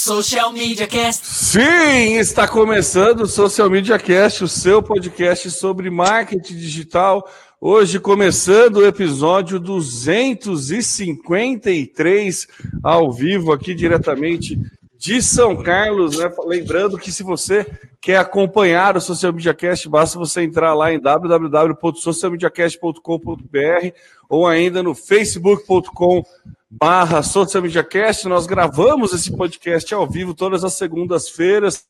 Social 0.00 0.50
Media 0.50 0.86
Cast. 0.86 1.26
Sim, 1.26 2.16
está 2.16 2.48
começando 2.48 3.20
o 3.20 3.26
Social 3.26 3.68
Media 3.68 3.98
Cast, 3.98 4.44
o 4.44 4.48
seu 4.48 4.82
podcast 4.82 5.50
sobre 5.50 5.90
marketing 5.90 6.56
digital. 6.56 7.28
Hoje 7.60 8.00
começando 8.00 8.78
o 8.78 8.86
episódio 8.86 9.60
253 9.60 12.46
ao 12.82 13.12
vivo 13.12 13.52
aqui 13.52 13.74
diretamente 13.74 14.58
de 15.00 15.20
São 15.22 15.56
Carlos, 15.56 16.18
né? 16.18 16.30
Lembrando 16.44 16.98
que 16.98 17.10
se 17.10 17.22
você 17.22 17.66
quer 18.02 18.18
acompanhar 18.18 18.98
o 18.98 19.00
Social 19.00 19.32
Media 19.32 19.54
Cast, 19.54 19.88
basta 19.88 20.18
você 20.18 20.42
entrar 20.42 20.74
lá 20.74 20.92
em 20.92 21.00
www.socialmediacast.com.br 21.00 23.94
ou 24.28 24.46
ainda 24.46 24.82
no 24.82 24.94
facebook.com 24.94 26.22
barra 26.70 27.22
Social 27.22 27.62
Media 27.62 27.82
Cast. 27.82 28.28
Nós 28.28 28.46
gravamos 28.46 29.14
esse 29.14 29.34
podcast 29.34 29.94
ao 29.94 30.06
vivo 30.06 30.34
todas 30.34 30.64
as 30.64 30.74
segundas-feiras, 30.74 31.82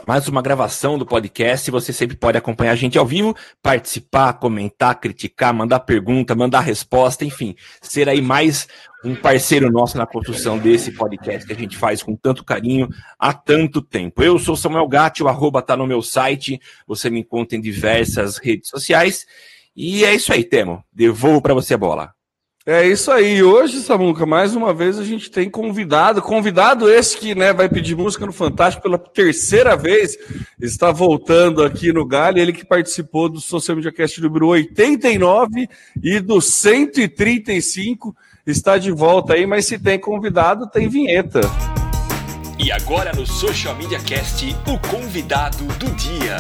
mais 0.06 0.28
uma 0.28 0.40
gravação 0.40 1.00
do 1.00 1.06
podcast. 1.06 1.72
Você 1.72 1.92
sempre 1.92 2.16
pode 2.16 2.38
acompanhar 2.38 2.74
a 2.74 2.76
gente 2.76 2.96
ao 2.96 3.08
vivo, 3.08 3.36
participar, 3.60 4.34
comentar, 4.34 5.00
criticar, 5.00 5.52
mandar 5.52 5.80
pergunta, 5.80 6.36
mandar 6.36 6.60
resposta, 6.60 7.26
enfim, 7.26 7.56
ser 7.82 8.08
aí 8.08 8.22
mais 8.22 8.68
um 9.04 9.16
parceiro 9.16 9.72
nosso 9.72 9.98
na 9.98 10.06
construção 10.06 10.60
desse 10.60 10.92
podcast 10.92 11.48
que 11.48 11.54
a 11.54 11.58
gente 11.58 11.76
faz 11.76 12.04
com 12.04 12.16
tanto 12.16 12.46
carinho 12.46 12.88
há 13.18 13.34
tanto 13.34 13.82
tempo. 13.82 14.22
Eu 14.22 14.38
sou 14.38 14.56
Samuel 14.56 14.88
Gatti, 14.88 15.24
o 15.24 15.28
arroba 15.28 15.64
tá 15.64 15.76
no 15.76 15.88
meu 15.88 16.04
site, 16.04 16.62
você 16.86 17.10
me 17.10 17.22
encontra 17.22 17.58
em 17.58 17.62
diversas 17.62 18.38
redes 18.38 18.70
sociais. 18.70 19.26
E 19.76 20.06
é 20.06 20.14
isso 20.14 20.32
aí, 20.32 20.44
Temo. 20.44 20.84
Devolvo 20.94 21.42
para 21.42 21.56
você 21.56 21.74
a 21.74 21.80
bola. 21.80 22.19
É 22.72 22.88
isso 22.88 23.10
aí. 23.12 23.42
Hoje, 23.42 23.82
Samuca, 23.82 24.28
mais 24.28 24.56
uma 24.56 24.72
vez 24.72 25.00
a 25.00 25.04
gente 25.04 25.32
tem 25.32 25.50
convidado, 25.50 26.22
convidado 26.22 26.88
esse 26.88 27.18
que 27.18 27.34
né, 27.34 27.52
vai 27.52 27.68
pedir 27.68 27.96
música 27.96 28.28
no 28.28 28.32
Fantástico 28.32 28.84
pela 28.84 29.00
terceira 29.00 29.76
vez, 29.76 30.16
está 30.62 30.92
voltando 30.92 31.64
aqui 31.64 31.92
no 31.92 32.06
Galho, 32.06 32.38
ele 32.38 32.54
que 32.54 32.64
participou 32.64 33.28
do 33.28 33.42
Social 33.42 33.76
Media 33.76 33.92
Cast 33.92 34.22
número 34.22 34.50
89 34.50 35.68
e 36.04 36.20
do 36.20 36.40
135, 36.40 38.16
está 38.46 38.78
de 38.78 38.92
volta 38.92 39.34
aí, 39.34 39.48
mas 39.48 39.66
se 39.66 39.80
tem 39.80 39.98
convidado, 39.98 40.70
tem 40.70 40.88
vinheta. 40.88 41.42
E 42.60 42.72
agora 42.72 43.12
no 43.14 43.26
Social 43.26 43.76
Media 43.78 44.00
Cast, 44.00 44.46
o 44.68 44.78
convidado 44.88 45.64
do 45.80 45.90
dia. 45.96 46.38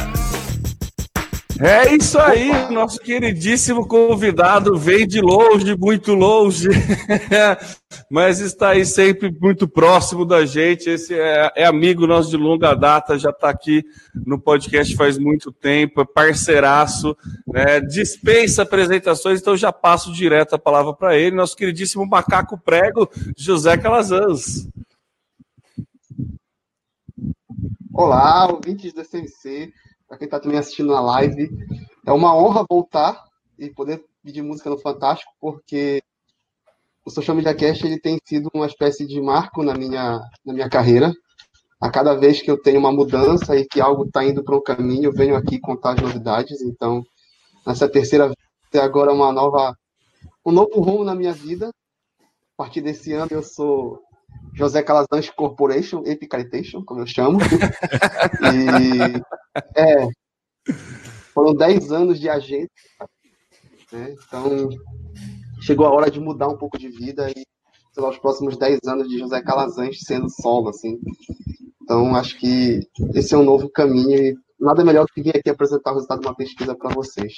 É 1.61 1.93
isso 1.93 2.17
aí, 2.17 2.71
nosso 2.71 2.97
queridíssimo 3.01 3.85
convidado 3.85 4.77
vem 4.77 5.05
de 5.05 5.19
longe, 5.19 5.75
muito 5.77 6.13
longe, 6.13 6.69
mas 8.09 8.39
está 8.39 8.69
aí 8.69 8.85
sempre 8.85 9.29
muito 9.29 9.67
próximo 9.67 10.23
da 10.23 10.45
gente. 10.45 10.89
Esse 10.89 11.13
é, 11.13 11.51
é 11.57 11.65
amigo 11.65 12.07
nosso 12.07 12.29
de 12.29 12.37
longa 12.37 12.73
data, 12.73 13.19
já 13.19 13.31
está 13.31 13.49
aqui 13.49 13.83
no 14.25 14.39
podcast 14.39 14.95
faz 14.95 15.17
muito 15.17 15.51
tempo, 15.51 15.99
é 15.99 16.05
parceiraço, 16.05 17.13
né? 17.45 17.81
dispensa 17.81 18.61
apresentações, 18.61 19.41
então 19.41 19.57
já 19.57 19.73
passo 19.73 20.13
direto 20.13 20.55
a 20.55 20.59
palavra 20.59 20.93
para 20.93 21.17
ele, 21.17 21.35
nosso 21.35 21.57
queridíssimo 21.57 22.07
macaco 22.07 22.57
prego, 22.57 23.09
José 23.35 23.77
Calazans. 23.77 24.65
Olá, 27.93 28.47
ouvintes 28.49 28.93
da 28.93 29.03
CMC 29.03 29.73
para 30.09 30.17
quem 30.17 30.25
está 30.25 30.39
também 30.39 30.57
assistindo 30.57 30.91
na 30.91 30.99
live. 30.99 31.49
É 32.05 32.11
uma 32.11 32.35
honra 32.35 32.65
voltar 32.67 33.23
e 33.59 33.69
poder 33.69 34.03
pedir 34.23 34.41
música 34.41 34.69
no 34.69 34.79
Fantástico, 34.79 35.31
porque 35.39 36.01
o 37.05 37.11
Social 37.11 37.37
Media 37.37 37.53
Cast 37.53 37.85
ele 37.85 37.99
tem 37.99 38.17
sido 38.25 38.49
uma 38.53 38.65
espécie 38.65 39.05
de 39.05 39.21
marco 39.21 39.61
na 39.61 39.75
minha, 39.75 40.19
na 40.43 40.53
minha 40.53 40.67
carreira. 40.67 41.13
A 41.79 41.89
cada 41.89 42.15
vez 42.15 42.41
que 42.41 42.49
eu 42.49 42.61
tenho 42.61 42.79
uma 42.79 42.91
mudança 42.91 43.55
e 43.55 43.65
que 43.65 43.79
algo 43.79 44.03
está 44.03 44.25
indo 44.25 44.43
para 44.43 44.57
um 44.57 44.61
caminho, 44.61 45.05
eu 45.05 45.13
venho 45.13 45.35
aqui 45.35 45.59
contar 45.59 45.91
as 45.91 46.01
novidades. 46.01 46.61
Então, 46.61 47.03
nessa 47.65 47.87
terceira 47.87 48.25
vez, 48.25 48.83
agora 48.83 49.13
uma 49.13 49.31
nova, 49.31 49.73
um 50.45 50.51
novo 50.51 50.81
rumo 50.81 51.03
na 51.03 51.15
minha 51.15 51.31
vida. 51.31 51.69
A 52.19 52.63
partir 52.63 52.81
desse 52.81 53.13
ano, 53.13 53.29
eu 53.31 53.43
sou 53.43 54.01
José 54.53 54.83
Calazans 54.83 55.29
Corporation, 55.29 56.03
Epicaritation, 56.05 56.83
como 56.83 57.01
eu 57.01 57.07
chamo. 57.07 57.39
e 58.53 59.79
é, 59.79 60.07
foram 61.33 61.53
10 61.53 61.91
anos 61.91 62.19
de 62.19 62.29
agente. 62.29 62.71
Né? 63.91 64.15
Então, 64.27 64.69
chegou 65.61 65.85
a 65.85 65.91
hora 65.91 66.11
de 66.11 66.19
mudar 66.19 66.47
um 66.47 66.57
pouco 66.57 66.77
de 66.77 66.89
vida 66.89 67.29
e 67.29 67.43
sei 67.91 68.03
lá, 68.03 68.09
os 68.09 68.17
próximos 68.17 68.57
10 68.57 68.79
anos 68.87 69.09
de 69.09 69.17
José 69.17 69.41
Calazans 69.41 69.99
sendo 70.01 70.29
solo, 70.29 70.69
assim. 70.69 70.99
Então, 71.81 72.15
acho 72.15 72.37
que 72.37 72.81
esse 73.15 73.33
é 73.33 73.37
um 73.37 73.43
novo 73.43 73.69
caminho 73.69 74.15
e 74.15 74.37
nada 74.59 74.83
melhor 74.83 75.05
do 75.05 75.13
que 75.13 75.21
vir 75.21 75.37
aqui 75.37 75.49
apresentar 75.49 75.91
o 75.91 75.95
resultado 75.95 76.21
de 76.21 76.27
uma 76.27 76.35
pesquisa 76.35 76.75
para 76.75 76.93
vocês. 76.93 77.33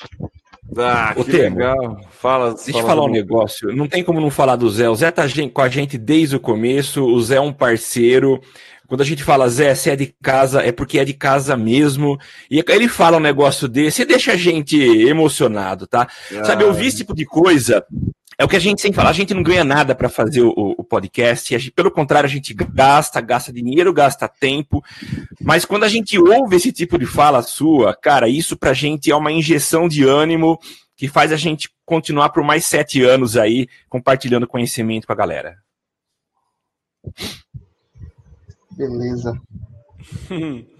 Ah, 0.77 1.13
que 1.13 1.31
legal. 1.31 1.99
Fala, 2.11 2.53
Deixa 2.53 2.79
eu 2.79 2.85
falar 2.85 3.03
um 3.03 3.11
negócio. 3.11 3.75
Não 3.75 3.87
tem 3.87 4.03
como 4.03 4.21
não 4.21 4.31
falar 4.31 4.55
do 4.55 4.69
Zé. 4.69 4.89
O 4.89 4.95
Zé 4.95 5.11
tá 5.11 5.23
com 5.53 5.61
a 5.61 5.69
gente 5.69 5.97
desde 5.97 6.35
o 6.35 6.39
começo. 6.39 7.03
O 7.03 7.21
Zé 7.21 7.35
é 7.35 7.41
um 7.41 7.53
parceiro. 7.53 8.39
Quando 8.87 9.01
a 9.01 9.05
gente 9.05 9.23
fala, 9.23 9.47
Zé, 9.49 9.73
se 9.73 9.89
é 9.89 9.95
de 9.95 10.13
casa, 10.21 10.61
é 10.61 10.71
porque 10.71 10.99
é 10.99 11.05
de 11.05 11.13
casa 11.13 11.55
mesmo. 11.55 12.17
E 12.49 12.63
ele 12.67 12.87
fala 12.87 13.17
um 13.17 13.21
negócio 13.21 13.67
desse 13.67 14.01
e 14.01 14.05
deixa 14.05 14.33
a 14.33 14.35
gente 14.35 14.77
emocionado, 14.77 15.87
tá? 15.87 16.07
Ah. 16.35 16.43
Sabe, 16.43 16.63
eu 16.63 16.73
vi 16.73 16.87
esse 16.87 16.97
tipo 16.97 17.13
de 17.13 17.25
coisa 17.25 17.85
é 18.41 18.43
o 18.43 18.47
que 18.47 18.55
a 18.55 18.59
gente 18.59 18.81
sempre 18.81 18.95
fala, 18.95 19.11
a 19.11 19.13
gente 19.13 19.35
não 19.35 19.43
ganha 19.43 19.63
nada 19.63 19.93
para 19.93 20.09
fazer 20.09 20.41
o, 20.41 20.51
o 20.55 20.83
podcast, 20.83 21.55
gente, 21.59 21.69
pelo 21.69 21.91
contrário, 21.91 22.25
a 22.25 22.31
gente 22.31 22.55
gasta, 22.55 23.21
gasta 23.21 23.53
dinheiro, 23.53 23.93
gasta 23.93 24.27
tempo, 24.27 24.83
mas 25.39 25.63
quando 25.63 25.83
a 25.83 25.87
gente 25.87 26.17
ouve 26.17 26.55
esse 26.55 26.71
tipo 26.71 26.97
de 26.97 27.05
fala 27.05 27.43
sua, 27.43 27.95
cara, 27.95 28.27
isso 28.27 28.57
pra 28.57 28.73
gente 28.73 29.11
é 29.11 29.15
uma 29.15 29.31
injeção 29.31 29.87
de 29.87 30.03
ânimo 30.03 30.59
que 30.95 31.07
faz 31.07 31.31
a 31.31 31.35
gente 31.35 31.69
continuar 31.85 32.29
por 32.29 32.43
mais 32.43 32.65
sete 32.65 33.03
anos 33.03 33.37
aí, 33.37 33.67
compartilhando 33.87 34.47
conhecimento 34.47 35.05
com 35.05 35.13
a 35.13 35.15
galera. 35.15 35.57
Beleza. 38.71 39.39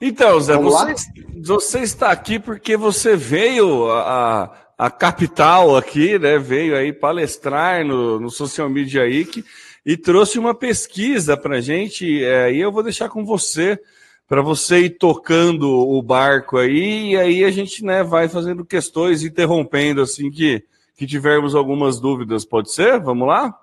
Então, 0.00 0.38
Zé, 0.38 0.56
você, 0.56 0.94
você, 1.42 1.80
está 1.80 2.12
aqui 2.12 2.38
porque 2.38 2.76
você 2.76 3.16
veio 3.16 3.90
a, 3.90 4.44
a 4.44 4.67
capital 4.88 5.76
aqui, 5.76 6.18
né, 6.18 6.38
veio 6.38 6.76
aí 6.76 6.92
palestrar 6.92 7.84
no, 7.84 8.20
no 8.20 8.30
Social 8.30 8.70
Media 8.70 9.02
Week 9.02 9.44
e 9.84 9.96
trouxe 9.96 10.38
uma 10.38 10.54
pesquisa 10.54 11.36
para 11.36 11.56
a 11.56 11.60
gente, 11.60 12.24
é, 12.24 12.52
e 12.52 12.60
eu 12.60 12.70
vou 12.70 12.82
deixar 12.82 13.08
com 13.08 13.24
você, 13.24 13.80
para 14.28 14.40
você 14.40 14.80
ir 14.80 14.90
tocando 14.90 15.68
o 15.68 16.00
barco 16.00 16.58
aí, 16.58 17.12
e 17.12 17.16
aí 17.16 17.44
a 17.44 17.50
gente 17.50 17.84
né, 17.84 18.04
vai 18.04 18.28
fazendo 18.28 18.64
questões, 18.64 19.24
interrompendo 19.24 20.02
assim 20.02 20.30
que, 20.30 20.62
que 20.96 21.06
tivermos 21.06 21.54
algumas 21.54 21.98
dúvidas, 21.98 22.44
pode 22.44 22.70
ser? 22.70 23.00
Vamos 23.00 23.26
lá? 23.26 23.58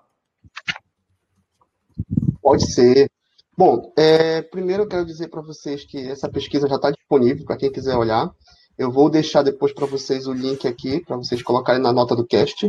Pode 2.42 2.74
ser. 2.74 3.10
Bom, 3.58 3.94
é, 3.96 4.42
primeiro 4.42 4.84
eu 4.84 4.88
quero 4.88 5.06
dizer 5.06 5.30
para 5.30 5.42
vocês 5.42 5.86
que 5.86 5.98
essa 5.98 6.28
pesquisa 6.28 6.68
já 6.68 6.76
está 6.76 6.92
disponível 6.92 7.46
para 7.46 7.58
quem 7.58 7.72
quiser 7.72 7.96
olhar. 7.96 8.30
Eu 8.78 8.92
vou 8.92 9.10
deixar 9.10 9.42
depois 9.42 9.74
para 9.74 9.86
vocês 9.86 10.28
o 10.28 10.34
link 10.34 10.68
aqui, 10.68 11.00
para 11.04 11.16
vocês 11.16 11.42
colocarem 11.42 11.82
na 11.82 11.94
nota 11.94 12.16
do 12.16 12.26
cast. 12.26 12.68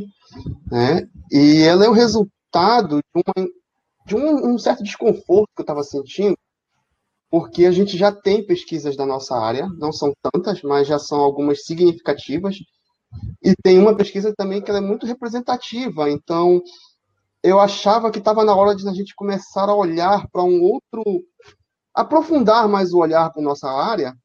Né? 0.70 1.08
E 1.31 1.62
ela 1.62 1.85
é 1.85 1.88
o 1.88 1.93
resultado 1.93 2.99
de, 2.99 3.23
uma, 3.23 3.49
de 4.06 4.17
um, 4.17 4.55
um 4.55 4.58
certo 4.58 4.85
desconforto 4.85 5.50
que 5.55 5.61
eu 5.61 5.64
estava 5.64 5.82
sentindo, 5.82 6.38
porque 7.29 7.67
a 7.67 7.73
gente 7.73 7.97
já 7.97 8.12
tem 8.12 8.47
pesquisas 8.47 8.97
da 8.97 9.05
nossa 9.05 9.37
área, 9.37 9.69
não 9.79 9.93
são 9.93 10.12
tantas, 10.32 10.62
mas 10.62 10.87
já 10.87 10.99
são 10.99 11.19
algumas 11.19 11.64
significativas. 11.64 12.56
E 13.43 13.55
tem 13.62 13.79
uma 13.79 13.97
pesquisa 13.97 14.32
também 14.37 14.62
que 14.62 14.70
é 14.70 14.81
muito 14.81 15.06
representativa. 15.06 16.08
Então, 16.08 16.62
eu 17.43 17.58
achava 17.58 18.12
que 18.12 18.19
estava 18.19 18.44
na 18.44 18.55
hora 18.55 18.76
de 18.76 18.88
a 18.88 18.93
gente 18.93 19.14
começar 19.14 19.69
a 19.69 19.75
olhar 19.75 20.29
para 20.31 20.44
um 20.44 20.62
outro, 20.62 21.25
aprofundar 21.93 22.69
mais 22.69 22.93
o 22.93 22.99
olhar 22.99 23.31
para 23.31 23.43
nossa 23.43 23.69
área 23.69 24.17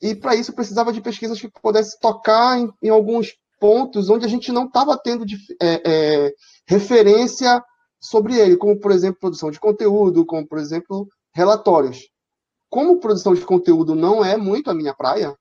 e 0.00 0.14
para 0.14 0.34
isso 0.34 0.52
precisava 0.52 0.92
de 0.92 1.00
pesquisas 1.00 1.40
que 1.40 1.50
pudessem 1.50 1.98
tocar 2.00 2.58
em, 2.58 2.72
em 2.82 2.88
alguns 2.88 3.36
pontos 3.58 4.08
onde 4.08 4.24
a 4.24 4.28
gente 4.28 4.52
não 4.52 4.66
estava 4.66 4.96
tendo 4.96 5.26
de, 5.26 5.36
é, 5.60 5.82
é, 5.84 6.34
referência 6.66 7.62
sobre 8.00 8.36
ele, 8.38 8.56
como, 8.56 8.78
por 8.78 8.92
exemplo, 8.92 9.20
produção 9.20 9.50
de 9.50 9.58
conteúdo, 9.58 10.24
como, 10.24 10.46
por 10.46 10.58
exemplo, 10.58 11.08
relatórios. 11.32 12.08
Como 12.70 13.00
produção 13.00 13.34
de 13.34 13.44
conteúdo 13.44 13.94
não 13.94 14.24
é 14.24 14.36
muito 14.36 14.70
a 14.70 14.74
minha 14.74 14.94
praia, 14.94 15.34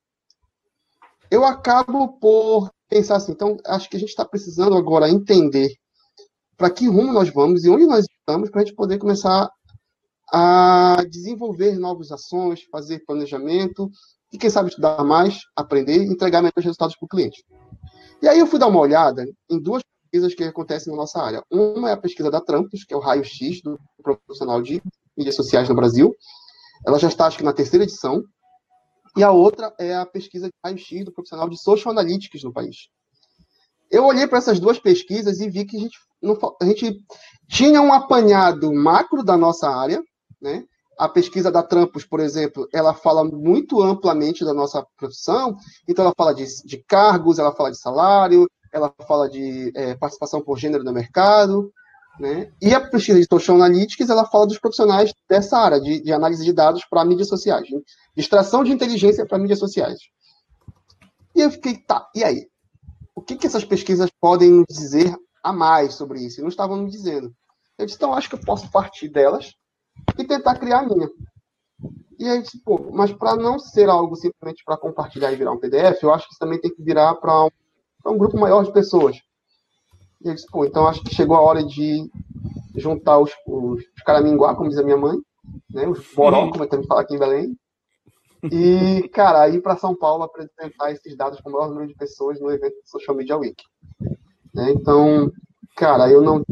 eu 1.29 1.43
acabo 1.43 2.17
por 2.19 2.71
pensar 2.89 3.17
assim, 3.17 3.33
então, 3.33 3.57
acho 3.65 3.89
que 3.89 3.97
a 3.97 3.99
gente 3.99 4.09
está 4.09 4.25
precisando 4.25 4.75
agora 4.75 5.09
entender 5.09 5.75
para 6.55 6.69
que 6.69 6.87
rumo 6.87 7.13
nós 7.13 7.29
vamos 7.29 7.63
e 7.63 7.69
onde 7.69 7.85
nós 7.85 8.05
estamos 8.05 8.49
para 8.49 8.61
a 8.61 8.65
gente 8.65 8.75
poder 8.75 8.97
começar 8.97 9.49
a 10.31 11.03
desenvolver 11.09 11.77
novas 11.77 12.11
ações, 12.11 12.63
fazer 12.71 13.03
planejamento 13.05 13.89
e 14.31 14.37
quem 14.37 14.49
sabe 14.49 14.69
estudar 14.69 15.03
mais, 15.03 15.39
aprender 15.55 15.97
e 15.97 16.11
entregar 16.11 16.41
melhores 16.41 16.63
resultados 16.63 16.95
para 16.95 17.05
o 17.05 17.09
cliente. 17.09 17.43
E 18.21 18.27
aí 18.27 18.39
eu 18.39 18.47
fui 18.47 18.59
dar 18.59 18.67
uma 18.67 18.79
olhada 18.79 19.25
em 19.49 19.59
duas 19.59 19.83
pesquisas 20.03 20.35
que 20.35 20.43
acontecem 20.43 20.91
na 20.91 20.97
nossa 20.97 21.21
área. 21.21 21.43
Uma 21.51 21.89
é 21.89 21.93
a 21.93 21.97
pesquisa 21.97 22.31
da 22.31 22.41
Trampos, 22.41 22.83
que 22.83 22.93
é 22.93 22.97
o 22.97 22.99
raio-x 22.99 23.61
do 23.61 23.79
profissional 24.01 24.61
de 24.61 24.81
mídias 25.15 25.35
sociais 25.35 25.69
no 25.69 25.75
Brasil. 25.75 26.15
Ela 26.85 26.99
já 26.99 27.07
está, 27.07 27.27
acho 27.27 27.37
que, 27.37 27.43
na 27.43 27.53
terceira 27.53 27.83
edição. 27.83 28.23
E 29.15 29.23
a 29.23 29.31
outra 29.31 29.73
é 29.79 29.95
a 29.95 30.05
pesquisa 30.05 30.47
de 30.47 30.53
raio-x 30.63 31.05
do 31.05 31.11
profissional 31.11 31.49
de 31.49 31.61
social 31.61 31.91
analytics 31.91 32.43
no 32.43 32.53
país. 32.53 32.89
Eu 33.89 34.05
olhei 34.05 34.27
para 34.27 34.39
essas 34.39 34.59
duas 34.59 34.77
pesquisas 34.77 35.39
e 35.39 35.49
vi 35.49 35.65
que 35.65 35.77
a 35.77 35.79
gente, 35.79 35.97
a 36.61 36.65
gente 36.65 36.97
tinha 37.47 37.81
um 37.81 37.93
apanhado 37.93 38.73
macro 38.73 39.23
da 39.23 39.37
nossa 39.37 39.69
área, 39.69 40.01
né? 40.41 40.65
A 40.97 41.07
pesquisa 41.07 41.51
da 41.51 41.61
Trampos, 41.61 42.05
por 42.05 42.19
exemplo, 42.19 42.67
ela 42.73 42.93
fala 42.93 43.23
muito 43.23 43.81
amplamente 43.81 44.43
da 44.43 44.53
nossa 44.53 44.85
profissão, 44.97 45.55
então 45.87 46.03
ela 46.03 46.13
fala 46.17 46.33
de, 46.33 46.45
de 46.65 46.77
cargos, 46.77 47.37
ela 47.37 47.53
fala 47.53 47.71
de 47.71 47.77
salário, 47.77 48.49
ela 48.71 48.93
fala 49.07 49.29
de 49.29 49.71
é, 49.75 49.95
participação 49.95 50.41
por 50.41 50.57
gênero 50.57 50.83
no 50.83 50.91
mercado, 50.91 51.71
né? 52.19 52.51
E 52.59 52.73
a 52.73 52.81
pesquisa 52.81 53.19
de 53.19 53.27
Social 53.29 53.57
Analytics, 53.57 54.09
ela 54.09 54.25
fala 54.25 54.47
dos 54.47 54.57
profissionais 54.57 55.13
dessa 55.29 55.57
área, 55.57 55.79
de, 55.79 56.01
de 56.01 56.11
análise 56.11 56.43
de 56.43 56.51
dados 56.51 56.83
para 56.89 57.05
mídias 57.05 57.27
sociais, 57.27 57.67
de 57.67 57.83
extração 58.15 58.63
de 58.63 58.71
inteligência 58.71 59.25
para 59.25 59.37
mídias 59.37 59.59
sociais. 59.59 59.99
E 61.35 61.41
eu 61.41 61.51
fiquei, 61.51 61.77
tá, 61.77 62.09
e 62.15 62.23
aí? 62.23 62.47
O 63.13 63.21
que, 63.21 63.35
que 63.35 63.45
essas 63.45 63.63
pesquisas 63.63 64.09
podem 64.19 64.49
nos 64.49 64.65
dizer 64.67 65.15
a 65.43 65.53
mais 65.53 65.93
sobre 65.93 66.19
isso? 66.21 66.39
E 66.39 66.41
não 66.41 66.49
estavam 66.49 66.77
me 66.77 66.89
dizendo. 66.89 67.31
Eu 67.77 67.85
disse, 67.85 67.97
então, 67.97 68.13
acho 68.13 68.29
que 68.29 68.35
eu 68.35 68.41
posso 68.41 68.71
partir 68.71 69.09
delas 69.09 69.53
e 70.17 70.23
tentar 70.23 70.55
criar 70.55 70.79
a 70.79 70.83
minha. 70.83 71.09
E 72.19 72.27
aí, 72.27 72.41
tipo, 72.41 72.91
mas 72.91 73.13
para 73.13 73.35
não 73.35 73.59
ser 73.59 73.89
algo 73.89 74.15
simplesmente 74.15 74.63
para 74.65 74.77
compartilhar 74.77 75.31
e 75.31 75.35
virar 75.35 75.51
um 75.51 75.59
PDF, 75.59 76.01
eu 76.01 76.11
acho 76.11 76.25
que 76.25 76.33
isso 76.33 76.39
também 76.39 76.59
tem 76.59 76.73
que 76.73 76.81
virar 76.81 77.13
para 77.15 77.45
um, 77.45 77.49
um, 78.07 78.17
grupo 78.17 78.39
maior 78.39 78.63
de 78.63 78.73
pessoas. 78.73 79.17
E 80.21 80.33
disse, 80.33 80.47
pô, 80.47 80.65
então 80.65 80.87
acho 80.87 81.03
que 81.03 81.13
chegou 81.13 81.35
a 81.35 81.41
hora 81.41 81.63
de 81.63 82.09
juntar 82.75 83.19
os, 83.19 83.31
os, 83.45 83.81
os 83.81 84.03
caraminguá, 84.03 84.55
como 84.55 84.69
diz 84.69 84.79
a 84.79 84.83
minha 84.83 84.97
mãe, 84.97 85.17
né, 85.69 85.87
os 85.87 85.99
boró, 86.13 86.49
como 86.49 86.63
eu 86.63 86.69
também 86.69 86.87
falo 86.87 87.01
aqui 87.01 87.15
em 87.15 87.19
Belém, 87.19 87.55
e, 88.51 89.07
cara, 89.09 89.47
ir 89.49 89.61
para 89.61 89.77
São 89.77 89.95
Paulo 89.95 90.23
apresentar 90.23 90.91
esses 90.91 91.15
dados 91.15 91.39
com 91.41 91.49
o 91.49 91.53
maior 91.53 91.69
número 91.69 91.87
de 91.87 91.95
pessoas 91.95 92.39
no 92.39 92.51
evento 92.51 92.75
do 92.81 92.89
Social 92.89 93.15
Media 93.15 93.37
Week. 93.37 93.63
Né, 94.53 94.71
então, 94.71 95.31
cara, 95.75 96.09
eu 96.09 96.21
não 96.21 96.43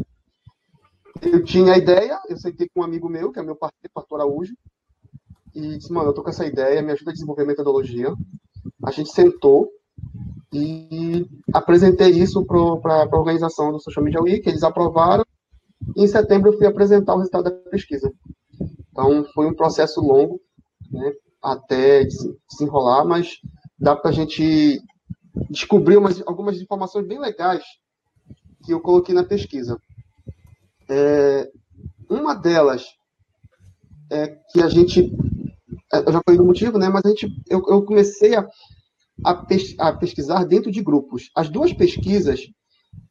eu 1.22 1.44
tinha 1.44 1.74
a 1.74 1.78
ideia, 1.78 2.20
eu 2.28 2.36
sentei 2.36 2.68
com 2.68 2.80
um 2.80 2.84
amigo 2.84 3.08
meu, 3.08 3.32
que 3.32 3.38
é 3.38 3.42
meu 3.42 3.56
parceiro, 3.56 3.92
Arthur 3.94 4.16
Araújo, 4.16 4.54
e 5.54 5.78
disse, 5.78 5.92
mano, 5.92 6.10
eu 6.10 6.12
tô 6.12 6.22
com 6.22 6.30
essa 6.30 6.46
ideia, 6.46 6.82
me 6.82 6.92
ajuda 6.92 7.10
a 7.10 7.14
desenvolver 7.14 7.44
metodologia. 7.44 8.12
A 8.84 8.90
gente 8.90 9.10
sentou 9.10 9.70
e 10.52 11.26
apresentei 11.52 12.10
isso 12.10 12.44
para 12.44 13.02
a 13.04 13.18
organização 13.18 13.72
do 13.72 13.80
Social 13.80 14.04
Media 14.04 14.20
Week, 14.20 14.46
eles 14.48 14.62
aprovaram, 14.62 15.24
e 15.96 16.04
em 16.04 16.06
setembro 16.06 16.50
eu 16.52 16.58
fui 16.58 16.66
apresentar 16.66 17.14
o 17.14 17.18
resultado 17.18 17.44
da 17.44 17.50
pesquisa. 17.50 18.12
Então, 18.90 19.24
foi 19.34 19.46
um 19.46 19.54
processo 19.54 20.00
longo, 20.00 20.40
né, 20.90 21.12
até 21.42 22.04
desenrolar, 22.50 23.04
mas 23.04 23.38
dá 23.78 23.94
para 23.94 24.10
a 24.10 24.14
gente 24.14 24.80
descobrir 25.50 25.96
umas, 25.96 26.22
algumas 26.26 26.60
informações 26.60 27.06
bem 27.06 27.18
legais 27.18 27.62
que 28.64 28.72
eu 28.72 28.80
coloquei 28.80 29.14
na 29.14 29.24
pesquisa. 29.24 29.78
É, 30.88 31.50
uma 32.08 32.34
delas 32.34 32.84
é 34.10 34.28
que 34.52 34.62
a 34.62 34.68
gente. 34.68 35.10
É, 35.92 35.98
eu 35.98 36.12
já 36.12 36.20
falei 36.24 36.38
do 36.38 36.44
motivo, 36.44 36.78
né? 36.78 36.88
Mas 36.88 37.04
a 37.04 37.08
gente, 37.08 37.28
eu, 37.48 37.62
eu 37.68 37.84
comecei 37.84 38.34
a, 38.36 38.46
a, 39.24 39.34
pes, 39.34 39.74
a, 39.78 39.92
pesquisar 39.92 40.44
dentro 40.44 40.70
de 40.70 40.82
grupos. 40.82 41.30
As 41.34 41.48
duas 41.48 41.72
pesquisas 41.72 42.40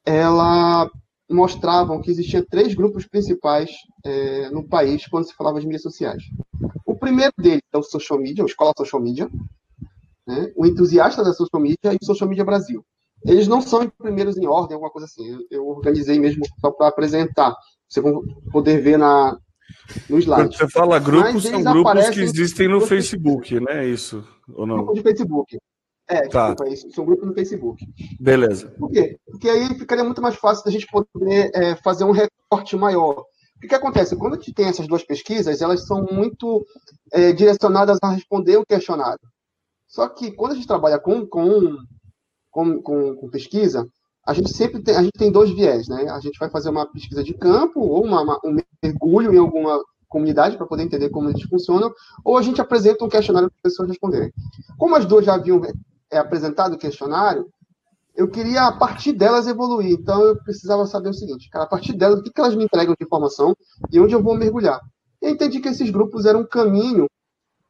ela 0.06 0.89
mostravam 1.30 2.01
que 2.01 2.12
existiam 2.12 2.45
três 2.50 2.75
grupos 2.75 3.07
principais 3.07 3.72
é, 4.06 4.50
no 4.51 4.68
país 4.68 5.07
quando 5.07 5.25
se 5.25 5.33
falava 5.33 5.60
de 5.60 5.66
mídias 5.66 5.81
sociais. 5.81 6.24
O 6.86 6.95
primeiro 6.95 7.33
deles 7.38 7.63
é 7.74 7.78
o 7.78 7.83
social 7.83 8.19
media, 8.19 8.44
o 8.44 8.48
Escola 8.48 8.74
Social 8.78 9.01
Media, 9.01 9.30
né? 10.28 10.51
o 10.56 10.66
entusiasta 10.66 11.24
da 11.24 11.33
social 11.33 11.62
media 11.62 11.94
e 11.94 11.98
o 12.01 12.06
Social 12.06 12.30
Media 12.30 12.45
Brasil. 12.45 12.86
Eles 13.25 13.48
não 13.48 13.62
são 13.62 13.89
primeiros 13.89 14.38
em 14.38 14.45
ordem, 14.45 14.75
alguma 14.75 14.92
coisa 14.92 15.06
assim. 15.06 15.27
Eu, 15.27 15.39
eu 15.50 15.68
organizei 15.68 16.19
mesmo 16.19 16.44
só 16.60 16.72
para 16.72 16.88
apresentar. 16.88 17.56
Você 17.88 18.01
vai 18.01 18.13
poder 18.51 18.81
ver 18.81 18.98
na, 18.98 19.38
no 20.10 20.19
slide. 20.19 20.44
Quando 20.44 20.57
você 20.57 20.68
fala 20.69 21.00
grupos, 21.00 21.44
são 21.44 21.63
grupos 21.63 22.10
que 22.10 22.22
existem 22.22 22.68
no 22.68 22.81
Facebook, 22.81 23.60
né? 23.60 23.86
Isso, 23.86 24.24
ou 24.54 24.66
não? 24.66 24.77
Grupo 24.77 24.94
de 24.94 25.01
Facebook. 25.01 25.57
É, 26.07 26.27
tá. 26.27 26.50
desculpa, 26.50 26.72
isso, 26.72 26.92
são 26.92 27.06
grupos 27.06 27.27
no 27.27 27.33
Facebook. 27.33 27.83
Beleza. 28.19 28.68
Por 28.77 28.92
quê? 28.92 29.18
Porque 29.25 29.50
aí 29.50 29.68
ficaria 29.75 30.04
muito 30.04 30.21
mais 30.21 30.36
fácil 30.36 30.63
da 30.63 30.71
gente 30.71 30.88
poder 30.88 31.51
é, 31.54 31.75
fazer 31.78 32.04
um 32.04 32.12
recorte 32.12 32.75
maior. 32.75 33.25
O 33.56 33.68
que 33.68 33.73
acontece? 33.73 34.16
Quando 34.16 34.33
a 34.33 34.35
gente 34.38 34.54
tem 34.54 34.68
essas 34.68 34.88
duas 34.88 35.04
pesquisas, 35.04 35.61
elas 35.61 35.88
são 35.88 36.04
muito 36.04 36.64
é, 37.11 37.31
direcionadas 37.31 37.97
a 38.04 38.11
responder 38.11 38.57
o 38.57 38.66
questionário. 38.66 39.19
Só 39.88 40.07
que 40.07 40.31
quando 40.31 40.52
a 40.52 40.56
gente 40.56 40.68
trabalha 40.68 40.99
com, 40.99 41.26
com 41.26 41.78
com, 42.56 42.81
com, 42.81 43.16
com, 43.18 43.30
pesquisa, 43.30 43.85
a 44.26 44.33
gente 44.33 44.50
sempre 44.54 44.81
tem, 44.81 44.95
a 44.95 45.04
gente 45.04 45.18
tem 45.18 45.30
dois 45.30 45.52
viés, 45.52 45.90
né? 45.90 46.09
A 46.09 46.21
gente 46.21 46.40
vai 46.40 46.50
fazer 46.50 46.69
uma 46.69 46.85
pesquisa 46.85 47.21
de 47.21 47.33
campo 47.33 47.81
ou 47.81 48.02
uma, 48.02 48.21
uma, 48.21 48.40
um 48.45 48.57
mergulho 48.81 49.33
em 49.33 49.38
alguma 49.38 49.83
comunidade 50.07 50.56
para 50.56 50.66
poder 50.66 50.83
entender 50.83 51.09
como 51.09 51.30
eles 51.30 51.44
funcionam, 51.44 51.94
ou 52.24 52.38
a 52.38 52.42
gente 52.42 52.62
apresenta 52.62 53.04
um 53.04 53.09
questionário 53.09 53.50
para 53.50 53.57
as 53.57 53.62
pessoas 53.62 53.90
responderem. 53.90 54.31
Como 54.78 54.95
as 54.95 55.06
duas 55.06 55.26
já 55.26 55.33
haviam 55.33 55.62
é, 56.09 56.18
apresentado 56.18 56.76
o 56.76 56.78
questionário, 56.78 57.45
eu 58.16 58.30
queria, 58.30 58.68
a 58.68 58.71
partir 58.71 59.12
delas, 59.12 59.47
evoluir. 59.47 59.92
Então, 59.92 60.21
eu 60.21 60.42
precisava 60.42 60.85
saber 60.85 61.09
o 61.09 61.14
seguinte, 61.14 61.50
cara, 61.50 61.66
a 61.66 61.68
partir 61.68 61.92
delas, 61.92 62.21
o 62.21 62.24
que, 62.24 62.31
que 62.31 62.40
elas 62.40 62.56
me 62.56 62.64
entregam 62.64 62.95
de 62.97 63.06
informação 63.06 63.54
e 63.92 64.00
onde 64.00 64.16
eu 64.16 64.24
vou 64.24 64.33
mergulhar. 64.33 64.80
Eu 65.21 65.30
entendi 65.30 65.59
que 65.59 65.68
esses 65.68 65.90
grupos 65.90 66.26
eram 66.26 66.40
um 66.40 66.47
caminho 66.47 67.06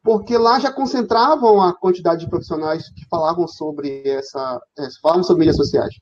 porque 0.05 0.37
lá 0.37 0.59
já 0.59 0.71
concentravam 0.71 1.59
a 1.59 1.73
quantidade 1.73 2.23
de 2.23 2.29
profissionais 2.29 2.89
que 2.91 3.03
falavam 3.07 3.47
sobre 3.47 4.07
essa, 4.07 4.61
falavam 5.01 5.23
sobre 5.23 5.39
mídias 5.39 5.57
sociais. 5.57 5.95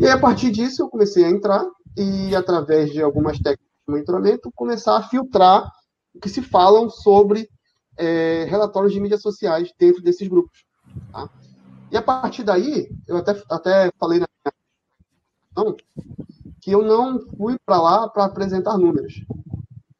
E 0.00 0.06
aí, 0.06 0.10
a 0.10 0.18
partir 0.18 0.50
disso, 0.50 0.80
eu 0.80 0.88
comecei 0.88 1.22
a 1.22 1.28
entrar 1.28 1.62
e, 1.94 2.34
através 2.34 2.90
de 2.90 3.02
algumas 3.02 3.36
técnicas 3.36 3.66
de 3.86 3.92
monitoramento, 3.92 4.50
começar 4.54 4.96
a 4.96 5.02
filtrar 5.02 5.70
o 6.14 6.18
que 6.18 6.30
se 6.30 6.40
falam 6.40 6.88
sobre 6.88 7.46
é, 7.98 8.46
relatórios 8.48 8.94
de 8.94 9.00
mídias 9.00 9.20
sociais 9.20 9.70
dentro 9.78 10.02
desses 10.02 10.26
grupos. 10.26 10.64
Tá? 11.12 11.28
E 11.92 11.96
a 11.96 12.00
partir 12.00 12.42
daí, 12.42 12.88
eu 13.06 13.18
até, 13.18 13.42
até 13.50 13.90
falei 14.00 14.18
na 14.18 14.26
minha 15.56 15.76
que 16.62 16.70
eu 16.70 16.82
não 16.82 17.20
fui 17.36 17.58
para 17.66 17.82
lá 17.82 18.08
para 18.08 18.24
apresentar 18.24 18.78
números. 18.78 19.22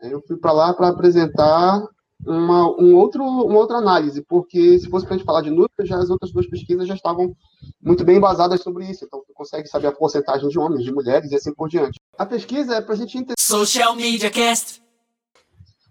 Eu 0.00 0.22
fui 0.26 0.38
para 0.38 0.52
lá 0.52 0.72
para 0.72 0.88
apresentar 0.88 1.86
uma, 2.26 2.68
um 2.80 2.94
outro, 2.94 3.22
uma 3.22 3.58
outra 3.58 3.76
análise, 3.76 4.22
porque 4.22 4.78
se 4.78 4.88
fosse 4.90 5.06
para 5.06 5.14
a 5.14 5.18
gente 5.18 5.26
falar 5.26 5.42
de 5.42 5.50
números, 5.50 5.70
já 5.84 5.96
as 5.96 6.10
outras 6.10 6.32
duas 6.32 6.46
pesquisas 6.48 6.88
já 6.88 6.94
estavam 6.94 7.34
muito 7.80 8.04
bem 8.04 8.16
embasadas 8.16 8.60
sobre 8.60 8.84
isso. 8.90 9.04
Então, 9.04 9.22
você 9.24 9.32
consegue 9.32 9.68
saber 9.68 9.86
a 9.86 9.92
porcentagem 9.92 10.48
de 10.48 10.58
homens, 10.58 10.84
de 10.84 10.92
mulheres 10.92 11.30
e 11.30 11.36
assim 11.36 11.54
por 11.54 11.68
diante. 11.68 12.00
A 12.18 12.26
pesquisa 12.26 12.74
é 12.74 12.80
para 12.80 12.94
a 12.94 12.96
gente 12.96 13.16
entender. 13.16 13.34
Social 13.38 13.94
Media 13.94 14.30
Cast. 14.30 14.82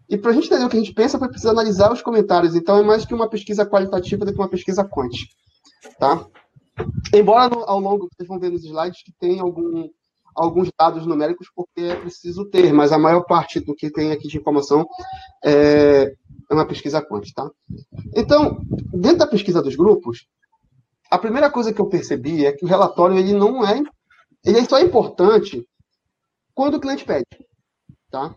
E 0.09 0.17
para 0.17 0.31
a 0.31 0.33
gente 0.33 0.47
entender 0.47 0.65
o 0.65 0.69
que 0.69 0.77
a 0.77 0.79
gente 0.79 0.93
pensa, 0.93 1.17
foi 1.17 1.29
preciso 1.29 1.49
analisar 1.49 1.91
os 1.91 2.01
comentários. 2.01 2.55
Então, 2.55 2.77
é 2.77 2.83
mais 2.83 3.05
que 3.05 3.13
uma 3.13 3.29
pesquisa 3.29 3.65
qualitativa 3.65 4.25
do 4.25 4.31
que 4.31 4.39
uma 4.39 4.49
pesquisa 4.49 4.83
quant. 4.83 5.15
tá? 5.97 6.27
Embora 7.13 7.55
ao 7.65 7.79
longo, 7.79 8.07
vocês 8.13 8.27
vão 8.27 8.39
ver 8.39 8.51
nos 8.51 8.63
slides 8.63 9.01
que 9.03 9.11
tem 9.19 9.39
algum, 9.39 9.87
alguns 10.35 10.69
dados 10.77 11.05
numéricos, 11.05 11.49
porque 11.55 11.81
é 11.81 11.95
preciso 11.95 12.45
ter, 12.49 12.73
mas 12.73 12.91
a 12.91 12.99
maior 12.99 13.21
parte 13.21 13.59
do 13.59 13.73
que 13.73 13.89
tem 13.89 14.11
aqui 14.11 14.27
de 14.27 14.37
informação 14.37 14.85
é, 15.43 16.13
é 16.49 16.53
uma 16.53 16.67
pesquisa 16.67 17.01
quant, 17.01 17.23
tá? 17.33 17.49
Então, 18.15 18.61
dentro 18.93 19.19
da 19.19 19.27
pesquisa 19.27 19.61
dos 19.61 19.75
grupos, 19.75 20.27
a 21.09 21.17
primeira 21.17 21.49
coisa 21.49 21.73
que 21.73 21.79
eu 21.79 21.87
percebi 21.87 22.45
é 22.45 22.51
que 22.51 22.65
o 22.65 22.67
relatório 22.67 23.17
ele 23.17 23.33
não 23.33 23.65
é, 23.65 23.81
ele 24.43 24.65
só 24.65 24.77
é 24.77 24.81
importante 24.81 25.65
quando 26.53 26.75
o 26.75 26.79
cliente 26.79 27.05
pede, 27.05 27.25
tá? 28.11 28.35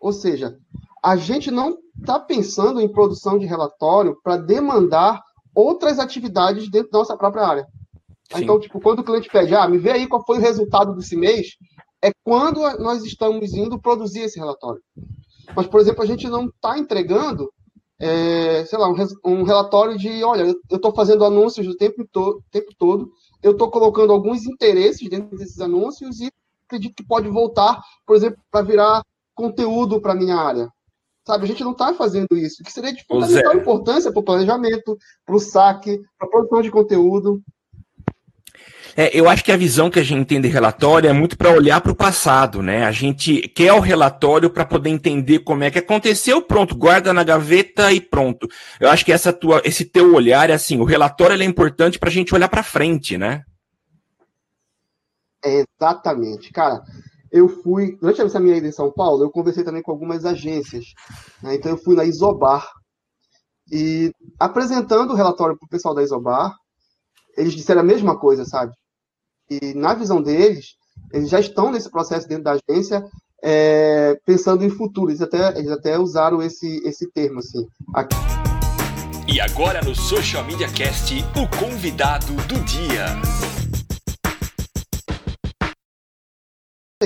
Ou 0.00 0.12
seja, 0.12 0.58
a 1.02 1.16
gente 1.16 1.50
não 1.50 1.78
está 1.98 2.18
pensando 2.18 2.80
em 2.80 2.90
produção 2.90 3.38
de 3.38 3.46
relatório 3.46 4.18
para 4.22 4.36
demandar 4.36 5.22
outras 5.54 5.98
atividades 5.98 6.70
dentro 6.70 6.90
da 6.90 6.98
nossa 6.98 7.16
própria 7.16 7.46
área. 7.46 7.66
Sim. 8.32 8.44
Então, 8.44 8.58
tipo, 8.58 8.80
quando 8.80 9.00
o 9.00 9.04
cliente 9.04 9.28
pede, 9.28 9.54
ah, 9.54 9.68
me 9.68 9.78
vê 9.78 9.92
aí 9.92 10.06
qual 10.06 10.24
foi 10.24 10.38
o 10.38 10.40
resultado 10.40 10.94
desse 10.94 11.16
mês, 11.16 11.56
é 12.02 12.10
quando 12.22 12.60
nós 12.78 13.04
estamos 13.04 13.54
indo 13.54 13.80
produzir 13.80 14.20
esse 14.20 14.38
relatório. 14.38 14.82
Mas, 15.54 15.66
por 15.66 15.80
exemplo, 15.80 16.02
a 16.02 16.06
gente 16.06 16.28
não 16.28 16.46
está 16.46 16.78
entregando, 16.78 17.52
é, 17.98 18.64
sei 18.64 18.78
lá, 18.78 18.88
um, 18.88 18.94
um, 19.24 19.42
relatório 19.42 19.96
de, 19.96 20.22
olha, 20.24 20.42
eu 20.70 20.76
estou 20.76 20.94
fazendo 20.94 21.24
anúncios 21.24 21.66
o 21.66 21.76
tempo, 21.76 22.06
to 22.10 22.42
tempo 22.50 22.72
todo, 22.78 23.10
eu 23.42 23.52
estou 23.52 23.70
colocando 23.70 24.12
alguns 24.12 24.46
interesses 24.46 25.08
dentro 25.08 25.36
desses 25.36 25.60
anúncios 25.60 26.20
e 26.20 26.30
acredito 26.66 26.94
que 26.94 27.06
pode 27.06 27.28
voltar, 27.28 27.80
por 28.06 28.16
exemplo, 28.16 28.38
para 28.50 28.64
virar 28.64 29.02
conteúdo 29.34 30.00
para 30.00 30.14
minha 30.14 30.36
área. 30.36 30.68
Sabe, 31.26 31.44
a 31.44 31.46
gente 31.46 31.64
não 31.64 31.72
está 31.72 31.94
fazendo 31.94 32.36
isso, 32.36 32.62
que 32.62 32.70
seria 32.70 32.92
de 32.92 33.02
fundamental 33.04 33.56
importância 33.56 34.12
para 34.12 34.20
o 34.20 34.24
planejamento, 34.24 34.96
para 35.24 35.34
o 35.34 35.40
saque, 35.40 35.98
para 36.18 36.28
a 36.28 36.30
produção 36.30 36.60
de 36.60 36.70
conteúdo. 36.70 37.42
É, 38.96 39.18
eu 39.18 39.28
acho 39.28 39.44
que 39.44 39.52
a 39.52 39.56
visão 39.56 39.90
que 39.90 39.98
a 39.98 40.02
gente 40.02 40.26
tem 40.26 40.40
de 40.40 40.48
relatório 40.48 41.08
é 41.08 41.12
muito 41.12 41.36
para 41.36 41.50
olhar 41.50 41.80
para 41.80 41.92
o 41.92 41.96
passado, 41.96 42.62
né? 42.62 42.84
A 42.84 42.92
gente 42.92 43.42
quer 43.48 43.72
o 43.72 43.80
relatório 43.80 44.48
para 44.48 44.64
poder 44.64 44.90
entender 44.90 45.40
como 45.40 45.64
é 45.64 45.70
que 45.70 45.78
aconteceu, 45.78 46.40
pronto, 46.40 46.76
guarda 46.76 47.12
na 47.12 47.24
gaveta 47.24 47.92
e 47.92 48.00
pronto. 48.00 48.48
Eu 48.78 48.88
acho 48.90 49.04
que 49.04 49.12
essa 49.12 49.32
tua, 49.32 49.60
esse 49.64 49.84
teu 49.84 50.14
olhar 50.14 50.48
é 50.50 50.52
assim, 50.52 50.78
o 50.78 50.84
relatório 50.84 51.40
é 51.40 51.44
importante 51.44 51.98
para 51.98 52.08
a 52.08 52.12
gente 52.12 52.34
olhar 52.34 52.48
para 52.48 52.62
frente, 52.62 53.18
né? 53.18 53.42
Exatamente, 55.44 56.50
cara 56.52 56.82
eu 57.34 57.48
fui, 57.48 57.96
durante 57.96 58.20
essa 58.20 58.38
minha 58.38 58.56
ida 58.56 58.68
em 58.68 58.72
São 58.72 58.92
Paulo, 58.92 59.24
eu 59.24 59.30
conversei 59.30 59.64
também 59.64 59.82
com 59.82 59.90
algumas 59.90 60.24
agências. 60.24 60.84
Né? 61.42 61.56
Então, 61.56 61.72
eu 61.72 61.76
fui 61.76 61.96
na 61.96 62.04
Isobar. 62.04 62.64
E 63.72 64.12
apresentando 64.38 65.10
o 65.10 65.16
relatório 65.16 65.58
para 65.58 65.66
o 65.66 65.68
pessoal 65.68 65.96
da 65.96 66.02
Isobar, 66.04 66.54
eles 67.36 67.52
disseram 67.52 67.80
a 67.80 67.84
mesma 67.84 68.16
coisa, 68.16 68.44
sabe? 68.44 68.72
E 69.50 69.74
na 69.74 69.94
visão 69.94 70.22
deles, 70.22 70.74
eles 71.12 71.28
já 71.28 71.38
estão 71.38 71.70
nesse 71.70 71.90
processo 71.90 72.26
dentro 72.26 72.44
da 72.44 72.58
agência, 72.68 73.04
é, 73.42 74.18
pensando 74.24 74.64
em 74.64 74.70
futuro. 74.70 75.10
Eles 75.10 75.20
até, 75.20 75.58
eles 75.58 75.70
até 75.70 75.98
usaram 75.98 76.42
esse, 76.42 76.78
esse 76.86 77.10
termo, 77.10 77.40
assim. 77.40 77.66
Aqui. 77.94 78.16
E 79.26 79.40
agora 79.40 79.82
no 79.82 79.94
Social 79.94 80.44
Media 80.44 80.70
Cast, 80.70 81.14
o 81.36 81.58
convidado 81.58 82.32
do 82.46 82.60
dia. 82.64 83.06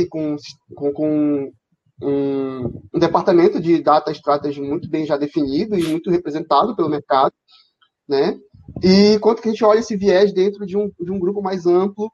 com, 0.08 0.36
com, 0.76 0.92
com 0.92 1.52
um, 2.00 2.82
um, 2.94 2.98
departamento 2.98 3.60
de 3.60 3.82
data 3.82 4.12
strategy 4.12 4.60
muito 4.60 4.88
bem 4.88 5.04
já 5.04 5.16
definido 5.16 5.76
e 5.76 5.82
muito 5.88 6.10
representado 6.10 6.76
pelo 6.76 6.88
mercado, 6.88 7.32
né? 8.08 8.38
E 8.82 9.18
quanto 9.18 9.42
que 9.42 9.48
a 9.48 9.50
gente 9.50 9.64
olha 9.64 9.80
esse 9.80 9.96
viés 9.96 10.32
dentro 10.32 10.64
de 10.66 10.76
um, 10.76 10.90
de 11.00 11.10
um 11.10 11.18
grupo 11.18 11.42
mais 11.42 11.66
amplo, 11.66 12.12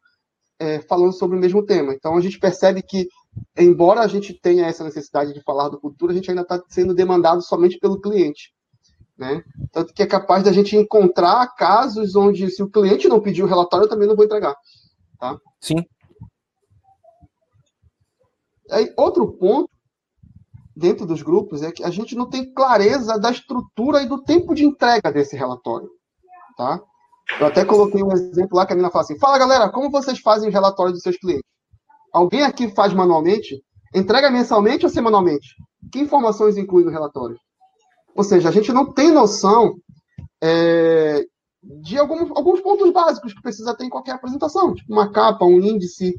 é, 0.58 0.80
falando 0.82 1.12
sobre 1.12 1.36
o 1.36 1.40
mesmo 1.40 1.64
tema. 1.64 1.92
Então 1.94 2.16
a 2.16 2.20
gente 2.20 2.38
percebe 2.38 2.82
que, 2.82 3.08
embora 3.56 4.00
a 4.00 4.06
gente 4.06 4.32
tenha 4.34 4.66
essa 4.66 4.84
necessidade 4.84 5.32
de 5.32 5.42
falar 5.42 5.68
do 5.68 5.80
futuro, 5.80 6.12
a 6.12 6.14
gente 6.14 6.30
ainda 6.30 6.42
está 6.42 6.62
sendo 6.68 6.94
demandado 6.94 7.42
somente 7.42 7.78
pelo 7.78 8.00
cliente. 8.00 8.52
Né? 9.16 9.42
Tanto 9.72 9.94
que 9.94 10.02
é 10.02 10.06
capaz 10.06 10.42
da 10.42 10.52
gente 10.52 10.76
encontrar 10.76 11.54
casos 11.54 12.16
onde, 12.16 12.50
se 12.50 12.62
o 12.62 12.70
cliente 12.70 13.08
não 13.08 13.20
pedir 13.20 13.42
o 13.42 13.46
relatório, 13.46 13.84
eu 13.84 13.88
também 13.88 14.08
não 14.08 14.16
vou 14.16 14.24
entregar. 14.24 14.54
Tá? 15.18 15.38
Sim. 15.60 15.84
Aí, 18.70 18.92
outro 18.96 19.30
ponto 19.32 19.70
dentro 20.76 21.06
dos 21.06 21.22
grupos 21.22 21.62
é 21.62 21.70
que 21.70 21.84
a 21.84 21.90
gente 21.90 22.16
não 22.16 22.28
tem 22.28 22.52
clareza 22.52 23.18
da 23.18 23.30
estrutura 23.30 24.02
e 24.02 24.08
do 24.08 24.22
tempo 24.22 24.54
de 24.54 24.64
entrega 24.64 25.12
desse 25.12 25.36
relatório. 25.36 25.88
Tá? 26.56 26.80
Eu 27.40 27.46
até 27.46 27.64
coloquei 27.64 28.02
um 28.02 28.12
exemplo 28.12 28.56
lá 28.56 28.66
que 28.66 28.72
a 28.72 28.76
menina 28.76 28.90
fala 28.90 29.04
assim: 29.04 29.18
fala 29.18 29.38
galera, 29.38 29.70
como 29.70 29.90
vocês 29.90 30.18
fazem 30.20 30.48
o 30.48 30.52
relatório 30.52 30.92
dos 30.92 31.02
seus 31.02 31.16
clientes? 31.16 31.44
Alguém 32.12 32.42
aqui 32.42 32.68
faz 32.74 32.92
manualmente? 32.92 33.62
Entrega 33.94 34.30
mensalmente 34.30 34.84
ou 34.84 34.90
semanalmente? 34.90 35.54
Que 35.90 36.00
informações 36.00 36.56
inclui 36.56 36.84
no 36.84 36.90
relatório? 36.90 37.36
Ou 38.14 38.22
seja, 38.22 38.48
a 38.48 38.52
gente 38.52 38.72
não 38.72 38.92
tem 38.92 39.10
noção 39.10 39.74
é, 40.42 41.24
de 41.62 41.98
alguns, 41.98 42.30
alguns 42.30 42.60
pontos 42.60 42.92
básicos 42.92 43.32
que 43.32 43.42
precisa 43.42 43.74
ter 43.74 43.84
em 43.84 43.90
qualquer 43.90 44.12
apresentação, 44.12 44.74
tipo 44.74 44.92
uma 44.92 45.10
capa, 45.10 45.44
um 45.44 45.60
índice, 45.60 46.16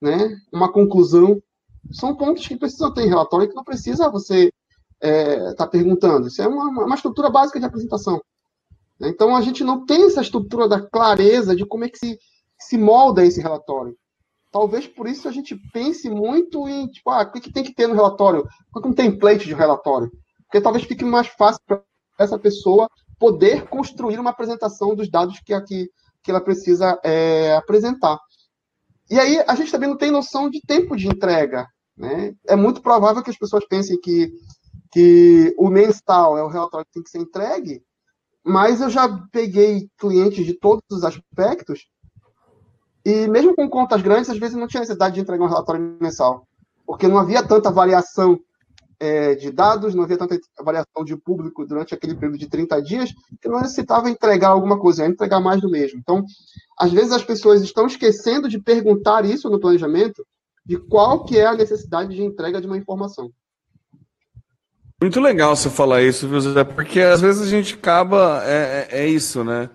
né, 0.00 0.36
uma 0.52 0.70
conclusão 0.70 1.40
são 1.90 2.14
pontos 2.14 2.46
que 2.46 2.56
precisam 2.56 2.92
ter 2.92 3.02
em 3.02 3.08
relatório 3.08 3.48
que 3.48 3.54
não 3.54 3.64
precisa 3.64 4.10
você 4.10 4.50
estar 5.00 5.08
é, 5.08 5.54
tá 5.54 5.66
perguntando. 5.66 6.28
Isso 6.28 6.42
é 6.42 6.48
uma, 6.48 6.84
uma 6.84 6.94
estrutura 6.94 7.30
básica 7.30 7.58
de 7.58 7.66
apresentação. 7.66 8.20
Então, 9.00 9.34
a 9.36 9.40
gente 9.40 9.62
não 9.62 9.84
tem 9.84 10.04
essa 10.04 10.20
estrutura 10.20 10.68
da 10.68 10.80
clareza 10.80 11.54
de 11.54 11.64
como 11.64 11.84
é 11.84 11.88
que 11.88 11.98
se, 11.98 12.18
se 12.58 12.76
molda 12.76 13.24
esse 13.24 13.40
relatório. 13.40 13.96
Talvez 14.50 14.86
por 14.86 15.06
isso 15.06 15.28
a 15.28 15.32
gente 15.32 15.54
pense 15.72 16.08
muito 16.08 16.66
em, 16.68 16.86
tipo, 16.88 17.10
ah, 17.10 17.22
o 17.22 17.30
que, 17.30 17.40
que 17.40 17.52
tem 17.52 17.62
que 17.62 17.74
ter 17.74 17.86
no 17.86 17.94
relatório? 17.94 18.46
Qual 18.72 18.84
é 18.84 18.88
um 18.88 18.94
template 18.94 19.46
de 19.46 19.54
relatório? 19.54 20.10
Porque 20.44 20.60
talvez 20.60 20.84
fique 20.84 21.04
mais 21.04 21.26
fácil 21.28 21.60
para 21.66 21.82
essa 22.18 22.38
pessoa 22.38 22.88
poder 23.18 23.68
construir 23.68 24.18
uma 24.18 24.30
apresentação 24.30 24.94
dos 24.94 25.10
dados 25.10 25.38
que, 25.44 25.52
aqui, 25.52 25.90
que 26.22 26.30
ela 26.30 26.40
precisa 26.40 26.98
é, 27.04 27.54
apresentar. 27.54 28.18
E 29.10 29.18
aí 29.18 29.42
a 29.46 29.54
gente 29.54 29.70
também 29.70 29.88
não 29.88 29.96
tem 29.96 30.10
noção 30.10 30.48
de 30.48 30.60
tempo 30.66 30.96
de 30.96 31.08
entrega. 31.08 31.66
Né? 31.96 32.34
É 32.46 32.56
muito 32.56 32.80
provável 32.80 33.22
que 33.22 33.30
as 33.30 33.38
pessoas 33.38 33.66
pensem 33.66 34.00
que, 34.00 34.32
que 34.92 35.54
o 35.58 35.68
mensal 35.68 36.38
é 36.38 36.42
o 36.42 36.48
relatório 36.48 36.86
que 36.86 36.92
tem 36.92 37.02
que 37.02 37.10
ser 37.10 37.18
entregue, 37.18 37.82
mas 38.44 38.80
eu 38.80 38.90
já 38.90 39.08
peguei 39.30 39.88
clientes 39.98 40.44
de 40.44 40.54
todos 40.54 40.82
os 40.90 41.04
aspectos 41.04 41.86
e 43.04 43.26
mesmo 43.26 43.54
com 43.54 43.68
contas 43.70 44.02
grandes, 44.02 44.28
às 44.28 44.38
vezes 44.38 44.56
não 44.56 44.66
tinha 44.66 44.80
necessidade 44.80 45.14
de 45.14 45.20
entregar 45.22 45.44
um 45.44 45.48
relatório 45.48 45.96
mensal, 46.00 46.46
porque 46.86 47.08
não 47.08 47.18
havia 47.18 47.42
tanta 47.42 47.70
variação 47.70 48.38
é, 49.00 49.34
de 49.34 49.50
dados, 49.50 49.94
não 49.94 50.04
havia 50.04 50.18
tanta 50.18 50.38
variação 50.62 51.04
de 51.04 51.16
público 51.16 51.64
durante 51.64 51.94
aquele 51.94 52.14
período 52.14 52.38
de 52.38 52.48
30 52.48 52.82
dias, 52.82 53.10
que 53.40 53.48
não 53.48 53.60
necessitava 53.60 54.10
entregar 54.10 54.48
alguma 54.48 54.78
coisa, 54.78 55.06
entregar 55.06 55.40
mais 55.40 55.60
do 55.60 55.70
mesmo. 55.70 55.98
Então, 55.98 56.24
às 56.78 56.92
vezes 56.92 57.12
as 57.12 57.24
pessoas 57.24 57.62
estão 57.62 57.86
esquecendo 57.86 58.48
de 58.48 58.60
perguntar 58.60 59.24
isso 59.24 59.48
no 59.48 59.60
planejamento, 59.60 60.22
de 60.66 60.76
qual 60.76 61.24
que 61.24 61.38
é 61.38 61.46
a 61.46 61.54
necessidade 61.54 62.14
de 62.14 62.22
entrega 62.22 62.60
de 62.60 62.66
uma 62.66 62.76
informação. 62.76 63.30
Muito 65.00 65.20
legal 65.20 65.54
você 65.54 65.70
falar 65.70 66.02
isso, 66.02 66.26
viu, 66.26 66.40
Zé? 66.40 66.64
Porque 66.64 67.00
às 67.00 67.20
vezes 67.20 67.42
a 67.42 67.46
gente 67.46 67.74
acaba. 67.74 68.42
É, 68.44 68.88
é, 68.90 69.02
é 69.02 69.06
isso, 69.06 69.44
né? 69.44 69.70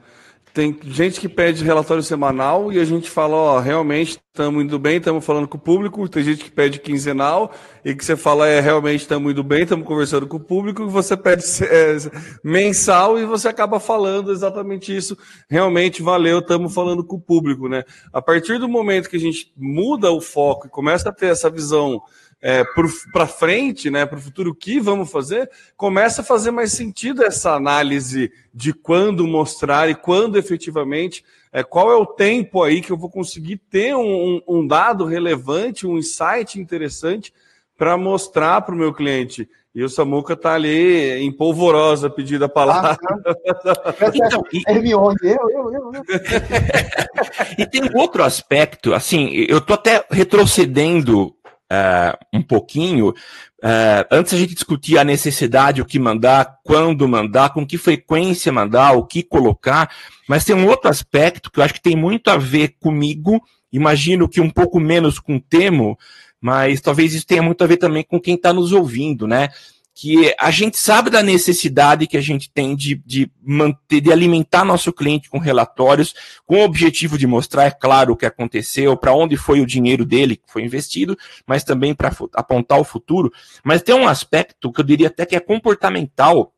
Tem 0.53 0.77
gente 0.83 1.19
que 1.19 1.29
pede 1.29 1.63
relatório 1.63 2.03
semanal 2.03 2.71
e 2.71 2.79
a 2.79 2.85
gente 2.85 3.09
fala, 3.09 3.35
ó, 3.35 3.59
realmente 3.59 4.19
estamos 4.27 4.63
indo 4.63 4.77
bem, 4.77 4.97
estamos 4.97 5.25
falando 5.25 5.47
com 5.47 5.57
o 5.57 5.61
público. 5.61 6.07
Tem 6.09 6.23
gente 6.23 6.43
que 6.43 6.51
pede 6.51 6.77
quinzenal 6.77 7.51
e 7.85 7.95
que 7.95 8.03
você 8.03 8.17
fala, 8.17 8.47
é, 8.47 8.59
realmente 8.59 9.01
estamos 9.01 9.31
indo 9.31 9.43
bem, 9.43 9.63
estamos 9.63 9.87
conversando 9.87 10.27
com 10.27 10.37
o 10.37 10.43
público. 10.43 10.83
E 10.83 10.87
você 10.87 11.15
pede 11.15 11.43
é, 11.63 11.97
mensal 12.43 13.17
e 13.17 13.25
você 13.25 13.47
acaba 13.47 13.79
falando 13.79 14.29
exatamente 14.29 14.95
isso. 14.95 15.17
Realmente 15.49 16.03
valeu, 16.03 16.39
estamos 16.39 16.73
falando 16.73 17.03
com 17.03 17.15
o 17.15 17.21
público, 17.21 17.69
né? 17.69 17.83
A 18.11 18.21
partir 18.21 18.59
do 18.59 18.67
momento 18.67 19.09
que 19.09 19.17
a 19.17 19.21
gente 19.21 19.53
muda 19.55 20.11
o 20.11 20.19
foco 20.19 20.67
e 20.67 20.69
começa 20.69 21.09
a 21.09 21.13
ter 21.13 21.27
essa 21.27 21.49
visão 21.49 22.01
é, 22.43 22.65
para 23.13 23.25
frente, 23.25 23.89
né, 23.89 24.05
para 24.05 24.17
o 24.17 24.21
futuro, 24.21 24.51
o 24.51 24.55
que 24.55 24.77
vamos 24.77 25.09
fazer, 25.09 25.49
começa 25.77 26.21
a 26.21 26.25
fazer 26.25 26.51
mais 26.51 26.73
sentido 26.73 27.23
essa 27.23 27.53
análise 27.53 28.29
de 28.53 28.73
quando 28.73 29.25
mostrar 29.25 29.89
e 29.89 29.95
quando 29.95 30.37
efetivamente, 30.37 31.23
é, 31.53 31.63
qual 31.63 31.89
é 31.89 31.95
o 31.95 32.05
tempo 32.05 32.61
aí 32.61 32.81
que 32.81 32.91
eu 32.91 32.97
vou 32.97 33.09
conseguir 33.09 33.55
ter 33.69 33.95
um, 33.95 34.41
um 34.45 34.67
dado 34.67 35.05
relevante, 35.05 35.87
um 35.87 35.97
insight 35.97 36.59
interessante 36.59 37.33
para 37.77 37.95
mostrar 37.95 38.59
para 38.59 38.75
o 38.75 38.77
meu 38.77 38.93
cliente. 38.93 39.49
E 39.73 39.81
o 39.81 39.89
Samuca 39.89 40.33
está 40.33 40.53
ali 40.53 41.13
em 41.23 41.31
polvorosa 41.31 42.09
pedindo 42.09 42.43
a 42.43 42.49
palavra. 42.49 42.97
Ah, 43.01 43.93
então, 44.13 44.43
e... 44.51 44.61
Hermione, 44.67 45.15
eu, 45.23 45.49
eu, 45.49 45.71
eu. 45.71 45.91
e 47.57 47.65
tem 47.65 47.89
outro 47.95 48.21
aspecto, 48.21 48.93
assim, 48.93 49.29
eu 49.47 49.59
estou 49.59 49.75
até 49.75 50.05
retrocedendo 50.11 51.33
uh, 51.73 52.17
um 52.31 52.41
pouquinho, 52.41 53.09
uh, 53.09 54.05
antes 54.11 54.33
a 54.33 54.37
gente 54.37 54.53
discutir 54.53 54.97
a 54.97 55.03
necessidade, 55.03 55.81
o 55.81 55.85
que 55.85 55.97
mandar, 55.97 56.59
quando 56.63 57.07
mandar, 57.07 57.49
com 57.49 57.65
que 57.65 57.77
frequência 57.77 58.51
mandar, 58.51 58.93
o 58.93 59.05
que 59.05 59.23
colocar, 59.23 59.89
mas 60.27 60.45
tem 60.45 60.55
um 60.55 60.67
outro 60.67 60.89
aspecto 60.89 61.51
que 61.51 61.59
eu 61.59 61.63
acho 61.63 61.73
que 61.73 61.81
tem 61.81 61.95
muito 61.95 62.29
a 62.29 62.37
ver 62.37 62.75
comigo, 62.79 63.41
imagino 63.71 64.29
que 64.29 64.39
um 64.39 64.49
pouco 64.49 64.79
menos 64.79 65.19
com 65.19 65.37
o 65.37 65.41
Temo, 65.41 65.97
mas 66.39 66.81
talvez 66.81 67.13
isso 67.13 67.25
tenha 67.25 67.41
muito 67.41 67.63
a 67.63 67.67
ver 67.67 67.77
também 67.77 68.03
com 68.03 68.19
quem 68.19 68.35
está 68.35 68.51
nos 68.51 68.71
ouvindo, 68.73 69.25
né? 69.25 69.49
Que 69.95 70.33
a 70.39 70.49
gente 70.49 70.77
sabe 70.77 71.09
da 71.09 71.21
necessidade 71.21 72.07
que 72.07 72.17
a 72.17 72.21
gente 72.21 72.49
tem 72.49 72.75
de, 72.75 72.95
de 73.05 73.31
manter, 73.41 74.01
de 74.01 74.11
alimentar 74.11 74.65
nosso 74.65 74.91
cliente 74.91 75.29
com 75.29 75.37
relatórios, 75.37 76.15
com 76.45 76.57
o 76.57 76.63
objetivo 76.63 77.17
de 77.17 77.27
mostrar, 77.27 77.65
é 77.65 77.71
claro, 77.71 78.13
o 78.13 78.17
que 78.17 78.25
aconteceu, 78.25 78.97
para 78.97 79.13
onde 79.13 79.37
foi 79.37 79.61
o 79.61 79.65
dinheiro 79.65 80.03
dele 80.03 80.35
que 80.35 80.51
foi 80.51 80.63
investido, 80.63 81.15
mas 81.45 81.63
também 81.63 81.93
para 81.93 82.11
apontar 82.33 82.79
o 82.79 82.83
futuro. 82.83 83.31
Mas 83.63 83.83
tem 83.83 83.93
um 83.93 84.07
aspecto 84.07 84.71
que 84.71 84.81
eu 84.81 84.85
diria 84.85 85.07
até 85.07 85.25
que 85.27 85.35
é 85.35 85.39
comportamental, 85.39 86.51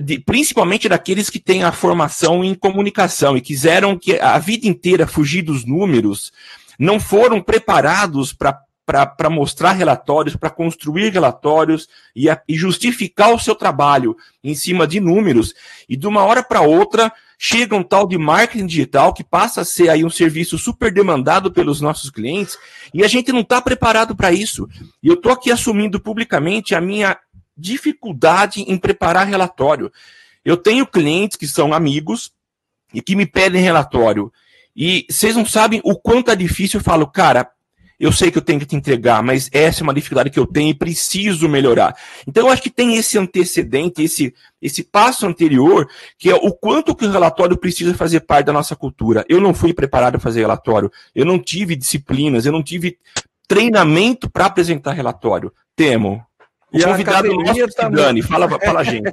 de, 0.00 0.18
principalmente 0.18 0.88
daqueles 0.88 1.30
que 1.30 1.40
têm 1.40 1.64
a 1.64 1.72
formação 1.72 2.44
em 2.44 2.54
comunicação 2.54 3.34
e 3.34 3.40
quiseram 3.40 3.98
que 3.98 4.20
a 4.20 4.38
vida 4.38 4.68
inteira 4.68 5.06
fugir 5.06 5.40
dos 5.40 5.64
números, 5.64 6.32
não 6.78 7.00
foram 7.00 7.40
preparados 7.40 8.32
para 8.32 8.60
para 8.86 9.30
mostrar 9.30 9.72
relatórios, 9.72 10.36
para 10.36 10.50
construir 10.50 11.10
relatórios 11.10 11.88
e, 12.14 12.28
a, 12.28 12.40
e, 12.46 12.54
justificar 12.54 13.32
o 13.32 13.38
seu 13.38 13.54
trabalho 13.54 14.16
em 14.42 14.54
cima 14.54 14.86
de 14.86 15.00
números. 15.00 15.54
E 15.88 15.96
de 15.96 16.06
uma 16.06 16.22
hora 16.22 16.42
para 16.42 16.60
outra 16.60 17.12
chega 17.38 17.74
um 17.74 17.82
tal 17.82 18.06
de 18.06 18.18
marketing 18.18 18.66
digital 18.66 19.12
que 19.12 19.24
passa 19.24 19.62
a 19.62 19.64
ser 19.64 19.88
aí 19.88 20.04
um 20.04 20.10
serviço 20.10 20.58
super 20.58 20.92
demandado 20.92 21.50
pelos 21.50 21.80
nossos 21.80 22.10
clientes 22.10 22.58
e 22.92 23.02
a 23.02 23.08
gente 23.08 23.32
não 23.32 23.40
está 23.40 23.60
preparado 23.60 24.14
para 24.14 24.32
isso. 24.32 24.68
E 25.02 25.08
eu 25.08 25.14
estou 25.14 25.32
aqui 25.32 25.50
assumindo 25.50 25.98
publicamente 25.98 26.74
a 26.74 26.80
minha 26.80 27.18
dificuldade 27.56 28.62
em 28.62 28.76
preparar 28.76 29.26
relatório. 29.26 29.90
Eu 30.44 30.56
tenho 30.56 30.86
clientes 30.86 31.38
que 31.38 31.48
são 31.48 31.72
amigos 31.72 32.30
e 32.92 33.00
que 33.00 33.16
me 33.16 33.24
pedem 33.24 33.62
relatório. 33.62 34.30
E 34.76 35.06
vocês 35.08 35.36
não 35.36 35.46
sabem 35.46 35.80
o 35.84 35.96
quanto 35.96 36.30
é 36.30 36.36
difícil. 36.36 36.80
Eu 36.80 36.84
falo, 36.84 37.06
cara, 37.06 37.48
eu 37.98 38.12
sei 38.12 38.30
que 38.30 38.38
eu 38.38 38.42
tenho 38.42 38.58
que 38.58 38.66
te 38.66 38.76
entregar, 38.76 39.22
mas 39.22 39.48
essa 39.52 39.80
é 39.80 39.84
uma 39.84 39.94
dificuldade 39.94 40.30
que 40.30 40.38
eu 40.38 40.46
tenho 40.46 40.70
e 40.70 40.74
preciso 40.74 41.48
melhorar. 41.48 41.94
Então, 42.26 42.46
eu 42.46 42.52
acho 42.52 42.62
que 42.62 42.70
tem 42.70 42.96
esse 42.96 43.16
antecedente, 43.16 44.02
esse, 44.02 44.34
esse 44.60 44.82
passo 44.82 45.26
anterior, 45.26 45.88
que 46.18 46.28
é 46.28 46.34
o 46.34 46.52
quanto 46.52 46.94
que 46.94 47.06
o 47.06 47.10
relatório 47.10 47.56
precisa 47.56 47.94
fazer 47.94 48.20
parte 48.20 48.46
da 48.46 48.52
nossa 48.52 48.74
cultura. 48.74 49.24
Eu 49.28 49.40
não 49.40 49.54
fui 49.54 49.72
preparado 49.72 50.12
para 50.12 50.20
fazer 50.20 50.40
relatório, 50.40 50.90
eu 51.14 51.24
não 51.24 51.38
tive 51.38 51.76
disciplinas, 51.76 52.44
eu 52.46 52.52
não 52.52 52.62
tive 52.62 52.98
treinamento 53.46 54.28
para 54.28 54.46
apresentar 54.46 54.92
relatório. 54.92 55.52
Temo. 55.76 56.24
O 56.72 56.78
e 56.78 56.82
convidado 56.82 57.28
a 57.28 57.30
academia 57.30 57.62
nosso, 57.62 57.76
também... 57.76 58.04
Dani, 58.04 58.22
fala, 58.22 58.48
fala 58.58 58.80
a 58.80 58.82
gente. 58.84 59.12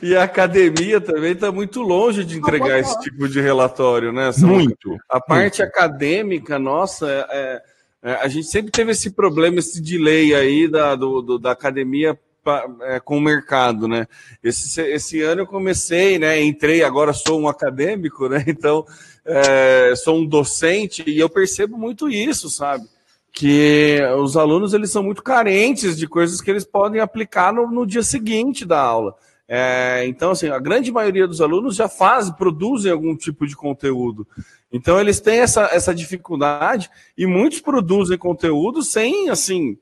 e 0.00 0.16
a 0.16 0.22
academia 0.22 0.98
também 1.02 1.32
está 1.32 1.52
muito 1.52 1.82
longe 1.82 2.24
de 2.24 2.38
entregar 2.38 2.78
esse 2.78 2.98
tipo 3.00 3.28
de 3.28 3.42
relatório, 3.42 4.10
né? 4.10 4.30
muito. 4.38 4.96
A 5.06 5.20
parte 5.20 5.60
muito. 5.60 5.70
acadêmica, 5.70 6.58
nossa, 6.58 7.26
é 7.30 7.60
é, 8.02 8.14
a 8.14 8.28
gente 8.28 8.48
sempre 8.48 8.72
teve 8.72 8.90
esse 8.90 9.10
problema, 9.10 9.58
esse 9.58 9.80
delay 9.80 10.34
aí 10.34 10.68
da, 10.68 10.96
do, 10.96 11.22
do 11.22 11.38
da 11.38 11.52
academia 11.52 12.18
pra, 12.42 12.66
é, 12.82 13.00
com 13.00 13.18
o 13.18 13.20
mercado, 13.20 13.86
né? 13.86 14.06
Esse, 14.42 14.80
esse 14.82 15.22
ano 15.22 15.42
eu 15.42 15.46
comecei, 15.46 16.18
né? 16.18 16.42
Entrei, 16.42 16.82
agora 16.82 17.12
sou 17.12 17.40
um 17.40 17.48
acadêmico, 17.48 18.28
né? 18.28 18.44
Então, 18.48 18.84
é, 19.24 19.94
sou 19.96 20.18
um 20.18 20.26
docente 20.26 21.04
e 21.08 21.18
eu 21.18 21.28
percebo 21.28 21.78
muito 21.78 22.08
isso, 22.08 22.50
sabe? 22.50 22.84
Que 23.32 24.00
os 24.18 24.36
alunos 24.36 24.74
eles 24.74 24.90
são 24.90 25.02
muito 25.02 25.22
carentes 25.22 25.96
de 25.96 26.06
coisas 26.08 26.40
que 26.40 26.50
eles 26.50 26.64
podem 26.64 27.00
aplicar 27.00 27.52
no, 27.52 27.70
no 27.70 27.86
dia 27.86 28.02
seguinte 28.02 28.66
da 28.66 28.80
aula. 28.80 29.14
É, 29.48 30.04
então, 30.06 30.30
assim, 30.32 30.48
a 30.48 30.58
grande 30.58 30.90
maioria 30.90 31.26
dos 31.26 31.40
alunos 31.40 31.76
já 31.76 31.88
faz, 31.88 32.30
produzem 32.30 32.90
algum 32.90 33.16
tipo 33.16 33.46
de 33.46 33.54
conteúdo. 33.54 34.26
Então, 34.72 34.98
eles 34.98 35.20
têm 35.20 35.40
essa, 35.40 35.64
essa 35.72 35.94
dificuldade 35.94 36.90
e 37.16 37.26
muitos 37.26 37.60
produzem 37.60 38.16
conteúdo 38.16 38.82
sem, 38.82 39.28
assim, 39.28 39.76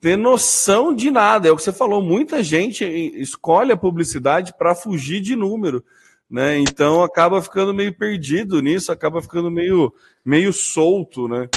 ter 0.00 0.16
noção 0.16 0.94
de 0.94 1.10
nada. 1.10 1.48
É 1.48 1.52
o 1.52 1.56
que 1.56 1.62
você 1.62 1.72
falou, 1.72 2.00
muita 2.00 2.42
gente 2.42 2.84
escolhe 2.84 3.72
a 3.72 3.76
publicidade 3.76 4.54
para 4.56 4.74
fugir 4.74 5.20
de 5.20 5.34
número. 5.34 5.82
Né? 6.30 6.58
Então 6.58 7.02
acaba 7.02 7.40
ficando 7.40 7.72
meio 7.72 7.96
perdido 7.96 8.60
nisso, 8.60 8.90
acaba 8.90 9.22
ficando 9.22 9.50
meio, 9.50 9.92
meio 10.24 10.52
solto, 10.52 11.28
né? 11.28 11.48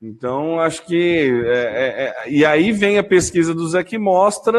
Então 0.00 0.58
acho 0.58 0.86
que 0.86 1.30
é, 1.44 1.50
é, 1.50 2.24
é... 2.26 2.30
e 2.30 2.44
aí 2.44 2.72
vem 2.72 2.96
a 2.96 3.04
pesquisa 3.04 3.52
do 3.52 3.68
Zé 3.68 3.84
que 3.84 3.98
mostra 3.98 4.58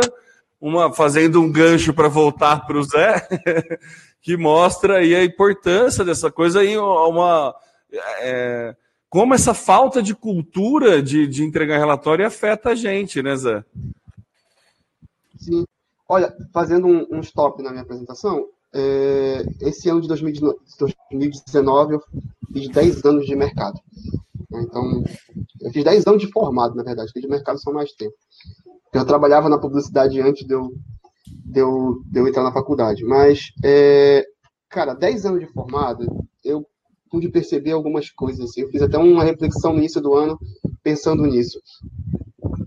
uma 0.62 0.94
fazendo 0.94 1.42
um 1.42 1.52
gancho 1.52 1.96
para 1.96 2.08
voltar 2.08 2.66
para 2.68 2.78
o 2.78 2.84
Zé, 2.84 3.28
que 4.22 4.38
mostra 4.38 4.98
aí 4.98 5.16
a 5.16 5.24
importância 5.24 6.06
dessa 6.06 6.32
coisa 6.32 6.60
aí, 6.60 6.78
uma 6.78 7.56
é, 7.92 8.76
como 9.10 9.34
essa 9.34 9.54
falta 9.54 10.04
de 10.04 10.14
cultura 10.14 11.02
de, 11.02 11.28
de 11.28 11.44
entregar 11.44 11.78
relatório 11.78 12.26
afeta 12.26 12.72
a 12.72 12.76
gente, 12.76 13.24
né, 13.24 13.36
Zé? 13.36 13.64
Sim. 15.38 15.66
Olha, 16.08 16.36
fazendo 16.54 16.88
um, 16.88 17.08
um 17.10 17.20
stop 17.22 17.64
na 17.64 17.72
minha 17.72 17.84
apresentação, 17.84 18.46
é, 18.74 19.46
esse 19.62 19.90
ano 19.90 20.02
de 20.02 20.08
2019 20.08 21.94
eu 21.94 22.04
fiz 22.54 22.68
10 22.70 23.06
anos 23.06 23.26
de 23.26 23.36
mercado. 23.36 23.80
Então, 24.54 25.04
eu 25.62 25.72
fiz 25.72 25.84
10 25.84 26.06
anos 26.08 26.22
de 26.22 26.32
formado, 26.32 26.76
na 26.76 26.84
verdade, 26.84 27.08
porque 27.08 27.26
de 27.26 27.32
mercado 27.32 27.60
são 27.60 27.74
mais 27.74 27.92
tempo. 27.94 28.16
Eu 28.94 29.06
trabalhava 29.06 29.50
na 29.50 29.58
publicidade 29.58 30.22
antes 30.22 30.46
de 30.46 30.54
eu, 30.54 30.74
de 31.26 31.60
eu, 31.60 32.02
de 32.06 32.20
eu 32.20 32.28
entrar 32.28 32.44
na 32.44 32.52
faculdade. 32.52 33.04
Mas, 33.04 33.52
é, 33.64 34.26
cara, 34.70 34.94
10 34.94 35.26
anos 35.26 35.40
de 35.40 35.48
formado, 35.48 36.06
eu 36.44 36.66
pude 37.16 37.30
perceber 37.30 37.72
algumas 37.72 38.10
coisas. 38.10 38.50
Assim. 38.50 38.62
Eu 38.62 38.70
fiz 38.70 38.82
até 38.82 38.98
uma 38.98 39.24
reflexão 39.24 39.72
no 39.72 39.80
início 39.80 40.02
do 40.02 40.14
ano 40.14 40.38
pensando 40.84 41.26
nisso. 41.26 41.62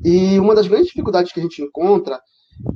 E 0.03 0.39
uma 0.39 0.55
das 0.55 0.67
grandes 0.67 0.89
dificuldades 0.89 1.33
que 1.33 1.39
a 1.39 1.43
gente 1.43 1.61
encontra 1.61 2.19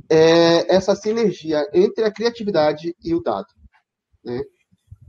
é 0.07 0.75
essa 0.75 0.95
sinergia 0.95 1.67
entre 1.73 2.03
a 2.03 2.11
criatividade 2.11 2.95
e 3.03 3.15
o 3.15 3.23
dado. 3.23 3.47
Né? 4.23 4.43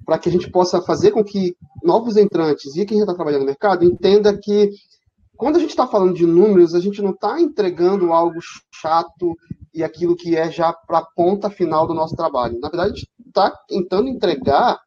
Para 0.06 0.18
que 0.18 0.30
a 0.30 0.32
gente 0.32 0.50
possa 0.50 0.80
fazer 0.80 1.10
com 1.10 1.22
que 1.22 1.54
novos 1.82 2.16
entrantes 2.16 2.74
e 2.76 2.86
quem 2.86 2.96
já 2.96 3.04
está 3.04 3.14
trabalhando 3.14 3.42
no 3.42 3.46
mercado 3.46 3.84
entenda 3.84 4.34
que 4.34 4.70
quando 5.36 5.56
a 5.56 5.58
gente 5.58 5.70
está 5.70 5.86
falando 5.86 6.14
de 6.14 6.24
números, 6.24 6.74
a 6.74 6.80
gente 6.80 7.02
não 7.02 7.10
está 7.10 7.38
entregando 7.40 8.12
algo 8.12 8.38
chato 8.72 9.36
e 9.74 9.84
aquilo 9.84 10.16
que 10.16 10.34
é 10.34 10.50
já 10.50 10.72
para 10.72 10.98
a 10.98 11.06
ponta 11.14 11.50
final 11.50 11.86
do 11.86 11.92
nosso 11.92 12.16
trabalho. 12.16 12.58
Na 12.58 12.68
verdade, 12.68 12.92
a 12.92 12.94
gente 12.94 13.10
está 13.26 13.50
tentando 13.68 14.08
entregar 14.08 14.78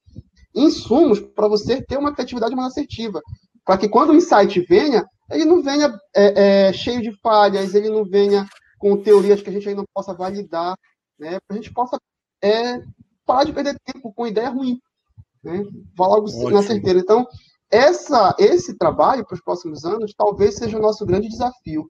insumos 0.57 1.19
para 1.19 1.47
você 1.47 1.81
ter 1.81 1.97
uma 1.97 2.13
criatividade 2.13 2.55
mais 2.55 2.69
assertiva. 2.69 3.21
Para 3.63 3.77
que 3.77 3.89
quando 3.89 4.09
o 4.11 4.15
insight 4.15 4.59
venha, 4.61 5.05
ele 5.29 5.45
não 5.45 5.61
venha 5.61 5.97
é, 6.15 6.67
é, 6.67 6.73
cheio 6.73 7.01
de 7.01 7.11
falhas, 7.21 7.75
ele 7.75 7.89
não 7.89 8.03
venha 8.03 8.47
com 8.79 9.01
teorias 9.01 9.41
que 9.41 9.49
a 9.49 9.53
gente 9.53 9.67
ainda 9.67 9.81
não 9.81 9.87
possa 9.93 10.13
validar, 10.13 10.75
né? 11.19 11.39
para 11.47 11.55
a 11.57 11.61
gente 11.61 11.73
possa 11.73 11.97
é, 12.41 12.81
parar 13.25 13.43
de 13.43 13.53
perder 13.53 13.77
tempo 13.83 14.13
com 14.13 14.27
ideia 14.27 14.49
ruim. 14.49 14.79
Né? 15.43 15.63
Falar 15.95 16.15
algo 16.15 16.29
Ótimo. 16.29 16.51
na 16.51 16.63
certeza. 16.63 16.99
Então, 16.99 17.27
essa, 17.69 18.35
esse 18.39 18.77
trabalho 18.77 19.25
para 19.25 19.35
os 19.35 19.41
próximos 19.41 19.83
anos 19.83 20.13
talvez 20.17 20.55
seja 20.55 20.77
o 20.77 20.81
nosso 20.81 21.05
grande 21.05 21.27
desafio. 21.27 21.87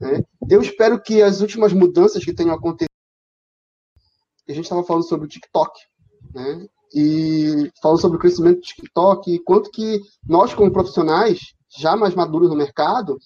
Né? 0.00 0.22
Eu 0.48 0.60
espero 0.60 1.00
que 1.00 1.22
as 1.22 1.40
últimas 1.40 1.72
mudanças 1.72 2.24
que 2.24 2.34
tenham 2.34 2.54
acontecido. 2.54 2.88
A 4.46 4.52
gente 4.52 4.64
estava 4.64 4.84
falando 4.84 5.08
sobre 5.08 5.24
o 5.24 5.28
TikTok, 5.28 5.72
né? 6.34 6.66
E 6.94 7.70
falando 7.82 8.00
sobre 8.00 8.16
o 8.16 8.20
crescimento 8.20 8.56
do 8.56 8.62
TikTok 8.62 9.34
e 9.34 9.38
quanto 9.40 9.70
que 9.70 10.00
nós, 10.26 10.54
como 10.54 10.72
profissionais, 10.72 11.40
já 11.76 11.96
mais 11.96 12.14
maduros 12.14 12.48
no 12.48 12.56
mercado, 12.56 13.18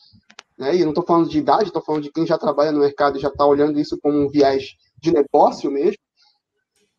né? 0.59 0.75
e 0.75 0.83
não 0.83 0.91
estou 0.91 1.05
falando 1.05 1.29
de 1.29 1.39
idade, 1.39 1.65
estou 1.65 1.83
falando 1.83 2.03
de 2.03 2.11
quem 2.11 2.27
já 2.27 2.39
trabalha 2.39 2.73
no 2.73 2.81
mercado 2.81 3.19
e 3.19 3.21
já 3.21 3.29
está 3.29 3.45
olhando 3.45 3.79
isso 3.79 3.99
como 4.03 4.19
um 4.19 4.29
viés 4.29 4.75
de 4.99 5.13
negócio 5.13 5.71
mesmo, 5.71 5.99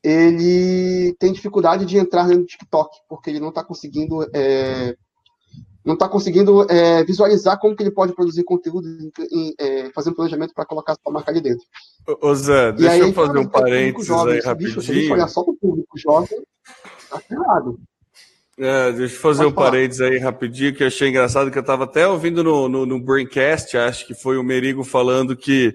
ele 0.04 1.14
tem 1.20 1.34
dificuldade 1.34 1.86
de 1.86 1.98
entrar 1.98 2.28
do 2.28 2.46
TikTok, 2.46 3.00
porque 3.10 3.30
ele 3.30 3.40
não 3.40 3.50
está 3.50 3.64
conseguindo 3.64 4.24
é, 4.34 4.96
não 5.84 5.94
está 5.94 6.08
conseguindo 6.08 6.70
é, 6.70 7.04
visualizar 7.04 7.58
como 7.60 7.76
que 7.76 7.84
ele 7.84 7.92
pode 7.92 8.14
produzir 8.14 8.44
conteúdo 8.44 8.88
e 9.32 9.56
é, 9.60 9.90
fazer 9.92 10.10
um 10.10 10.14
planejamento 10.14 10.54
para 10.54 10.66
colocar 10.66 10.96
sua 10.96 11.12
marca 11.12 11.32
ali 11.32 11.42
dentro. 11.42 11.66
Ô 12.22 12.36
Zé, 12.36 12.72
deixa 12.72 12.92
aí, 12.92 13.00
eu 13.00 13.14
fazer 13.14 13.38
um 13.38 13.48
parênteses 13.48 14.08
jovem, 14.08 14.36
aí 14.36 14.42
rapidinho. 14.42 14.76
Bicho, 14.76 14.82
se 14.82 14.92
a 14.92 14.96
gente 14.96 15.12
olhar 15.12 15.28
só 15.28 15.42
o 15.42 15.56
público 15.56 15.98
jovem, 15.98 16.40
tá 17.10 17.20
ferrado. 17.20 17.80
É, 18.58 18.92
deixa 18.92 19.16
eu 19.16 19.20
fazer 19.20 19.44
Pode 19.44 19.54
um 19.54 19.56
falar. 19.56 19.72
parênteses 19.72 20.02
aí 20.02 20.18
rapidinho, 20.18 20.76
que 20.76 20.84
eu 20.84 20.88
achei 20.88 21.10
engraçado, 21.10 21.50
que 21.50 21.58
eu 21.58 21.62
estava 21.62 21.86
até 21.86 22.06
ouvindo 22.08 22.44
no, 22.44 22.68
no, 22.68 22.86
no 22.86 23.00
Braincast, 23.00 23.78
acho 23.78 24.06
que 24.06 24.14
foi 24.14 24.38
o 24.38 24.44
Merigo 24.44 24.84
falando 24.84 25.36
que 25.36 25.74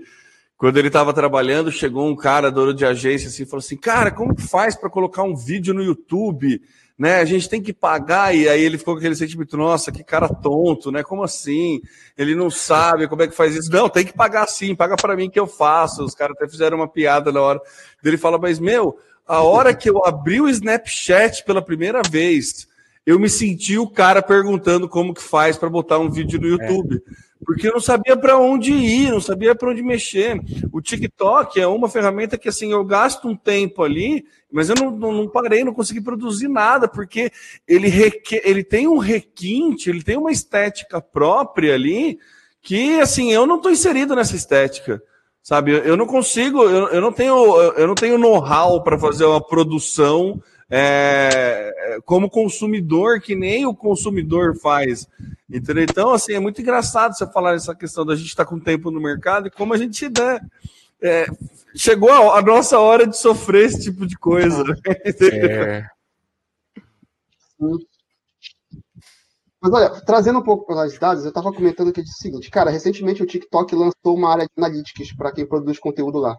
quando 0.57 0.77
ele 0.77 0.89
estava 0.89 1.13
trabalhando, 1.13 1.73
chegou 1.73 2.07
um 2.07 2.15
cara 2.15 2.51
dono 2.51 2.75
de 2.75 2.85
agência 2.85 3.29
assim, 3.29 3.47
falou 3.47 3.61
assim: 3.61 3.77
"Cara, 3.77 4.11
como 4.11 4.35
que 4.35 4.43
faz 4.43 4.77
para 4.77 4.91
colocar 4.91 5.23
um 5.23 5.35
vídeo 5.35 5.73
no 5.73 5.83
YouTube?" 5.83 6.61
Né? 6.99 7.21
A 7.21 7.25
gente 7.25 7.49
tem 7.49 7.61
que 7.61 7.73
pagar, 7.73 8.35
e 8.35 8.49
aí 8.49 8.63
ele 8.63 8.79
ficou 8.79 8.95
com 8.95 8.99
aquele 8.99 9.17
sentimento, 9.17 9.57
nossa, 9.57 9.91
que 9.91 10.05
cara 10.05 10.29
tonto, 10.29 10.93
né? 10.93 11.03
Como 11.03 11.23
assim? 11.23 11.81
Ele 12.17 12.35
não 12.35 12.51
sabe 12.51 13.09
como 13.09 13.23
é 13.23 13.29
que 13.29 13.35
faz 13.35 13.55
isso. 13.55 13.71
Não, 13.71 13.89
tem 13.89 14.05
que 14.05 14.13
pagar 14.13 14.47
sim, 14.47 14.75
paga 14.75 14.97
para 14.97 15.17
mim 15.17 15.29
que 15.29 15.39
eu 15.39 15.47
faço. 15.47 16.05
Os 16.05 16.15
caras 16.15 16.37
até 16.37 16.49
fizeram 16.49 16.77
uma 16.77 16.89
piada 16.89 17.33
na 17.33 17.41
hora. 17.41 17.61
Ele 18.05 18.17
fala, 18.17 18.39
mas 18.39 18.59
meu, 18.59 18.99
a 19.27 19.43
hora 19.43 19.75
que 19.75 19.91
eu 19.91 20.05
abri 20.05 20.41
o 20.41 20.49
Snapchat 20.49 21.45
pela 21.45 21.63
primeira 21.63 22.03
vez, 22.09 22.69
eu 23.05 23.19
me 23.19 23.29
senti 23.29 23.77
o 23.77 23.89
cara 23.89 24.23
perguntando 24.23 24.89
como 24.89 25.13
que 25.15 25.23
faz 25.23 25.57
para 25.57 25.69
botar 25.69 25.99
um 25.99 26.11
vídeo 26.11 26.41
no 26.41 26.47
YouTube. 26.47 26.97
É 26.97 27.34
porque 27.45 27.69
eu 27.69 27.73
não 27.73 27.81
sabia 27.81 28.17
para 28.17 28.39
onde 28.39 28.73
ir, 28.73 29.11
não 29.11 29.21
sabia 29.21 29.55
para 29.55 29.71
onde 29.71 29.83
mexer. 29.83 30.41
O 30.73 30.81
TikTok 30.81 31.61
é 31.61 31.67
uma 31.67 31.89
ferramenta 31.89 32.39
que 32.39 32.49
assim 32.49 32.73
eu 32.73 32.85
gasto 32.85 33.29
um 33.29 33.37
tempo 33.37 33.83
ali, 33.83 34.25
mas 34.51 34.69
eu 34.69 34.75
não, 34.77 34.91
não, 34.91 35.13
não 35.13 35.29
parei, 35.29 35.65
não 35.65 35.75
consegui 35.75 36.01
produzir 36.01 36.49
nada, 36.49 36.89
porque 36.89 37.31
ele, 37.67 37.89
ele 38.43 38.65
tem 38.65 38.89
um 38.89 38.99
requinte, 38.99 39.91
ele 39.91 40.03
tem 40.03 40.17
uma 40.17 40.33
estética 40.33 41.01
própria 41.01 41.75
ali, 41.75 42.19
que 42.63 43.01
assim 43.01 43.33
eu 43.33 43.47
não 43.47 43.57
estou 43.57 43.71
inserido 43.71 44.15
nessa 44.15 44.37
estética. 44.37 45.03
Sabe, 45.43 45.73
eu 45.73 45.95
não 45.95 46.07
consigo, 46.07 46.63
eu, 46.63 46.89
eu 46.89 47.01
não 47.03 47.13
tenho, 47.13 47.35
eu 47.73 47.87
não 47.87 47.95
tenho 47.95 48.17
know-how 48.17 48.83
para 48.83 48.99
fazer 48.99 49.27
uma 49.27 49.47
produção 49.47 50.43
é, 50.77 52.01
como 52.05 52.29
consumidor, 52.29 53.21
que 53.21 53.37
nem 53.37 53.65
o 53.65 53.73
consumidor 53.73 54.57
faz. 54.57 55.07
Entendeu? 55.49 55.85
Então, 55.85 56.11
assim, 56.11 56.33
é 56.33 56.41
muito 56.41 56.61
engraçado 56.61 57.17
você 57.17 57.25
falar 57.31 57.55
essa 57.55 57.77
questão 57.77 58.05
da 58.05 58.17
gente 58.17 58.27
estar 58.27 58.45
tá 58.45 58.51
com 58.51 58.59
tempo 58.59 58.91
no 58.91 59.01
mercado 59.01 59.47
e 59.47 59.51
como 59.53 59.73
a 59.73 59.77
gente 59.77 60.09
dá. 60.09 60.41
É, 61.01 61.27
chegou 61.77 62.11
a, 62.11 62.39
a, 62.39 62.43
nossa 62.43 62.81
hora 62.81 63.07
de 63.07 63.17
sofrer 63.17 63.67
esse 63.67 63.85
tipo 63.85 64.05
de 64.05 64.19
coisa. 64.19 64.65
Né? 64.65 64.75
É. 65.33 65.87
Mas 69.61 69.73
olha, 69.73 69.91
trazendo 70.01 70.41
um 70.41 70.43
pouco 70.43 70.67
para 70.67 70.83
as 70.83 70.99
dados, 70.99 71.23
eu 71.23 71.29
estava 71.29 71.53
comentando 71.53 71.91
aqui 71.91 72.01
o 72.01 72.07
seguinte, 72.07 72.51
cara, 72.51 72.71
recentemente 72.71 73.23
o 73.23 73.27
TikTok 73.27 73.77
lançou 73.77 74.17
uma 74.17 74.33
área 74.33 74.45
de 74.45 74.51
analytics 74.57 75.15
para 75.15 75.31
quem 75.31 75.47
produz 75.47 75.79
conteúdo 75.79 76.19
lá. 76.19 76.37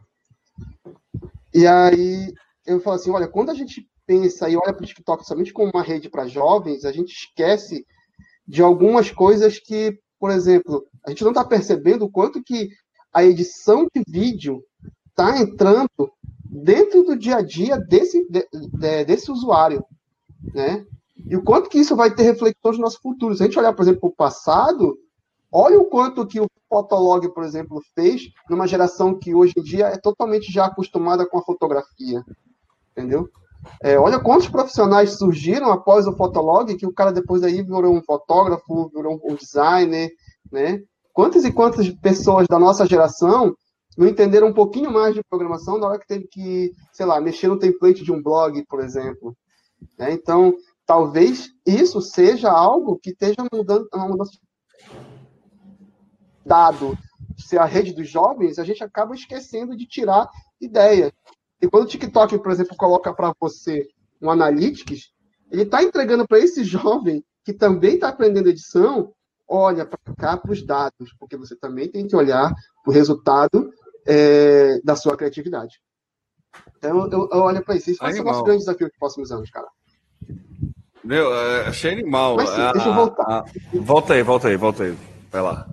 E 1.54 1.66
aí 1.66 2.34
eu 2.66 2.82
falo 2.82 2.98
assim, 2.98 3.12
olha, 3.12 3.30
quando 3.30 3.52
a 3.52 3.54
gente 3.54 3.88
pensa 4.06 4.50
e 4.50 4.56
olha 4.56 4.74
para 4.74 4.84
o 4.84 4.88
TikTok 4.88 5.26
somente 5.26 5.54
como 5.54 5.72
uma 5.74 5.84
rede 5.84 6.10
para 6.10 6.28
jovens, 6.28 6.86
a 6.86 6.92
gente 6.92 7.12
esquece 7.12 7.86
de 8.48 8.62
algumas 8.62 9.12
coisas 9.12 9.60
que, 9.60 10.00
por 10.20 10.32
exemplo, 10.32 10.86
a 11.06 11.10
gente 11.10 11.24
não 11.24 11.32
está 11.32 11.44
percebendo 11.44 12.06
o 12.06 12.12
quanto 12.12 12.44
que 12.44 12.70
a 13.14 13.24
edição 13.24 13.88
de 13.94 14.04
vídeo 14.08 14.64
está 15.10 15.40
entrando 15.40 16.12
dentro 16.44 17.04
do 17.04 17.18
dia 17.18 17.38
a 17.38 17.42
dia 17.42 17.78
desse, 17.78 18.26
de, 18.30 18.48
de, 18.52 19.06
desse 19.06 19.32
usuário, 19.32 19.84
né? 20.54 20.86
E 21.28 21.36
o 21.36 21.44
quanto 21.44 21.70
que 21.70 21.80
isso 21.80 21.96
vai 21.96 22.14
ter 22.14 22.24
reflexões 22.24 22.78
no 22.78 22.84
nosso 22.84 23.00
futuro. 23.02 23.36
Se 23.36 23.42
a 23.42 23.46
gente 23.46 23.58
olhar, 23.58 23.74
por 23.74 23.84
exemplo, 23.84 24.02
para 24.02 24.10
o 24.10 24.16
passado, 24.16 24.98
olha 25.52 25.80
o 25.80 25.86
quanto 25.86 26.28
que 26.28 26.40
o 26.40 26.48
Fotolog, 26.70 27.28
por 27.34 27.44
exemplo, 27.44 27.82
fez 27.96 28.30
numa 28.50 28.68
geração 28.68 29.18
que 29.18 29.34
hoje 29.34 29.54
em 29.58 29.64
dia 29.64 29.88
é 29.88 29.98
totalmente 29.98 30.52
já 30.52 30.66
acostumada 30.66 31.26
com 31.26 31.40
a 31.40 31.44
fotografia, 31.44 32.24
entendeu? 32.92 33.30
É, 33.84 33.98
olha 33.98 34.20
quantos 34.20 34.48
profissionais 34.48 35.18
surgiram 35.18 35.72
após 35.72 36.08
o 36.08 36.16
Fotolog, 36.16 36.76
que 36.76 36.86
o 36.86 36.94
cara 36.94 37.12
depois 37.12 37.44
aí 37.44 37.62
virou 37.62 37.96
um 37.96 38.04
fotógrafo, 38.04 38.90
virou 38.94 39.20
um 39.24 39.36
designer, 39.36 40.12
né? 40.52 40.82
Quantas 41.14 41.46
e 41.46 41.52
quantas 41.52 41.90
pessoas 41.90 42.48
da 42.48 42.60
nossa 42.60 42.86
geração 42.86 43.56
não 43.98 44.08
entenderam 44.08 44.48
um 44.48 44.54
pouquinho 44.54 44.92
mais 44.92 45.14
de 45.14 45.24
programação 45.30 45.78
na 45.78 45.88
hora 45.88 46.00
que 46.00 46.08
teve 46.08 46.28
que, 46.28 46.72
sei 46.92 47.06
lá, 47.06 47.22
mexer 47.22 47.48
no 47.48 47.58
template 47.58 48.04
de 48.04 48.12
um 48.12 48.22
blog, 48.22 48.62
por 48.68 48.84
exemplo. 48.84 49.36
Né? 49.98 50.12
Então, 50.12 50.54
talvez 50.86 51.50
isso 51.66 52.02
seja 52.02 52.52
algo 52.52 53.00
que 53.02 53.12
esteja 53.12 53.46
mudando 53.52 53.88
dado 56.46 56.98
ser 57.38 57.60
a 57.60 57.66
rede 57.66 57.94
dos 57.94 58.10
jovens, 58.10 58.60
a 58.60 58.64
gente 58.64 58.84
acaba 58.84 59.16
esquecendo 59.16 59.76
de 59.76 59.86
tirar 59.86 60.30
ideias. 60.62 61.12
E 61.66 61.70
quando 61.70 61.86
o 61.86 61.88
TikTok, 61.88 62.38
por 62.38 62.52
exemplo, 62.52 62.78
coloca 62.78 63.12
para 63.12 63.34
você 63.40 63.88
um 64.22 64.30
Analytics, 64.30 65.12
ele 65.52 65.64
está 65.64 65.82
entregando 65.82 66.28
para 66.28 66.38
esse 66.38 66.64
jovem 66.64 67.24
que 67.44 67.52
também 67.52 67.96
está 67.96 68.10
aprendendo 68.10 68.50
edição, 68.50 69.12
olha 69.48 69.84
para 69.84 70.16
cá 70.16 70.38
para 70.38 70.52
os 70.52 70.64
dados, 70.64 71.12
porque 71.20 71.36
você 71.36 71.56
também 71.56 71.90
tem 71.90 72.06
que 72.06 72.16
olhar 72.16 72.54
o 72.86 72.92
resultado 72.92 73.72
é, 74.06 74.80
da 74.84 74.96
sua 74.96 75.18
criatividade. 75.18 75.80
Então, 76.78 77.10
eu, 77.12 77.30
eu 77.32 77.40
olho 77.40 77.64
para 77.64 77.76
isso. 77.76 77.90
Isso 77.90 78.00
vai 78.00 78.14
ser 78.14 78.22
o 78.22 78.26
nosso 78.26 78.44
grande 78.44 78.60
desafio 78.60 78.88
dos 78.88 78.98
próximos 78.98 79.32
anos, 79.32 79.50
cara. 79.50 79.68
Meu, 81.04 81.34
é, 81.34 81.68
achei 81.68 81.94
animal. 81.94 82.36
Mas, 82.36 82.50
sim, 82.50 82.72
deixa 82.74 82.90
eu 82.90 82.94
voltar. 82.94 83.26
Ah, 83.28 83.44
ah, 83.48 83.78
volta 83.82 84.14
aí, 84.14 84.22
volta 84.22 84.48
aí, 84.50 84.56
volta 84.56 84.84
aí. 84.84 84.98
Vai 85.32 85.42
lá. 85.42 85.68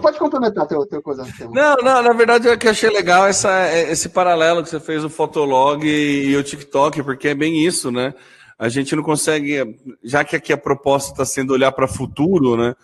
Pode, 0.00 0.18
complementar 0.18 0.66
teu, 0.66 0.84
teu 0.84 1.00
coisa. 1.00 1.24
Não, 1.52 1.76
não, 1.76 2.02
na 2.02 2.12
verdade 2.12 2.48
eu 2.48 2.70
achei 2.70 2.90
legal 2.90 3.26
essa, 3.28 3.72
esse 3.72 4.08
paralelo 4.08 4.62
que 4.62 4.68
você 4.68 4.80
fez 4.80 5.04
o 5.04 5.08
Fotolog 5.08 5.86
e, 5.86 6.36
o 6.36 6.42
TikTok, 6.42 7.02
porque 7.04 7.28
é 7.28 7.34
bem 7.34 7.64
isso, 7.64 7.90
né? 7.90 8.12
A 8.58 8.68
gente 8.68 8.96
não 8.96 9.02
consegue, 9.02 9.78
já 10.02 10.24
que 10.24 10.34
aqui 10.34 10.52
a 10.52 10.58
proposta 10.58 11.12
está 11.12 11.24
sendo 11.24 11.52
olhar 11.52 11.70
para 11.70 11.84
o 11.84 11.88
futuro, 11.88 12.56
né? 12.56 12.74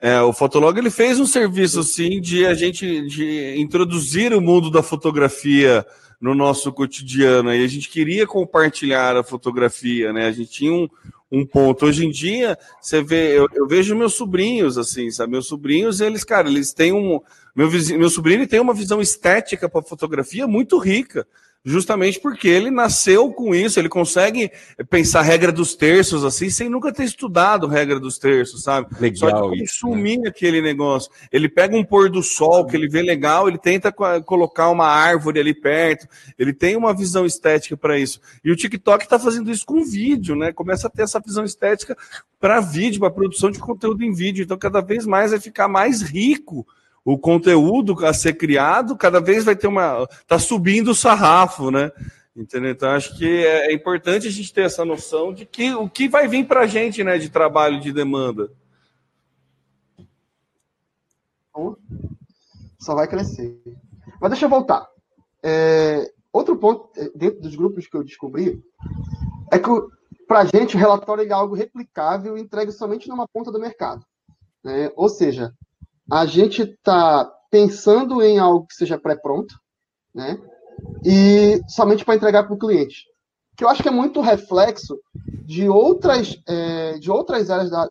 É, 0.00 0.20
o 0.20 0.32
Fotolog 0.32 0.78
ele 0.78 0.90
fez 0.90 1.18
um 1.18 1.26
serviço 1.26 1.82
sim 1.82 2.20
de 2.20 2.46
a 2.46 2.54
gente 2.54 3.02
de 3.08 3.54
introduzir 3.58 4.32
o 4.32 4.40
mundo 4.40 4.70
da 4.70 4.82
fotografia 4.82 5.84
no 6.20 6.34
nosso 6.34 6.72
cotidiano 6.72 7.52
e 7.52 7.64
a 7.64 7.68
gente 7.68 7.88
queria 7.88 8.26
compartilhar 8.26 9.16
a 9.16 9.24
fotografia, 9.24 10.12
né? 10.12 10.26
A 10.26 10.32
gente 10.32 10.50
tinha 10.50 10.72
um, 10.72 10.88
um 11.36 11.46
ponto. 11.46 11.86
Hoje 11.86 12.06
em 12.06 12.10
dia, 12.10 12.58
você 12.80 13.02
vê, 13.02 13.38
eu, 13.38 13.46
eu, 13.52 13.66
vejo 13.66 13.94
meus 13.94 14.14
sobrinhos, 14.14 14.78
assim, 14.78 15.10
sabe? 15.10 15.32
Meus 15.32 15.46
sobrinhos, 15.46 16.00
eles, 16.00 16.24
cara, 16.24 16.48
eles 16.48 16.72
têm 16.72 16.92
um. 16.92 17.20
Meu, 17.54 17.68
vizinho, 17.68 17.98
meu 17.98 18.10
sobrinho 18.10 18.46
tem 18.46 18.60
uma 18.60 18.74
visão 18.74 19.00
estética 19.00 19.68
para 19.68 19.82
fotografia 19.82 20.46
muito 20.46 20.78
rica 20.78 21.26
justamente 21.66 22.20
porque 22.20 22.46
ele 22.46 22.70
nasceu 22.70 23.32
com 23.32 23.52
isso, 23.52 23.80
ele 23.80 23.88
consegue 23.88 24.52
pensar 24.88 25.22
regra 25.22 25.50
dos 25.50 25.74
terços 25.74 26.24
assim, 26.24 26.48
sem 26.48 26.68
nunca 26.68 26.92
ter 26.92 27.02
estudado 27.02 27.66
regra 27.66 27.98
dos 27.98 28.18
terços, 28.18 28.62
sabe? 28.62 28.86
Legal 29.00 29.30
Só 29.30 29.50
que 29.50 29.58
consumir 29.58 30.18
né? 30.18 30.28
aquele 30.28 30.62
negócio. 30.62 31.10
Ele 31.32 31.48
pega 31.48 31.76
um 31.76 31.82
pôr 31.82 32.08
do 32.08 32.22
sol 32.22 32.64
que 32.66 32.76
ele 32.76 32.88
vê 32.88 33.02
legal, 33.02 33.48
ele 33.48 33.58
tenta 33.58 33.92
colocar 34.24 34.70
uma 34.70 34.86
árvore 34.86 35.40
ali 35.40 35.52
perto, 35.52 36.06
ele 36.38 36.52
tem 36.52 36.76
uma 36.76 36.94
visão 36.94 37.26
estética 37.26 37.76
para 37.76 37.98
isso. 37.98 38.20
E 38.44 38.52
o 38.52 38.56
TikTok 38.56 39.02
está 39.02 39.18
fazendo 39.18 39.50
isso 39.50 39.66
com 39.66 39.84
vídeo, 39.84 40.36
né? 40.36 40.52
Começa 40.52 40.86
a 40.86 40.90
ter 40.90 41.02
essa 41.02 41.18
visão 41.18 41.42
estética 41.42 41.96
para 42.38 42.60
vídeo, 42.60 43.00
para 43.00 43.10
produção 43.10 43.50
de 43.50 43.58
conteúdo 43.58 44.04
em 44.04 44.12
vídeo. 44.12 44.44
Então, 44.44 44.56
cada 44.56 44.80
vez 44.80 45.04
mais 45.04 45.32
vai 45.32 45.40
ficar 45.40 45.66
mais 45.66 46.00
rico 46.00 46.64
o 47.06 47.16
conteúdo 47.16 48.04
a 48.04 48.12
ser 48.12 48.32
criado 48.32 48.96
cada 48.96 49.20
vez 49.20 49.44
vai 49.44 49.54
ter 49.54 49.68
uma. 49.68 50.08
tá 50.26 50.40
subindo 50.40 50.90
o 50.90 50.94
sarrafo, 50.94 51.70
né? 51.70 51.92
Entendeu? 52.34 52.72
Então 52.72 52.90
acho 52.90 53.16
que 53.16 53.46
é, 53.46 53.68
é 53.68 53.72
importante 53.72 54.26
a 54.26 54.30
gente 54.30 54.52
ter 54.52 54.62
essa 54.62 54.84
noção 54.84 55.32
de 55.32 55.46
que 55.46 55.72
o 55.72 55.88
que 55.88 56.08
vai 56.08 56.26
vir 56.26 56.48
para 56.48 56.62
a 56.62 56.66
gente, 56.66 57.04
né, 57.04 57.16
de 57.16 57.30
trabalho, 57.30 57.80
de 57.80 57.92
demanda. 57.92 58.50
Só 62.76 62.96
vai 62.96 63.06
crescer. 63.06 63.56
Mas 64.20 64.30
deixa 64.30 64.46
eu 64.46 64.50
voltar. 64.50 64.84
É, 65.44 66.12
outro 66.32 66.56
ponto 66.56 66.90
é, 66.96 67.08
dentro 67.14 67.40
dos 67.40 67.54
grupos 67.54 67.86
que 67.86 67.96
eu 67.96 68.02
descobri 68.02 68.60
é 69.52 69.60
que 69.60 69.70
para 70.26 70.40
a 70.40 70.44
gente 70.44 70.74
o 70.74 70.78
relatório 70.78 71.24
é 71.24 71.32
algo 71.32 71.54
replicável 71.54 72.36
e 72.36 72.40
entregue 72.40 72.72
somente 72.72 73.08
numa 73.08 73.28
ponta 73.28 73.52
do 73.52 73.60
mercado. 73.60 74.04
Né? 74.64 74.90
Ou 74.96 75.08
seja, 75.08 75.54
a 76.10 76.26
gente 76.26 76.62
está 76.62 77.30
pensando 77.50 78.22
em 78.22 78.38
algo 78.38 78.66
que 78.66 78.74
seja 78.74 78.98
pré-pronto, 78.98 79.54
né? 80.14 80.38
E 81.04 81.60
somente 81.68 82.04
para 82.04 82.16
entregar 82.16 82.44
para 82.44 82.54
o 82.54 82.58
cliente. 82.58 83.04
Que 83.56 83.64
eu 83.64 83.68
acho 83.68 83.82
que 83.82 83.88
é 83.88 83.92
muito 83.92 84.20
reflexo 84.20 84.98
de 85.44 85.68
outras, 85.68 86.36
é, 86.46 86.98
de 86.98 87.10
outras 87.10 87.50
áreas 87.50 87.70
da, 87.70 87.88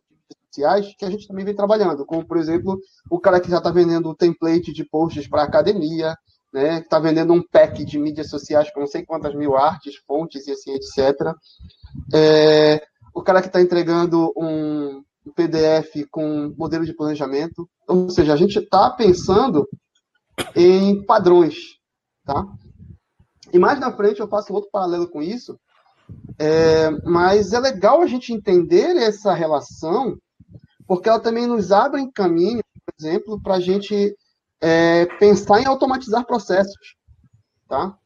sociais 0.56 0.94
que 0.98 1.04
a 1.04 1.10
gente 1.10 1.28
também 1.28 1.44
vem 1.44 1.54
trabalhando, 1.54 2.06
como, 2.06 2.26
por 2.26 2.38
exemplo, 2.38 2.80
o 3.10 3.20
cara 3.20 3.40
que 3.40 3.50
já 3.50 3.58
está 3.58 3.70
vendendo 3.70 4.08
o 4.08 4.14
template 4.14 4.72
de 4.72 4.84
posts 4.84 5.28
para 5.28 5.42
academia, 5.42 6.16
né? 6.52 6.78
Está 6.78 6.98
vendendo 6.98 7.32
um 7.32 7.42
pack 7.42 7.84
de 7.84 7.98
mídias 7.98 8.30
sociais 8.30 8.70
com 8.72 8.80
não 8.80 8.86
sei 8.86 9.04
quantas 9.04 9.34
mil 9.34 9.56
artes, 9.56 9.96
fontes 10.06 10.46
e 10.46 10.52
assim, 10.52 10.72
etc. 10.72 11.34
É, 12.14 12.82
o 13.14 13.22
cara 13.22 13.42
que 13.42 13.48
está 13.48 13.60
entregando 13.60 14.32
um, 14.36 15.02
um 15.26 15.32
PDF 15.32 16.06
com 16.10 16.54
modelo 16.56 16.84
de 16.84 16.94
planejamento. 16.94 17.68
Ou 17.88 18.08
seja, 18.10 18.32
a 18.32 18.36
gente 18.36 18.58
está 18.58 18.90
pensando 18.90 19.68
em 20.54 21.04
padrões, 21.04 21.54
tá? 22.24 22.46
E 23.52 23.58
mais 23.58 23.80
na 23.80 23.92
frente 23.92 24.20
eu 24.20 24.28
faço 24.28 24.52
outro 24.52 24.70
paralelo 24.70 25.08
com 25.08 25.22
isso, 25.22 25.58
é, 26.38 26.90
mas 27.04 27.52
é 27.52 27.58
legal 27.58 28.02
a 28.02 28.06
gente 28.06 28.32
entender 28.32 28.96
essa 28.96 29.32
relação, 29.34 30.16
porque 30.86 31.08
ela 31.08 31.20
também 31.20 31.46
nos 31.46 31.72
abre 31.72 32.10
caminho, 32.12 32.62
por 32.84 32.94
exemplo, 32.98 33.40
para 33.42 33.54
a 33.54 33.60
gente 33.60 34.14
é 34.60 35.06
pensar 35.18 35.60
em 35.60 35.66
automatizar 35.66 36.26
processos, 36.26 36.96
tá? 37.68 37.96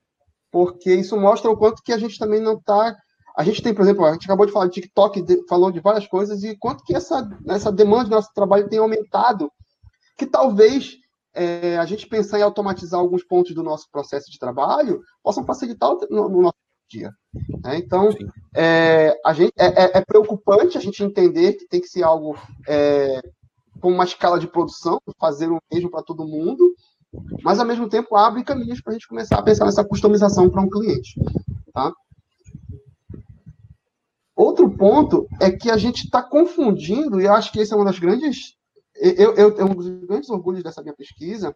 Porque 0.50 0.92
isso 0.92 1.16
mostra 1.16 1.50
o 1.50 1.56
quanto 1.56 1.82
que 1.82 1.92
a 1.92 1.98
gente 1.98 2.18
também 2.18 2.40
não 2.40 2.54
está 2.54 2.96
a 3.36 3.44
gente 3.44 3.62
tem, 3.62 3.74
por 3.74 3.82
exemplo, 3.82 4.04
a 4.04 4.12
gente 4.12 4.24
acabou 4.24 4.46
de 4.46 4.52
falar 4.52 4.66
de 4.66 4.72
TikTok, 4.72 5.22
de, 5.22 5.46
falou 5.46 5.70
de 5.70 5.80
várias 5.80 6.06
coisas, 6.06 6.42
e 6.42 6.56
quanto 6.56 6.84
que 6.84 6.94
essa, 6.94 7.28
essa 7.48 7.72
demanda 7.72 8.04
do 8.04 8.10
nosso 8.10 8.32
trabalho 8.34 8.68
tem 8.68 8.78
aumentado, 8.78 9.50
que 10.16 10.26
talvez 10.26 10.96
é, 11.34 11.78
a 11.78 11.84
gente 11.84 12.06
pensar 12.06 12.38
em 12.38 12.42
automatizar 12.42 13.00
alguns 13.00 13.24
pontos 13.24 13.54
do 13.54 13.62
nosso 13.62 13.88
processo 13.90 14.30
de 14.30 14.38
trabalho 14.38 15.00
possam 15.22 15.44
facilitar 15.44 15.90
no, 16.10 16.28
no 16.28 16.42
nosso 16.42 16.58
dia. 16.88 17.12
Né? 17.62 17.78
Então, 17.78 18.08
é, 18.54 19.18
a 19.24 19.32
gente, 19.32 19.52
é, 19.56 19.66
é, 19.66 19.98
é, 19.98 20.04
preocupante 20.04 20.76
a 20.76 20.80
gente 20.80 21.02
entender 21.02 21.54
que 21.54 21.68
tem 21.68 21.80
que 21.80 21.86
ser 21.86 22.02
algo 22.02 22.36
é, 22.68 23.22
com 23.80 23.92
uma 23.92 24.04
escala 24.04 24.38
de 24.38 24.48
produção, 24.48 25.00
fazer 25.18 25.48
o 25.48 25.60
mesmo 25.72 25.90
para 25.90 26.02
todo 26.02 26.26
mundo, 26.26 26.74
mas 27.42 27.58
ao 27.58 27.66
mesmo 27.66 27.88
tempo 27.88 28.16
abre 28.16 28.44
caminhos 28.44 28.80
para 28.80 28.92
a 28.92 28.94
gente 28.94 29.08
começar 29.08 29.38
a 29.38 29.42
pensar 29.42 29.64
nessa 29.64 29.84
customização 29.84 30.50
para 30.50 30.62
um 30.62 30.68
cliente. 30.68 31.14
Tá? 31.72 31.92
Outro 34.40 34.70
ponto 34.70 35.28
é 35.38 35.50
que 35.50 35.70
a 35.70 35.76
gente 35.76 36.04
está 36.04 36.22
confundindo, 36.22 37.20
e 37.20 37.28
acho 37.28 37.52
que 37.52 37.60
esse 37.60 37.74
é 37.74 37.76
uma 37.76 37.84
das 37.84 37.98
grandes. 37.98 38.54
Eu, 38.96 39.34
eu, 39.34 39.66
um 39.66 39.74
dos 39.74 39.86
grandes 40.06 40.30
orgulhos 40.30 40.62
dessa 40.62 40.80
minha 40.80 40.94
pesquisa, 40.94 41.54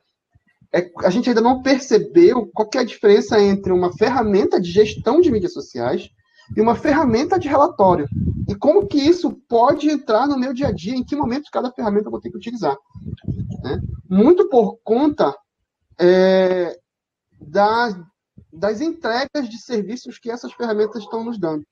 é 0.71 0.91
a 0.99 1.09
gente 1.09 1.31
ainda 1.31 1.41
não 1.41 1.63
percebeu 1.63 2.47
qual 2.53 2.69
é 2.75 2.81
a 2.81 2.85
diferença 2.85 3.41
entre 3.41 3.73
uma 3.73 3.91
ferramenta 3.97 4.61
de 4.61 4.71
gestão 4.71 5.23
de 5.23 5.31
mídias 5.31 5.55
sociais 5.55 6.11
e 6.55 6.61
uma 6.61 6.75
ferramenta 6.75 7.39
de 7.39 7.49
relatório. 7.49 8.07
E 8.47 8.55
como 8.55 8.87
que 8.87 8.99
isso 8.99 9.33
pode 9.49 9.89
entrar 9.89 10.27
no 10.27 10.39
meu 10.39 10.53
dia 10.53 10.69
a 10.69 10.73
dia, 10.73 10.95
em 10.95 11.03
que 11.03 11.17
momento 11.17 11.49
cada 11.51 11.73
ferramenta 11.73 12.09
eu 12.09 12.11
vou 12.11 12.21
ter 12.21 12.31
que 12.31 12.37
utilizar. 12.37 12.77
Né? 13.63 13.81
Muito 14.11 14.47
por 14.51 14.77
conta 14.85 15.35
é, 15.99 16.79
das, 17.41 17.97
das 18.53 18.83
entregas 18.83 19.49
de 19.49 19.57
serviços 19.57 20.19
que 20.19 20.31
essas 20.31 20.53
ferramentas 20.53 21.03
estão 21.03 21.25
nos 21.25 21.39
dando. 21.39 21.65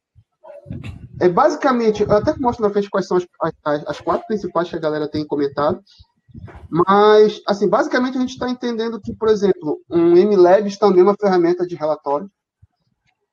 É 1.22 1.28
basicamente, 1.28 2.02
eu 2.02 2.10
até 2.10 2.36
mostro 2.36 2.64
na 2.66 2.72
frente 2.72 2.90
quais 2.90 3.06
são 3.06 3.16
as, 3.16 3.24
as, 3.64 3.86
as 3.86 4.00
quatro 4.00 4.26
principais 4.26 4.68
que 4.68 4.74
a 4.74 4.80
galera 4.80 5.08
tem 5.08 5.24
comentado. 5.24 5.80
Mas, 6.68 7.40
assim, 7.46 7.68
basicamente 7.68 8.18
a 8.18 8.20
gente 8.20 8.32
está 8.32 8.50
entendendo 8.50 9.00
que, 9.00 9.14
por 9.14 9.28
exemplo, 9.28 9.80
um 9.88 10.16
MLabs 10.16 10.76
também 10.78 10.98
é 10.98 11.04
uma 11.04 11.14
ferramenta 11.14 11.64
de 11.64 11.76
relatório. 11.76 12.28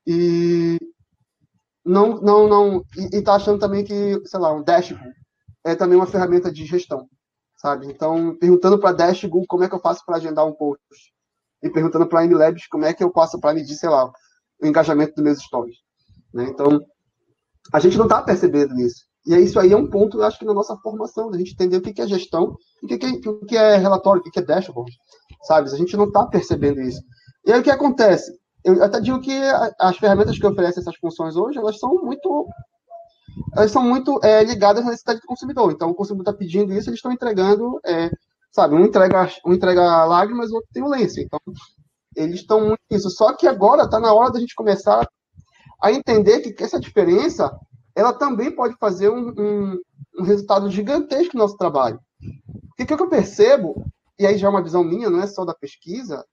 E 0.05 0.77
não, 1.83 2.21
não, 2.21 2.47
não, 2.47 2.85
e 2.95 3.17
está 3.17 3.33
achando 3.33 3.57
também 3.57 3.83
que, 3.83 4.21
sei 4.23 4.39
lá, 4.39 4.53
um 4.53 4.61
dashboard 4.61 5.11
é 5.63 5.73
também 5.73 5.97
uma 5.97 6.05
ferramenta 6.05 6.51
de 6.51 6.65
gestão, 6.65 7.09
sabe? 7.57 7.87
Então, 7.87 8.37
perguntando 8.37 8.77
para 8.77 8.95
dashboard 8.95 9.47
como 9.47 9.63
é 9.63 9.67
que 9.67 9.73
eu 9.73 9.79
faço 9.79 10.05
para 10.05 10.17
agendar 10.17 10.45
um 10.45 10.53
post 10.53 11.11
e 11.63 11.71
perguntando 11.71 12.05
para 12.07 12.23
MLabs 12.23 12.67
como 12.67 12.85
é 12.85 12.93
que 12.93 13.03
eu 13.03 13.11
faço 13.11 13.39
para 13.39 13.55
medir, 13.55 13.73
sei 13.73 13.89
lá, 13.89 14.11
o 14.61 14.67
engajamento 14.67 15.15
dos 15.15 15.23
meus 15.23 15.39
stories. 15.39 15.77
Né? 16.31 16.43
Então, 16.43 16.79
a 17.73 17.79
gente 17.79 17.97
não 17.97 18.05
está 18.05 18.21
percebendo 18.21 18.79
isso. 18.79 19.03
E 19.25 19.35
isso 19.35 19.59
aí 19.59 19.71
é 19.71 19.77
um 19.77 19.89
ponto, 19.89 20.17
eu 20.17 20.23
acho 20.23 20.39
que 20.39 20.45
na 20.45 20.53
nossa 20.53 20.75
formação, 20.77 21.29
da 21.29 21.37
gente 21.37 21.53
entender 21.53 21.77
o 21.77 21.81
que 21.81 22.01
é 22.01 22.07
gestão, 22.07 22.55
o 22.81 22.87
que 22.87 22.93
é, 22.93 23.29
o 23.29 23.45
que 23.45 23.57
é 23.57 23.77
relatório, 23.77 24.21
o 24.21 24.31
que 24.31 24.39
é 24.39 24.43
dashboard, 24.43 24.91
sabe? 25.43 25.69
A 25.69 25.77
gente 25.77 25.95
não 25.97 26.05
está 26.05 26.25
percebendo 26.25 26.81
isso. 26.81 27.01
E 27.45 27.51
aí 27.51 27.59
o 27.59 27.63
que 27.63 27.69
acontece? 27.69 28.31
Eu 28.63 28.83
até 28.83 28.99
digo 28.99 29.19
que 29.21 29.31
as 29.79 29.97
ferramentas 29.97 30.37
que 30.37 30.45
oferecem 30.45 30.81
essas 30.81 30.95
funções 30.97 31.35
hoje, 31.35 31.57
elas 31.57 31.79
são 31.79 31.95
muito 32.03 32.47
elas 33.55 33.71
são 33.71 33.83
muito 33.83 34.19
é, 34.23 34.43
ligadas 34.43 34.83
à 34.83 34.85
necessidade 34.85 35.21
do 35.21 35.27
consumidor. 35.27 35.71
Então, 35.71 35.89
o 35.89 35.95
consumidor 35.95 36.31
está 36.31 36.37
pedindo 36.37 36.73
isso, 36.73 36.89
eles 36.89 36.97
estão 36.97 37.11
entregando, 37.11 37.79
é, 37.85 38.09
sabe, 38.51 38.75
um 38.75 38.85
entrega, 38.85 39.29
um 39.45 39.53
entrega 39.53 40.05
lágrimas, 40.05 40.51
o 40.51 40.55
outro 40.55 40.69
tem 40.73 40.83
o 40.83 40.89
lenço. 40.89 41.19
Então, 41.19 41.39
eles 42.15 42.41
estão 42.41 42.59
muito 42.61 42.81
isso. 42.89 43.09
Só 43.09 43.33
que 43.33 43.47
agora 43.47 43.83
está 43.83 43.99
na 43.99 44.13
hora 44.13 44.31
da 44.31 44.39
gente 44.39 44.55
começar 44.55 45.07
a 45.81 45.91
entender 45.91 46.41
que 46.41 46.63
essa 46.63 46.79
diferença 46.79 47.51
ela 47.95 48.13
também 48.13 48.51
pode 48.51 48.75
fazer 48.77 49.09
um, 49.09 49.33
um, 49.37 49.81
um 50.19 50.23
resultado 50.23 50.69
gigantesco 50.69 51.35
no 51.35 51.43
nosso 51.43 51.57
trabalho. 51.57 51.99
O 52.71 52.85
que 52.85 52.93
eu 52.93 53.09
percebo, 53.09 53.85
e 54.17 54.25
aí 54.25 54.37
já 54.37 54.47
é 54.47 54.49
uma 54.49 54.63
visão 54.63 54.83
minha, 54.83 55.09
não 55.09 55.21
é 55.21 55.27
só 55.27 55.43
da 55.43 55.53
pesquisa, 55.53 56.23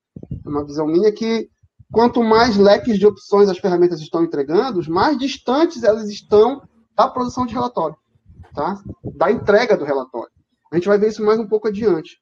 é 0.44 0.48
uma 0.48 0.64
visão 0.64 0.86
minha 0.86 1.10
que 1.12 1.48
quanto 1.92 2.22
mais 2.22 2.56
leques 2.56 2.98
de 2.98 3.06
opções 3.06 3.48
as 3.48 3.58
ferramentas 3.58 4.00
estão 4.00 4.22
entregando, 4.22 4.80
mais 4.90 5.18
distantes 5.18 5.82
elas 5.82 6.08
estão 6.08 6.62
da 6.96 7.08
produção 7.08 7.46
de 7.46 7.54
relatório, 7.54 7.96
tá? 8.54 8.80
da 9.14 9.30
entrega 9.30 9.76
do 9.76 9.84
relatório. 9.84 10.30
A 10.72 10.76
gente 10.76 10.88
vai 10.88 10.98
ver 10.98 11.08
isso 11.08 11.24
mais 11.24 11.38
um 11.38 11.46
pouco 11.46 11.68
adiante. 11.68 12.20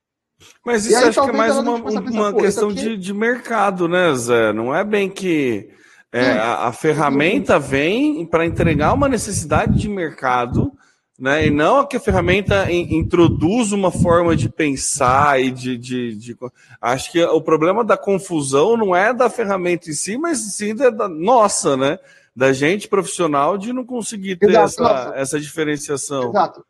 Mas 0.64 0.84
isso 0.84 0.96
aí, 0.96 1.08
acho 1.08 1.22
que 1.22 1.30
é 1.30 1.32
mais 1.32 1.56
uma, 1.56 1.76
uma 1.76 2.34
questão 2.34 2.68
aqui... 2.68 2.80
de, 2.80 2.96
de 2.96 3.14
mercado, 3.14 3.88
né, 3.88 4.14
Zé? 4.14 4.52
Não 4.52 4.74
é 4.74 4.82
bem 4.84 5.08
que 5.08 5.70
é, 6.16 6.30
a, 6.30 6.68
a, 6.68 6.72
ferramenta 6.72 7.58
vem 7.58 8.24
para 8.24 8.46
entregar 8.46 8.92
uma 8.92 9.08
necessidade 9.08 9.76
de 9.76 9.88
mercado, 9.88 10.72
né? 11.18 11.48
E 11.48 11.50
não 11.50 11.84
que 11.84 11.96
a 11.96 12.00
ferramenta 12.00 12.70
in, 12.70 12.98
introduz 12.98 13.72
uma 13.72 13.90
forma 13.90 14.36
de 14.36 14.48
pensar 14.48 15.40
e 15.40 15.50
de, 15.50 15.76
de, 15.76 16.14
de, 16.14 16.36
Acho 16.80 17.10
que 17.10 17.20
o 17.24 17.42
problema 17.42 17.84
da 17.84 17.96
confusão 17.96 18.76
não 18.76 18.94
é 18.94 19.12
da 19.12 19.28
ferramenta 19.28 19.90
em 19.90 19.92
si, 19.92 20.16
mas 20.16 20.38
sim 20.54 20.72
da, 20.72 20.88
da 20.88 21.08
nossa, 21.08 21.76
né? 21.76 21.98
Da 22.34 22.52
gente 22.52 22.86
profissional 22.86 23.58
de 23.58 23.72
não 23.72 23.84
conseguir 23.84 24.36
ter 24.36 24.50
Exato, 24.50 24.84
essa, 24.84 25.12
essa 25.16 25.40
diferenciação. 25.40 26.30
Exato. 26.30 26.64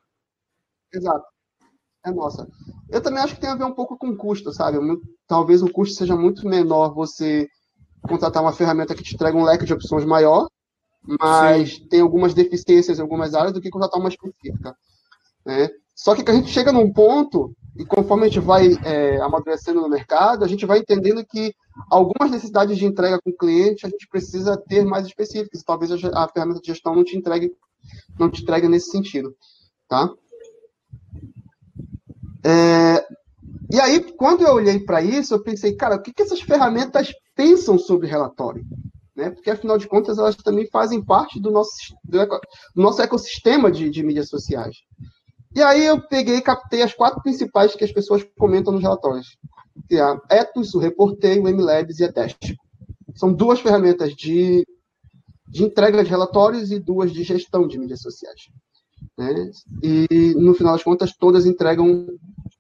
Exato. 0.91 1.27
É 2.07 2.11
nossa. 2.11 2.49
Eu 2.89 3.03
também 3.03 3.23
acho 3.23 3.35
que 3.35 3.41
tem 3.43 3.51
a 3.51 3.57
ver 3.57 3.65
um 3.65 3.75
pouco 3.75 3.99
com 3.99 4.17
custo, 4.17 4.55
sabe? 4.55 4.79
Talvez 5.27 5.63
o 5.63 5.71
custo 5.71 5.97
seja 5.97 6.17
muito 6.17 6.49
menor 6.49 6.95
você 6.95 7.47
contratar 8.09 8.43
uma 8.43 8.53
ferramenta 8.53 8.95
que 8.95 9.03
te 9.03 9.15
entrega 9.15 9.37
um 9.37 9.45
leque 9.45 9.65
de 9.65 9.73
opções 9.73 10.05
maior, 10.05 10.49
mas 11.21 11.75
Sim. 11.75 11.89
tem 11.89 12.01
algumas 12.01 12.35
deficiências 12.35 12.99
em 12.99 13.03
algumas 13.03 13.35
áreas 13.35 13.53
do 13.53 13.61
que 13.61 13.71
contratar 13.71 14.01
uma 14.01 14.09
específica. 14.09 14.75
Né? 15.45 15.69
Só 15.95 16.15
que 16.15 16.29
a 16.29 16.35
gente 16.35 16.51
chega 16.51 16.73
num 16.73 16.93
ponto, 16.93 17.55
e 17.77 17.85
conforme 17.85 18.25
a 18.25 18.29
gente 18.29 18.41
vai 18.41 18.73
é, 18.85 19.21
amadurecendo 19.21 19.81
no 19.81 19.89
mercado, 19.89 20.45
a 20.45 20.49
gente 20.49 20.67
vai 20.67 20.79
entendendo 20.79 21.25
que 21.25 21.55
algumas 21.91 22.31
necessidades 22.31 22.79
de 22.79 22.87
entrega 22.87 23.21
com 23.23 23.31
o 23.31 23.37
cliente 23.37 23.87
a 23.87 23.89
gente 23.89 24.07
precisa 24.09 24.57
ter 24.57 24.85
mais 24.85 25.07
específicas. 25.07 25.63
Talvez 25.63 25.93
a, 25.93 26.25
a 26.25 26.29
ferramenta 26.29 26.61
de 26.61 26.67
gestão 26.67 26.95
não 26.95 27.05
te 27.05 27.17
entregue, 27.17 27.53
não 28.19 28.31
te 28.31 28.43
entregue 28.43 28.69
nesse 28.69 28.91
sentido. 28.91 29.35
Tá? 29.89 30.11
É, 32.45 33.07
e 33.71 33.81
aí, 33.81 34.13
quando 34.13 34.43
eu 34.43 34.55
olhei 34.55 34.79
para 34.79 35.03
isso, 35.03 35.35
eu 35.35 35.43
pensei, 35.43 35.75
cara, 35.75 35.97
o 35.97 36.03
que, 36.03 36.13
que 36.13 36.23
essas 36.23 36.41
ferramentas 36.41 37.13
pensam 37.35 37.79
sobre 37.79 38.07
relatório? 38.07 38.65
Né? 39.15 39.31
Porque, 39.31 39.51
afinal 39.51 39.79
de 39.79 39.87
contas, 39.87 40.19
elas 40.19 40.37
também 40.37 40.69
fazem 40.71 41.03
parte 41.03 41.41
do 41.41 41.51
nosso, 41.51 41.73
do, 42.05 42.19
nosso 42.75 43.01
ecossistema 43.01 43.71
de, 43.71 43.89
de, 43.89 44.03
mídias 44.03 44.29
sociais. 44.29 44.77
E 45.55 45.63
aí 45.63 45.87
eu 45.87 46.01
peguei 46.09 46.37
e 46.37 46.43
captei 46.43 46.83
as 46.83 46.93
quatro 46.93 47.23
principais 47.23 47.77
que 47.77 47.85
as 47.85 47.93
pessoas 47.93 48.27
comentam 48.37 48.73
nos 48.73 48.83
relatórios. 48.83 49.37
Que 49.89 49.97
é 49.97 50.01
a 50.01 50.19
o 50.57 50.79
Reportei, 50.79 51.39
o 51.39 51.45
MLabs 51.45 52.01
e 52.01 52.05
a 52.05 52.13
Teste. 52.13 52.57
São 53.15 53.33
duas 53.33 53.61
ferramentas 53.61 54.15
de, 54.15 54.67
de 55.47 55.63
entrega 55.63 56.03
de 56.03 56.11
relatórios 56.11 56.73
e 56.73 56.81
duas 56.81 57.13
de 57.13 57.23
gestão 57.23 57.69
de 57.69 57.79
mídias 57.79 58.01
sociais. 58.01 58.41
Né? 59.17 59.51
E, 59.83 60.35
no 60.35 60.55
final 60.55 60.73
das 60.73 60.83
contas, 60.83 61.15
todas 61.17 61.47
entregam 61.47 62.07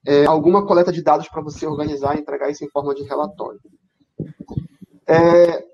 é, 0.06 0.24
alguma 0.26 0.64
coleta 0.64 0.92
de 0.92 1.02
dados 1.02 1.28
para 1.28 1.42
você 1.42 1.66
organizar 1.66 2.16
e 2.16 2.20
entregar 2.20 2.50
isso 2.50 2.64
em 2.64 2.70
forma 2.70 2.94
de 2.94 3.02
relatório. 3.02 3.58
É, 5.06 5.64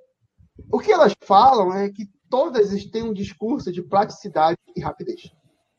o 0.70 0.78
que 0.78 0.92
elas 0.92 1.12
falam 1.22 1.72
é 1.74 1.88
que 1.90 2.08
todas 2.28 2.70
têm 2.86 3.02
um 3.02 3.12
discurso 3.12 3.72
de 3.72 3.82
praticidade 3.82 4.58
e 4.76 4.80
rapidez, 4.80 5.30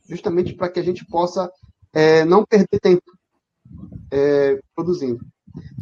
justamente 0.09 0.53
para 0.53 0.69
que 0.69 0.79
a 0.79 0.83
gente 0.83 1.05
possa 1.05 1.49
é, 1.93 2.25
não 2.25 2.45
perder 2.45 2.79
tempo 2.81 3.03
é, 4.11 4.59
produzindo. 4.75 5.19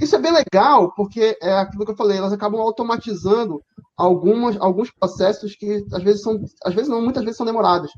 Isso 0.02 0.16
é 0.16 0.20
bem 0.20 0.32
legal, 0.32 0.94
porque 0.96 1.38
é 1.42 1.54
aquilo 1.54 1.86
que 1.86 1.92
eu 1.92 1.98
falei, 1.98 2.18
elas 2.18 2.34
acabam 2.34 2.60
automatizando 2.60 3.62
algumas, 3.96 4.58
alguns 4.60 4.92
processos 4.92 5.56
que 5.56 5.86
às 5.94 6.04
vezes 6.04 6.22
são, 6.22 6.44
às 6.64 6.74
vezes 6.74 6.90
não, 6.90 7.02
muitas 7.02 7.24
vezes 7.24 7.38
são 7.38 7.46
demorados 7.46 7.92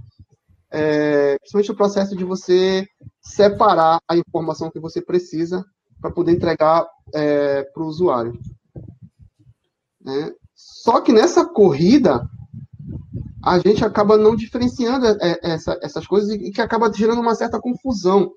é, 0.71 1.37
principalmente 1.39 1.71
o 1.71 1.75
processo 1.75 2.15
de 2.15 2.23
você 2.23 2.87
separar 3.21 3.99
a 4.07 4.15
informação 4.15 4.71
que 4.71 4.79
você 4.79 5.01
precisa 5.01 5.63
para 5.99 6.11
poder 6.11 6.31
entregar 6.31 6.87
é, 7.13 7.63
para 7.63 7.83
o 7.83 7.87
usuário. 7.87 8.39
Né? 10.03 10.31
Só 10.55 11.01
que 11.01 11.11
nessa 11.11 11.45
corrida, 11.45 12.21
a 13.43 13.57
gente 13.59 13.83
acaba 13.83 14.17
não 14.17 14.35
diferenciando 14.35 15.05
é, 15.07 15.39
essa, 15.41 15.77
essas 15.81 16.05
coisas 16.05 16.31
e 16.31 16.51
que 16.51 16.61
acaba 16.61 16.91
gerando 16.93 17.21
uma 17.21 17.35
certa 17.35 17.59
confusão. 17.59 18.31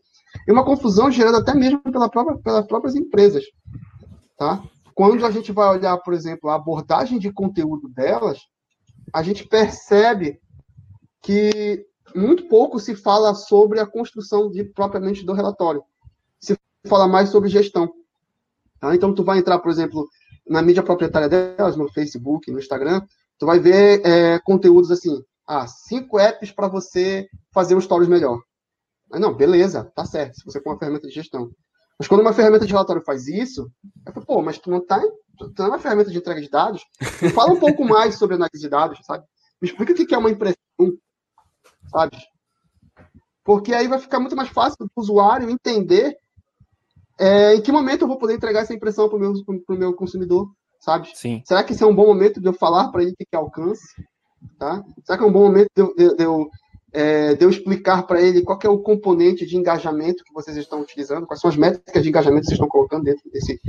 E 0.48 0.52
uma 0.52 0.64
confusão 0.64 1.10
gerada 1.10 1.38
até 1.38 1.54
mesmo 1.54 1.80
pela 1.80 2.08
própria, 2.08 2.36
pelas 2.38 2.66
próprias 2.66 2.94
empresas. 2.94 3.44
Tá? 4.36 4.62
Quando 4.94 5.24
a 5.24 5.30
gente 5.30 5.52
vai 5.52 5.68
olhar, 5.68 5.96
por 5.98 6.14
exemplo, 6.14 6.50
a 6.50 6.54
abordagem 6.54 7.18
de 7.18 7.32
conteúdo 7.32 7.88
delas, 7.88 8.38
a 9.12 9.22
gente 9.22 9.46
percebe 9.46 10.40
que 11.22 11.86
muito 12.14 12.48
pouco 12.48 12.78
se 12.78 12.94
fala 12.94 13.34
sobre 13.34 13.80
a 13.80 13.86
construção 13.86 14.50
de 14.50 14.64
propriamente 14.64 15.24
do 15.24 15.32
relatório. 15.32 15.82
Se 16.40 16.56
fala 16.86 17.08
mais 17.08 17.28
sobre 17.30 17.48
gestão. 17.48 17.92
Tá? 18.80 18.94
Então, 18.94 19.14
tu 19.14 19.24
vai 19.24 19.38
entrar, 19.38 19.58
por 19.58 19.70
exemplo, 19.70 20.06
na 20.46 20.62
mídia 20.62 20.82
proprietária 20.82 21.28
delas, 21.28 21.76
no 21.76 21.90
Facebook, 21.92 22.50
no 22.50 22.58
Instagram, 22.58 23.02
tu 23.38 23.46
vai 23.46 23.58
ver 23.58 24.04
é, 24.04 24.38
conteúdos 24.40 24.90
assim, 24.90 25.22
ah, 25.46 25.66
cinco 25.66 26.18
apps 26.18 26.50
para 26.50 26.68
você 26.68 27.28
fazer 27.52 27.74
os 27.74 27.84
stories 27.84 28.08
melhor. 28.08 28.40
Mas 29.10 29.20
não, 29.20 29.34
beleza, 29.34 29.90
tá 29.94 30.04
certo, 30.04 30.36
se 30.36 30.44
você 30.44 30.60
com 30.60 30.70
uma 30.70 30.78
ferramenta 30.78 31.06
de 31.06 31.14
gestão. 31.14 31.50
Mas 31.98 32.08
quando 32.08 32.22
uma 32.22 32.32
ferramenta 32.32 32.66
de 32.66 32.72
relatório 32.72 33.02
faz 33.04 33.28
isso, 33.28 33.70
eu 34.06 34.12
falo, 34.12 34.26
pô, 34.26 34.42
mas 34.42 34.58
tu 34.58 34.70
não 34.70 34.84
tá, 34.84 35.00
tu 35.38 35.52
tá 35.52 35.68
uma 35.68 35.78
ferramenta 35.78 36.10
de 36.10 36.18
entrega 36.18 36.40
de 36.40 36.50
dados? 36.50 36.84
Fala 37.34 37.52
um 37.52 37.60
pouco 37.60 37.84
mais 37.84 38.16
sobre 38.18 38.34
análise 38.34 38.60
de 38.60 38.68
dados, 38.68 38.98
sabe? 39.04 39.24
Me 39.60 39.68
explica 39.68 39.92
o 39.92 39.94
que 39.94 40.14
é 40.14 40.18
uma 40.18 40.30
impressão, 40.30 40.56
sabe? 41.90 42.16
Porque 43.44 43.72
aí 43.72 43.86
vai 43.86 43.98
ficar 43.98 44.18
muito 44.18 44.34
mais 44.34 44.48
fácil 44.48 44.78
para 44.78 44.88
o 44.96 45.00
usuário 45.00 45.50
entender 45.50 46.16
é, 47.18 47.54
em 47.54 47.60
que 47.60 47.72
momento 47.72 48.02
eu 48.02 48.08
vou 48.08 48.18
poder 48.18 48.34
entregar 48.34 48.60
essa 48.60 48.74
impressão 48.74 49.08
para 49.08 49.16
o 49.16 49.20
meu, 49.20 49.32
pro 49.64 49.78
meu 49.78 49.94
consumidor, 49.94 50.50
sabe? 50.80 51.10
Sim. 51.14 51.42
Será 51.44 51.62
que 51.62 51.72
esse 51.72 51.82
é 51.82 51.86
um 51.86 51.94
bom 51.94 52.06
momento 52.06 52.40
de 52.40 52.46
eu 52.46 52.52
falar 52.52 52.88
para 52.88 53.02
ele 53.02 53.12
o 53.12 53.16
que 53.16 53.36
alcance? 53.36 53.86
Tá? 54.58 54.84
Será 55.04 55.18
que 55.18 55.24
é 55.24 55.26
um 55.26 55.32
bom 55.32 55.42
momento 55.42 55.68
de 55.74 55.82
eu, 55.82 55.94
de, 55.94 56.16
de 56.16 56.22
eu, 56.24 56.48
é, 56.92 57.34
de 57.34 57.44
eu 57.44 57.50
explicar 57.50 58.06
para 58.06 58.20
ele 58.20 58.42
qual 58.42 58.58
é 58.62 58.68
o 58.68 58.78
componente 58.78 59.46
de 59.46 59.56
engajamento 59.56 60.24
que 60.24 60.32
vocês 60.32 60.56
estão 60.56 60.80
utilizando, 60.80 61.26
quais 61.26 61.40
são 61.40 61.50
as 61.50 61.56
métricas 61.56 62.02
de 62.02 62.08
engajamento 62.08 62.42
que 62.42 62.46
vocês 62.48 62.58
estão 62.58 62.68
colocando 62.68 63.04
dentro 63.04 63.30
desse, 63.30 63.60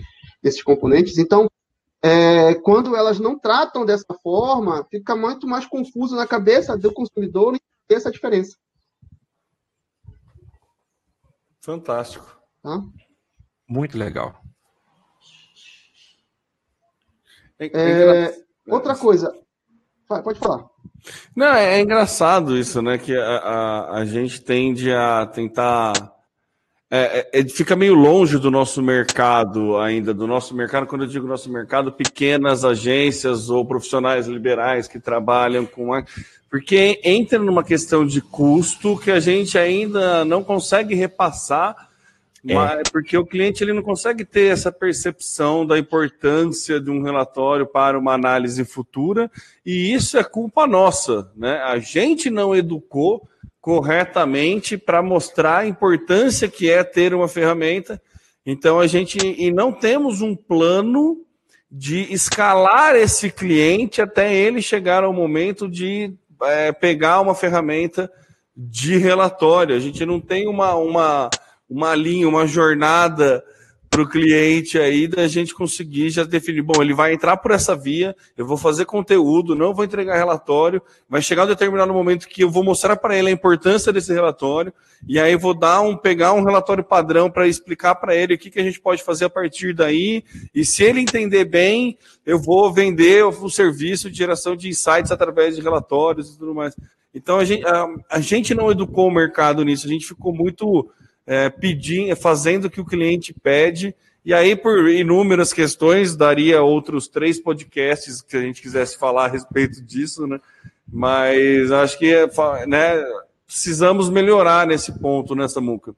desses 0.41 0.61
componentes? 0.61 1.17
Então, 1.17 1.49
é, 2.01 2.53
quando 2.55 2.95
elas 2.95 3.19
não 3.19 3.37
tratam 3.37 3.85
dessa 3.85 4.13
forma, 4.21 4.85
fica 4.91 5.15
muito 5.15 5.47
mais 5.47 5.65
confuso 5.65 6.15
na 6.15 6.27
cabeça 6.27 6.77
do 6.77 6.93
consumidor 6.93 7.55
entender 7.55 7.97
essa 7.97 8.11
diferença. 8.11 8.55
Fantástico. 11.61 12.39
Tá? 12.61 12.79
Muito 13.67 13.97
legal. 13.97 14.41
É, 17.59 17.69
é, 17.73 18.35
outra 18.67 18.95
coisa, 18.95 19.33
pode 20.07 20.39
falar. 20.39 20.65
Não, 21.35 21.53
é, 21.53 21.77
é 21.77 21.81
engraçado 21.81 22.57
isso, 22.57 22.81
né? 22.81 22.97
Que 22.97 23.15
a, 23.15 23.37
a, 23.37 23.97
a 23.99 24.05
gente 24.05 24.41
tende 24.41 24.91
a 24.91 25.25
tentar. 25.25 25.93
É, 26.89 27.29
é, 27.33 27.39
é, 27.39 27.43
fica 27.49 27.75
meio 27.75 27.95
longe 27.95 28.37
do 28.37 28.51
nosso 28.51 28.81
mercado 28.81 29.77
ainda, 29.77 30.13
do 30.13 30.27
nosso 30.27 30.55
mercado, 30.55 30.85
quando 30.85 31.03
eu 31.03 31.09
digo 31.09 31.27
nosso 31.27 31.51
mercado, 31.51 31.91
pequenas 31.91 32.63
agências 32.63 33.49
ou 33.49 33.65
profissionais 33.65 34.27
liberais 34.27 34.87
que 34.87 34.99
trabalham 34.99 35.65
com. 35.65 35.91
Porque 36.49 37.01
entra 37.03 37.39
numa 37.39 37.63
questão 37.63 38.05
de 38.05 38.21
custo 38.21 38.97
que 38.97 39.11
a 39.11 39.19
gente 39.19 39.57
ainda 39.57 40.23
não 40.23 40.43
consegue 40.43 40.93
repassar 40.93 41.84
é. 42.47 42.83
Porque 42.91 43.17
o 43.17 43.25
cliente 43.25 43.63
ele 43.63 43.73
não 43.73 43.81
consegue 43.81 44.23
ter 44.23 44.51
essa 44.51 44.71
percepção 44.71 45.65
da 45.65 45.79
importância 45.79 46.79
de 46.79 46.91
um 46.91 47.01
relatório 47.01 47.65
para 47.65 47.97
uma 47.97 48.13
análise 48.13 48.63
futura, 48.63 49.31
e 49.65 49.93
isso 49.93 50.17
é 50.17 50.23
culpa 50.23 50.67
nossa. 50.67 51.31
Né? 51.35 51.57
A 51.63 51.79
gente 51.79 52.29
não 52.29 52.55
educou 52.55 53.27
corretamente 53.59 54.77
para 54.77 55.01
mostrar 55.01 55.59
a 55.59 55.67
importância 55.67 56.47
que 56.47 56.69
é 56.69 56.83
ter 56.83 57.15
uma 57.15 57.27
ferramenta. 57.27 57.99
Então 58.45 58.79
a 58.79 58.85
gente 58.85 59.17
e 59.17 59.51
não 59.51 59.71
temos 59.71 60.21
um 60.21 60.35
plano 60.35 61.25
de 61.71 62.13
escalar 62.13 62.95
esse 62.95 63.31
cliente 63.31 64.03
até 64.03 64.33
ele 64.33 64.61
chegar 64.61 65.03
ao 65.03 65.11
momento 65.11 65.67
de 65.67 66.13
é, 66.43 66.71
pegar 66.71 67.21
uma 67.21 67.33
ferramenta 67.33 68.09
de 68.55 68.97
relatório. 68.97 69.75
A 69.75 69.79
gente 69.79 70.05
não 70.05 70.21
tem 70.21 70.47
uma, 70.47 70.75
uma 70.75 71.29
uma 71.69 71.95
linha, 71.95 72.27
uma 72.27 72.47
jornada 72.47 73.43
para 73.95 74.01
o 74.01 74.09
cliente 74.09 74.77
aí 74.77 75.07
da 75.07 75.25
gente 75.25 75.55
conseguir 75.55 76.09
já 76.09 76.25
definir, 76.25 76.61
bom, 76.61 76.81
ele 76.81 76.93
vai 76.93 77.13
entrar 77.13 77.37
por 77.37 77.51
essa 77.51 77.73
via, 77.73 78.13
eu 78.35 78.45
vou 78.45 78.57
fazer 78.57 78.83
conteúdo, 78.83 79.55
não 79.55 79.73
vou 79.73 79.85
entregar 79.85 80.17
relatório, 80.17 80.81
vai 81.07 81.21
chegar 81.21 81.45
um 81.45 81.47
determinado 81.47 81.93
momento 81.93 82.27
que 82.27 82.43
eu 82.43 82.49
vou 82.49 82.61
mostrar 82.61 82.97
para 82.97 83.17
ele 83.17 83.29
a 83.29 83.31
importância 83.31 83.93
desse 83.93 84.11
relatório, 84.11 84.73
e 85.07 85.17
aí 85.17 85.37
vou 85.37 85.53
dar 85.53 85.79
um 85.79 85.95
pegar 85.95 86.33
um 86.33 86.43
relatório 86.43 86.83
padrão 86.83 87.31
para 87.31 87.47
explicar 87.47 87.95
para 87.95 88.13
ele 88.13 88.33
o 88.33 88.37
que, 88.37 88.49
que 88.49 88.59
a 88.59 88.63
gente 88.63 88.81
pode 88.81 89.01
fazer 89.01 89.25
a 89.25 89.29
partir 89.29 89.73
daí, 89.73 90.25
e 90.53 90.65
se 90.65 90.83
ele 90.83 90.99
entender 90.99 91.45
bem, 91.45 91.97
eu 92.25 92.37
vou 92.37 92.73
vender 92.73 93.23
o 93.23 93.49
serviço 93.49 94.11
de 94.11 94.17
geração 94.17 94.57
de 94.57 94.67
insights 94.67 95.09
através 95.09 95.55
de 95.55 95.61
relatórios 95.61 96.33
e 96.33 96.37
tudo 96.37 96.53
mais. 96.53 96.75
Então 97.13 97.37
a 97.37 97.45
gente, 97.45 97.65
a, 97.65 97.87
a 98.09 98.19
gente 98.19 98.53
não 98.53 98.69
educou 98.69 99.07
o 99.07 99.13
mercado 99.13 99.63
nisso, 99.63 99.87
a 99.87 99.89
gente 99.89 100.05
ficou 100.05 100.35
muito 100.35 100.91
é, 101.25 101.49
pedindo, 101.49 102.15
fazendo 102.15 102.65
o 102.65 102.69
que 102.69 102.81
o 102.81 102.85
cliente 102.85 103.33
pede. 103.33 103.95
E 104.23 104.33
aí, 104.33 104.55
por 104.55 104.89
inúmeras 104.89 105.53
questões, 105.53 106.15
daria 106.15 106.61
outros 106.61 107.07
três 107.07 107.39
podcasts 107.39 108.21
que 108.21 108.35
a 108.35 108.41
gente 108.41 108.61
quisesse 108.61 108.97
falar 108.97 109.25
a 109.25 109.29
respeito 109.29 109.81
disso, 109.81 110.25
né? 110.25 110.39
Mas 110.91 111.71
acho 111.71 111.97
que 111.97 112.13
né, 112.67 113.03
precisamos 113.45 114.09
melhorar 114.09 114.65
nesse 114.67 114.91
ponto, 114.91 115.35
nessa 115.35 115.59
né, 115.59 115.67
muca. 115.67 115.95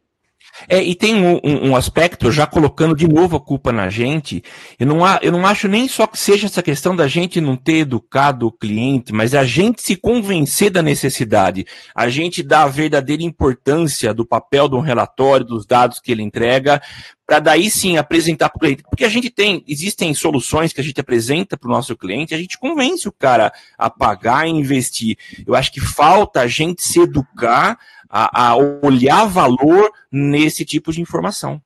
É, 0.68 0.82
e 0.82 0.96
tem 0.96 1.16
um, 1.16 1.40
um, 1.44 1.70
um, 1.70 1.76
aspecto, 1.76 2.32
já 2.32 2.48
colocando 2.48 2.96
de 2.96 3.08
novo 3.08 3.36
a 3.36 3.40
culpa 3.40 3.72
na 3.72 3.90
gente, 3.90 4.44
eu 4.80 4.88
não, 4.88 5.00
eu 5.22 5.32
não 5.32 5.46
acho 5.46 5.68
nem 5.68 5.88
só 5.88 6.08
que 6.08 6.18
seja 6.18 6.48
essa 6.48 6.64
questão 6.64 6.96
da 6.96 7.08
gente 7.08 7.40
não 7.40 7.56
ter 7.56 7.80
educado 7.80 8.48
o 8.48 8.52
cliente, 8.52 9.14
mas 9.14 9.36
a 9.36 9.44
gente 9.44 9.82
se 9.82 9.96
convencer 9.96 10.70
da 10.70 10.82
necessidade, 10.82 11.66
a 11.94 12.10
gente 12.10 12.42
dar 12.42 12.64
a 12.64 12.68
verdadeira 12.68 13.24
importância 13.24 14.14
do 14.14 14.26
papel 14.26 14.68
de 14.68 14.76
um 14.76 14.82
relatório, 14.82 15.46
dos 15.46 15.66
dados 15.66 16.00
que 16.00 16.12
ele 16.12 16.24
entrega, 16.24 16.82
para 17.28 17.40
daí 17.40 17.70
sim 17.70 17.98
apresentar 17.98 18.50
para 18.50 18.58
o 18.58 18.60
cliente. 18.62 18.84
Porque 18.90 19.04
a 19.04 19.10
gente 19.10 19.30
tem, 19.30 19.62
existem 19.68 20.14
soluções 20.14 20.72
que 20.72 20.80
a 20.80 20.84
gente 20.84 21.02
apresenta 21.02 21.58
para 21.58 21.68
o 21.68 21.72
nosso 21.72 21.96
cliente, 21.98 22.34
a 22.34 22.38
gente 22.38 22.58
convence 22.58 23.08
o 23.08 23.12
cara 23.12 23.52
a 23.78 23.90
pagar 23.90 24.48
e 24.48 24.52
investir. 24.52 25.18
Eu 25.46 25.54
acho 25.54 25.72
que 25.72 25.82
falta 25.82 26.40
a 26.40 26.48
gente 26.48 26.82
se 26.82 27.02
educar 27.02 27.78
a, 28.10 28.52
a 28.52 28.56
olhar 28.56 29.26
valor 29.26 29.92
nesse 30.12 30.66
tipo 30.66 30.92
de 30.92 31.02
informação. 31.02 31.62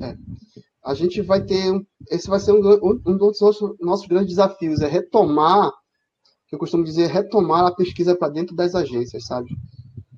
É. 0.00 0.16
A 0.84 0.94
gente 0.94 1.22
vai 1.22 1.44
ter, 1.44 1.72
esse 2.10 2.28
vai 2.28 2.40
ser 2.40 2.52
um, 2.52 3.00
um 3.06 3.16
dos 3.16 3.40
nossos, 3.40 3.76
nossos 3.80 4.06
grandes 4.06 4.30
desafios, 4.30 4.80
é 4.80 4.88
retomar, 4.88 5.72
que 6.48 6.54
eu 6.54 6.58
costumo 6.58 6.84
dizer, 6.84 7.06
retomar 7.08 7.66
a 7.66 7.74
pesquisa 7.74 8.16
para 8.16 8.32
dentro 8.32 8.54
das 8.54 8.74
agências, 8.74 9.24
sabe? 9.24 9.48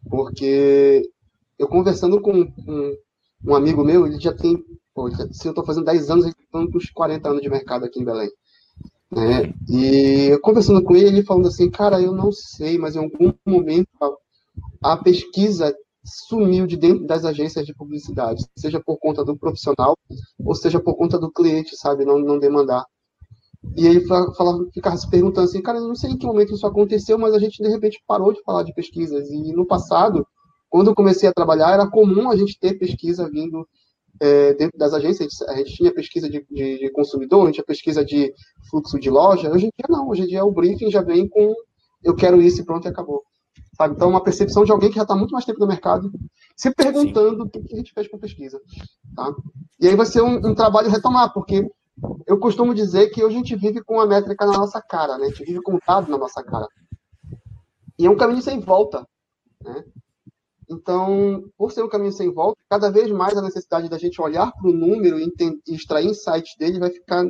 Porque 0.08 1.02
eu 1.58 1.68
conversando 1.68 2.20
com 2.20 2.32
um, 2.32 2.96
um 3.44 3.54
amigo 3.54 3.84
meu, 3.84 4.06
ele 4.06 4.18
já 4.18 4.32
tem, 4.32 4.64
pô, 4.94 5.10
se 5.10 5.46
eu 5.46 5.50
estou 5.50 5.64
fazendo 5.64 5.84
10 5.84 6.10
anos, 6.10 6.24
ele 6.24 6.34
está 6.38 6.58
uns 6.58 6.90
40 6.90 7.28
anos 7.28 7.42
de 7.42 7.50
mercado 7.50 7.84
aqui 7.84 8.00
em 8.00 8.04
Belém. 8.04 8.30
Né? 9.10 9.54
E 9.68 10.36
conversando 10.42 10.82
com 10.82 10.96
ele, 10.96 11.06
ele 11.06 11.22
falando 11.22 11.48
assim, 11.48 11.70
cara, 11.70 12.00
eu 12.00 12.12
não 12.12 12.32
sei, 12.32 12.78
mas 12.78 12.96
em 12.96 12.98
algum 12.98 13.32
momento 13.46 13.88
a 14.82 14.96
pesquisa 14.96 15.74
sumiu 16.04 16.66
de 16.66 16.76
dentro 16.76 17.06
das 17.06 17.24
agências 17.24 17.64
de 17.64 17.74
publicidade, 17.74 18.44
seja 18.56 18.80
por 18.80 18.98
conta 18.98 19.24
do 19.24 19.36
profissional 19.36 19.96
ou 20.38 20.54
seja 20.54 20.78
por 20.78 20.96
conta 20.96 21.18
do 21.18 21.32
cliente, 21.32 21.76
sabe, 21.76 22.04
não, 22.04 22.18
não 22.18 22.38
demandar. 22.38 22.84
E 23.76 23.86
ele 23.86 24.00
falava, 24.02 24.66
ficava 24.74 24.96
se 24.96 25.08
perguntando 25.08 25.48
assim, 25.48 25.62
cara, 25.62 25.78
eu 25.78 25.88
não 25.88 25.94
sei 25.94 26.10
em 26.10 26.18
que 26.18 26.26
momento 26.26 26.52
isso 26.52 26.66
aconteceu, 26.66 27.18
mas 27.18 27.32
a 27.32 27.38
gente 27.38 27.62
de 27.62 27.68
repente 27.68 28.02
parou 28.06 28.32
de 28.32 28.42
falar 28.42 28.62
de 28.62 28.74
pesquisas. 28.74 29.30
E 29.30 29.52
no 29.52 29.66
passado, 29.66 30.26
quando 30.68 30.90
eu 30.90 30.94
comecei 30.94 31.28
a 31.28 31.32
trabalhar, 31.32 31.72
era 31.72 31.90
comum 31.90 32.30
a 32.30 32.36
gente 32.36 32.58
ter 32.58 32.78
pesquisa 32.78 33.28
vindo 33.30 33.66
é, 34.20 34.52
dentro 34.52 34.78
das 34.78 34.92
agências. 34.92 35.40
A 35.48 35.56
gente 35.56 35.74
tinha 35.74 35.94
pesquisa 35.94 36.28
de, 36.28 36.44
de, 36.50 36.78
de 36.78 36.92
consumidor, 36.92 37.42
a 37.42 37.46
gente 37.46 37.54
tinha 37.54 37.64
pesquisa 37.64 38.04
de 38.04 38.32
fluxo 38.70 39.00
de 39.00 39.08
loja. 39.08 39.50
Hoje 39.50 39.66
em 39.66 39.70
dia 39.76 39.86
não, 39.88 40.10
hoje 40.10 40.22
em 40.22 40.26
dia 40.26 40.44
o 40.44 40.52
briefing 40.52 40.90
já 40.90 41.00
vem 41.00 41.26
com 41.26 41.54
eu 42.04 42.14
quero 42.14 42.40
isso 42.42 42.60
e 42.60 42.64
pronto 42.64 42.86
e 42.86 42.90
acabou. 42.90 43.22
Sabe? 43.76 43.94
Então, 43.94 44.08
uma 44.08 44.22
percepção 44.22 44.64
de 44.64 44.72
alguém 44.72 44.90
que 44.90 44.96
já 44.96 45.02
está 45.02 45.16
muito 45.16 45.32
mais 45.32 45.44
tempo 45.44 45.60
no 45.60 45.66
mercado, 45.66 46.10
se 46.56 46.72
perguntando 46.72 47.42
Sim. 47.42 47.42
o 47.42 47.50
que 47.50 47.74
a 47.74 47.76
gente 47.76 47.92
fez 47.92 48.08
com 48.08 48.18
pesquisa. 48.18 48.60
Tá? 49.14 49.34
E 49.80 49.88
aí 49.88 49.96
vai 49.96 50.06
ser 50.06 50.22
um, 50.22 50.36
um, 50.46 50.54
trabalho 50.54 50.90
retomar, 50.90 51.32
porque 51.32 51.68
eu 52.26 52.38
costumo 52.38 52.74
dizer 52.74 53.08
que 53.10 53.22
hoje 53.22 53.34
a 53.34 53.38
gente 53.38 53.56
vive 53.56 53.82
com 53.82 54.00
a 54.00 54.06
métrica 54.06 54.46
na 54.46 54.52
nossa 54.52 54.80
cara, 54.80 55.18
né? 55.18 55.26
a 55.26 55.28
gente 55.28 55.44
vive 55.44 55.60
com 55.62 55.74
o 55.74 55.80
dado 55.84 56.10
na 56.10 56.18
nossa 56.18 56.42
cara. 56.42 56.68
E 57.98 58.06
é 58.06 58.10
um 58.10 58.16
caminho 58.16 58.42
sem 58.42 58.60
volta. 58.60 59.06
Né? 59.62 59.84
Então, 60.70 61.44
por 61.56 61.72
ser 61.72 61.82
um 61.82 61.88
caminho 61.88 62.12
sem 62.12 62.32
volta, 62.32 62.58
cada 62.70 62.90
vez 62.90 63.10
mais 63.10 63.36
a 63.36 63.42
necessidade 63.42 63.88
da 63.88 63.98
gente 63.98 64.20
olhar 64.20 64.50
para 64.52 64.70
o 64.70 64.72
número 64.72 65.18
e, 65.18 65.32
e, 65.68 65.74
extrair 65.74 66.06
insights 66.06 66.56
dele 66.58 66.78
vai 66.78 66.90
ficar 66.90 67.24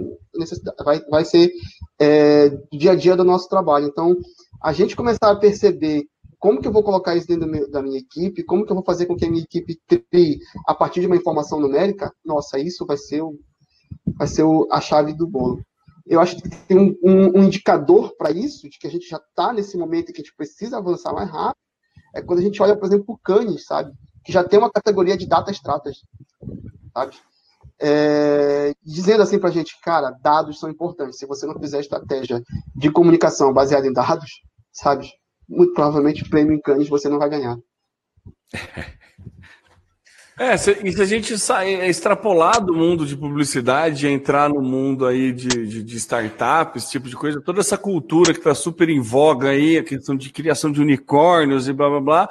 vai, 0.85 1.01
vai 1.11 1.25
ser 1.25 1.51
é, 1.99 2.51
dia 2.73 2.93
a 2.93 2.97
dia 2.97 3.17
do 3.17 3.25
nosso 3.25 3.49
trabalho. 3.49 3.87
Então, 3.87 4.17
a 4.63 4.73
gente 4.73 4.97
começar 4.97 5.31
a 5.31 5.37
perceber 5.37 6.07
como 6.45 6.61
que 6.61 6.69
eu 6.69 6.73
vou 6.73 6.83
colocar 6.83 7.17
isso 7.17 7.27
dentro 7.27 7.49
meu, 7.49 7.71
da 7.71 7.81
minha 7.81 7.99
equipe? 7.99 8.45
Como 8.45 8.67
que 8.67 8.71
eu 8.71 8.77
vou 8.77 8.85
fazer 8.85 9.07
com 9.07 9.17
que 9.17 9.25
a 9.25 9.31
minha 9.31 9.43
equipe 9.43 9.81
crie 9.89 10.39
a 10.67 10.75
partir 10.75 11.01
de 11.01 11.07
uma 11.07 11.17
informação 11.17 11.59
numérica? 11.59 12.13
Nossa, 12.23 12.59
isso 12.59 12.85
vai 12.85 12.99
ser, 12.99 13.23
o, 13.23 13.41
vai 14.19 14.27
ser 14.27 14.43
o, 14.43 14.69
a 14.71 14.79
chave 14.79 15.15
do 15.15 15.27
bolo. 15.27 15.65
Eu 16.07 16.21
acho 16.21 16.37
que 16.37 16.47
tem 16.69 16.79
um, 16.79 16.95
um, 17.03 17.39
um 17.39 17.45
indicador 17.45 18.15
para 18.19 18.31
isso, 18.31 18.69
de 18.69 18.79
que 18.79 18.87
a 18.87 18.91
gente 18.91 19.09
já 19.09 19.17
está 19.17 19.55
nesse 19.55 19.79
momento 19.79 20.13
que 20.13 20.21
a 20.21 20.23
gente 20.23 20.37
precisa 20.37 20.77
avançar 20.77 21.15
mais 21.15 21.31
rápido, 21.31 21.65
é 22.15 22.21
quando 22.21 22.41
a 22.41 22.43
gente 22.43 22.63
olha, 22.63 22.77
por 22.77 22.85
exemplo, 22.85 23.07
o 23.09 23.19
Canis, 23.19 23.65
sabe? 23.65 23.91
Que 24.23 24.31
já 24.31 24.45
tem 24.45 24.59
uma 24.59 24.71
categoria 24.71 25.17
de 25.17 25.27
data 25.27 25.51
strategy, 25.51 26.03
sabe? 26.93 27.17
é, 27.81 28.75
dizendo 28.85 29.23
assim 29.23 29.39
para 29.39 29.49
a 29.49 29.53
gente, 29.53 29.81
cara, 29.81 30.11
dados 30.23 30.61
são 30.61 30.69
importantes. 30.69 31.19
Se 31.19 31.27
você 31.27 31.47
não 31.47 31.59
fizer 31.59 31.81
estratégia 31.81 32.43
de 32.77 32.91
comunicação 32.91 33.51
baseada 33.51 33.87
em 33.87 33.93
dados, 33.95 34.43
sabe, 34.71 35.11
muito 35.49 35.73
provavelmente 35.75 36.29
prêmio 36.29 36.55
em 36.55 36.61
Cannes 36.61 36.89
você 36.89 37.09
não 37.09 37.19
vai 37.19 37.29
ganhar. 37.29 37.57
É, 40.37 40.57
se, 40.57 40.77
e 40.83 40.93
se 40.93 41.01
a 41.01 41.05
gente 41.05 41.39
sair, 41.39 41.81
é, 41.81 41.89
extrapolar 41.89 42.61
do 42.61 42.75
mundo 42.75 43.07
de 43.07 43.17
publicidade, 43.17 44.09
entrar 44.09 44.49
no 44.49 44.61
mundo 44.61 45.07
aí 45.07 45.33
de, 45.33 45.47
de, 45.47 45.81
de 45.81 45.97
startups, 45.97 46.83
esse 46.83 46.93
tipo 46.93 47.09
de 47.09 47.15
coisa, 47.15 47.41
toda 47.41 47.61
essa 47.61 47.79
cultura 47.79 48.33
que 48.33 48.41
está 48.41 48.53
super 48.53 48.89
em 48.89 49.01
voga 49.01 49.51
aí, 49.51 49.79
a 49.79 49.85
questão 49.85 50.17
de 50.17 50.31
criação 50.31 50.73
de 50.73 50.83
unicórnios 50.83 51.69
e 51.69 51.73
blá 51.73 51.89
blá 51.89 52.01
blá, 52.01 52.29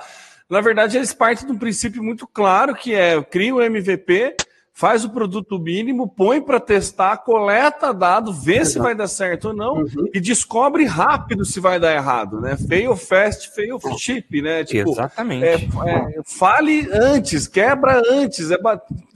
na 0.50 0.60
verdade 0.60 0.98
eles 0.98 1.14
partem 1.14 1.48
de 1.48 1.54
um 1.54 1.58
princípio 1.58 2.04
muito 2.04 2.28
claro 2.28 2.76
que 2.76 2.94
é 2.94 3.24
cria 3.24 3.56
o 3.56 3.62
MVP, 3.62 4.36
faz 4.74 5.06
o 5.06 5.10
produto 5.10 5.60
mínimo, 5.60 6.08
põe 6.08 6.42
para 6.42 6.60
testar, 6.60 7.18
coleta 7.18 7.94
dado, 7.94 8.34
vê 8.34 8.56
Exato. 8.56 8.70
se 8.72 8.80
vai 8.80 8.96
dar 8.96 9.08
certo 9.08 9.50
ou 9.50 9.54
não 9.54 9.76
uhum. 9.76 10.08
e 10.12 10.20
descobre 10.20 10.84
rápido 10.86 11.46
se 11.46 11.60
vai 11.60 11.80
dar 11.80 11.94
errado, 11.94 12.42
né? 12.42 12.58
Fail 12.58 12.96
fast, 12.96 13.54
fail 13.54 13.80
cheap, 13.98 14.42
né? 14.42 14.64
Tipo, 14.64 14.92
Exatamente. 14.92 15.46
É, 15.46 15.56
é, 15.56 16.22
fale 16.26 16.90
antes, 16.92 17.48
quebra 17.48 18.02
antes, 18.10 18.50
é, 18.50 18.58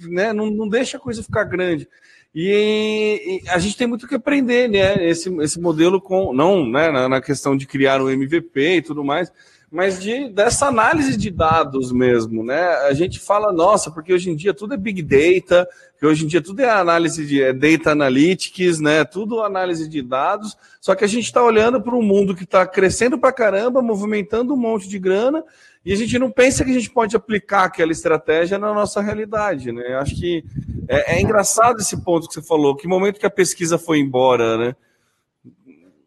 né? 0.01 0.31
não, 0.31 0.51
não 0.51 0.69
deixa 0.69 0.97
a 0.97 0.99
coisa 0.99 1.23
ficar 1.23 1.43
grande. 1.43 1.89
E, 2.35 3.41
e, 3.43 3.49
a 3.49 3.57
gente 3.57 3.75
tem 3.75 3.87
muito 3.87 4.07
que 4.07 4.13
aprender, 4.13 4.69
né? 4.69 5.03
Esse, 5.09 5.35
esse 5.41 5.59
modelo 5.59 5.99
com 5.99 6.31
não, 6.33 6.69
né? 6.69 6.91
Na, 6.91 7.09
na 7.09 7.19
questão 7.19 7.57
de 7.57 7.65
criar 7.65 7.99
um 7.99 8.11
MVP 8.11 8.75
e 8.75 8.81
tudo 8.83 9.03
mais 9.03 9.31
mas 9.69 9.99
de, 9.99 10.29
dessa 10.29 10.67
análise 10.67 11.17
de 11.17 11.29
dados 11.29 11.91
mesmo, 11.91 12.43
né? 12.43 12.67
A 12.87 12.93
gente 12.93 13.19
fala, 13.19 13.51
nossa, 13.51 13.91
porque 13.91 14.13
hoje 14.13 14.29
em 14.29 14.35
dia 14.35 14.53
tudo 14.53 14.73
é 14.73 14.77
big 14.77 15.01
data, 15.01 15.67
que 15.99 16.05
hoje 16.05 16.23
em 16.23 16.27
dia 16.27 16.41
tudo 16.41 16.61
é 16.61 16.69
análise 16.69 17.25
de 17.25 17.41
é 17.41 17.51
data 17.51 17.91
analytics, 17.91 18.79
né? 18.79 19.03
Tudo 19.03 19.43
análise 19.43 19.89
de 19.89 20.01
dados, 20.01 20.57
só 20.79 20.95
que 20.95 21.03
a 21.03 21.07
gente 21.07 21.25
está 21.25 21.43
olhando 21.43 21.81
para 21.81 21.95
um 21.95 22.01
mundo 22.01 22.33
que 22.33 22.45
está 22.45 22.65
crescendo 22.65 23.19
para 23.19 23.33
caramba, 23.33 23.81
movimentando 23.81 24.53
um 24.53 24.57
monte 24.57 24.87
de 24.87 24.97
grana, 24.97 25.43
e 25.83 25.91
a 25.91 25.95
gente 25.95 26.17
não 26.17 26.31
pensa 26.31 26.63
que 26.63 26.71
a 26.71 26.73
gente 26.73 26.89
pode 26.89 27.15
aplicar 27.15 27.65
aquela 27.65 27.91
estratégia 27.91 28.57
na 28.57 28.73
nossa 28.73 29.01
realidade, 29.01 29.71
né? 29.73 29.95
Acho 29.95 30.15
que 30.15 30.45
é, 30.87 31.17
é 31.17 31.21
engraçado 31.21 31.81
esse 31.81 31.97
ponto 32.03 32.27
que 32.27 32.33
você 32.33 32.41
falou, 32.41 32.75
que 32.75 32.87
momento 32.87 33.19
que 33.19 33.25
a 33.25 33.29
pesquisa 33.29 33.77
foi 33.77 33.99
embora, 33.99 34.57
né? 34.57 34.75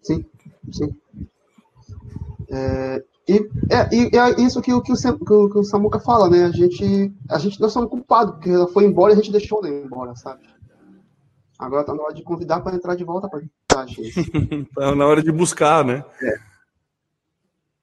Sim, 0.03 0.25
sim. 0.73 0.97
É, 2.51 3.03
e 3.31 3.51
é, 3.71 3.95
e 3.95 4.19
é 4.19 4.41
isso 4.41 4.61
que, 4.61 4.71
que, 4.71 4.73
o, 4.73 4.83
que, 4.83 4.93
o, 5.33 5.51
que 5.51 5.59
o 5.59 5.65
Samuca 5.65 6.01
fala, 6.01 6.29
né? 6.29 6.47
A 6.47 6.51
gente, 6.51 7.15
a 7.29 7.39
gente 7.39 7.61
nós 7.61 7.73
somos 7.73 7.89
culpados, 7.89 8.35
porque 8.35 8.51
ela 8.51 8.67
foi 8.67 8.85
embora 8.85 9.13
e 9.13 9.15
a 9.15 9.17
gente 9.17 9.31
deixou 9.31 9.65
ela 9.65 9.75
embora, 9.75 10.17
sabe? 10.17 10.43
Agora 11.57 11.85
tá 11.85 11.95
na 11.95 12.03
hora 12.03 12.15
de 12.15 12.25
convidar 12.25 12.61
para 12.61 12.75
entrar 12.75 12.97
de 12.97 13.05
volta 13.05 13.29
para 13.29 13.83
a 13.83 13.87
gente. 13.87 14.67
tá 14.75 14.97
na 14.97 15.07
hora 15.07 15.23
de 15.23 15.31
buscar, 15.31 15.85
né? 15.85 16.05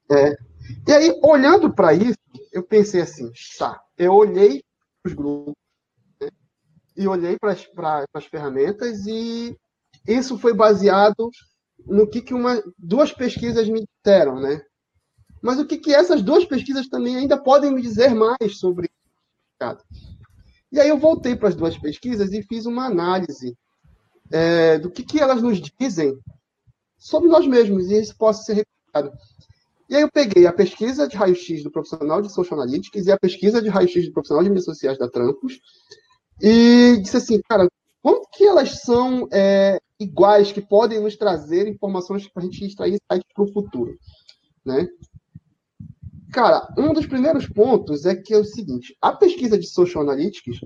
É. 0.10 0.30
é. 0.30 0.38
E 0.86 0.91
aí, 0.91 1.20
olhando 1.24 1.72
para 1.72 1.93
isso, 1.93 2.18
eu 2.52 2.64
pensei 2.64 3.02
assim, 3.02 3.32
tá, 3.58 3.80
eu 3.98 4.14
olhei 4.14 4.62
os 5.06 5.14
grupos 5.14 5.54
né? 6.20 6.28
e 6.98 7.08
olhei 7.08 7.38
para 7.39 7.56
as 8.14 8.26
ferramentas 8.26 9.06
e 9.06 9.56
isso 10.06 10.38
foi 10.38 10.54
baseado 10.54 11.30
no 11.86 12.08
que, 12.08 12.22
que 12.22 12.34
uma, 12.34 12.62
duas 12.78 13.14
pesquisas 13.14 13.70
me 13.70 13.86
disseram, 13.86 14.39
né? 14.41 14.62
Mas 15.41 15.59
o 15.59 15.65
que, 15.65 15.77
que 15.77 15.93
essas 15.93 16.21
duas 16.21 16.45
pesquisas 16.45 16.88
também 16.88 17.15
ainda 17.15 17.38
podem 17.38 17.71
me 17.71 17.81
dizer 17.81 18.13
mais 18.13 18.57
sobre? 18.57 18.89
E 20.71 20.79
aí 20.79 20.89
eu 20.89 20.97
voltei 20.97 21.35
para 21.35 21.49
as 21.49 21.55
duas 21.55 21.77
pesquisas 21.77 22.33
e 22.33 22.43
fiz 22.43 22.65
uma 22.65 22.85
análise 22.85 23.57
é, 24.31 24.77
do 24.77 24.91
que, 24.91 25.03
que 25.03 25.19
elas 25.19 25.41
nos 25.41 25.61
dizem 25.79 26.17
sobre 26.97 27.29
nós 27.29 27.47
mesmos, 27.47 27.89
e 27.89 27.99
isso 27.99 28.15
possa 28.17 28.43
ser 28.43 28.53
replicado. 28.53 29.17
E 29.89 29.95
aí 29.95 30.01
eu 30.01 30.11
peguei 30.11 30.45
a 30.45 30.51
pesquisa 30.51 31.07
de 31.07 31.15
raio-x 31.15 31.63
do 31.63 31.71
profissional 31.71 32.21
de 32.21 32.31
Social 32.31 32.59
Analytics 32.59 33.05
e 33.05 33.11
a 33.11 33.17
pesquisa 33.17 33.61
de 33.61 33.69
raio-x 33.69 34.05
do 34.05 34.11
profissional 34.11 34.43
de 34.43 34.49
mídias 34.49 34.65
sociais 34.65 34.97
da 34.97 35.09
Trampos, 35.09 35.59
e 36.41 36.99
disse 37.01 37.17
assim, 37.17 37.39
cara, 37.47 37.67
quanto 38.01 38.27
que 38.33 38.43
elas 38.43 38.81
são 38.81 39.27
é, 39.31 39.79
iguais, 39.99 40.51
que 40.51 40.61
podem 40.61 40.99
nos 40.99 41.15
trazer 41.15 41.67
informações 41.67 42.27
para 42.27 42.43
a 42.43 42.45
gente 42.45 42.65
extrair 42.65 42.99
para 43.07 43.43
o 43.43 43.51
futuro, 43.51 43.97
né? 44.65 44.88
Cara, 46.38 46.71
um 46.77 46.93
dos 46.93 47.07
primeiros 47.07 47.47
pontos 47.47 48.05
é 48.05 48.15
que 48.15 48.31
é 48.31 48.38
o 48.38 48.45
seguinte: 48.45 48.95
a 49.01 49.11
pesquisa 49.11 49.57
de 49.57 49.65
Social 49.65 50.03
Analytics 50.03 50.59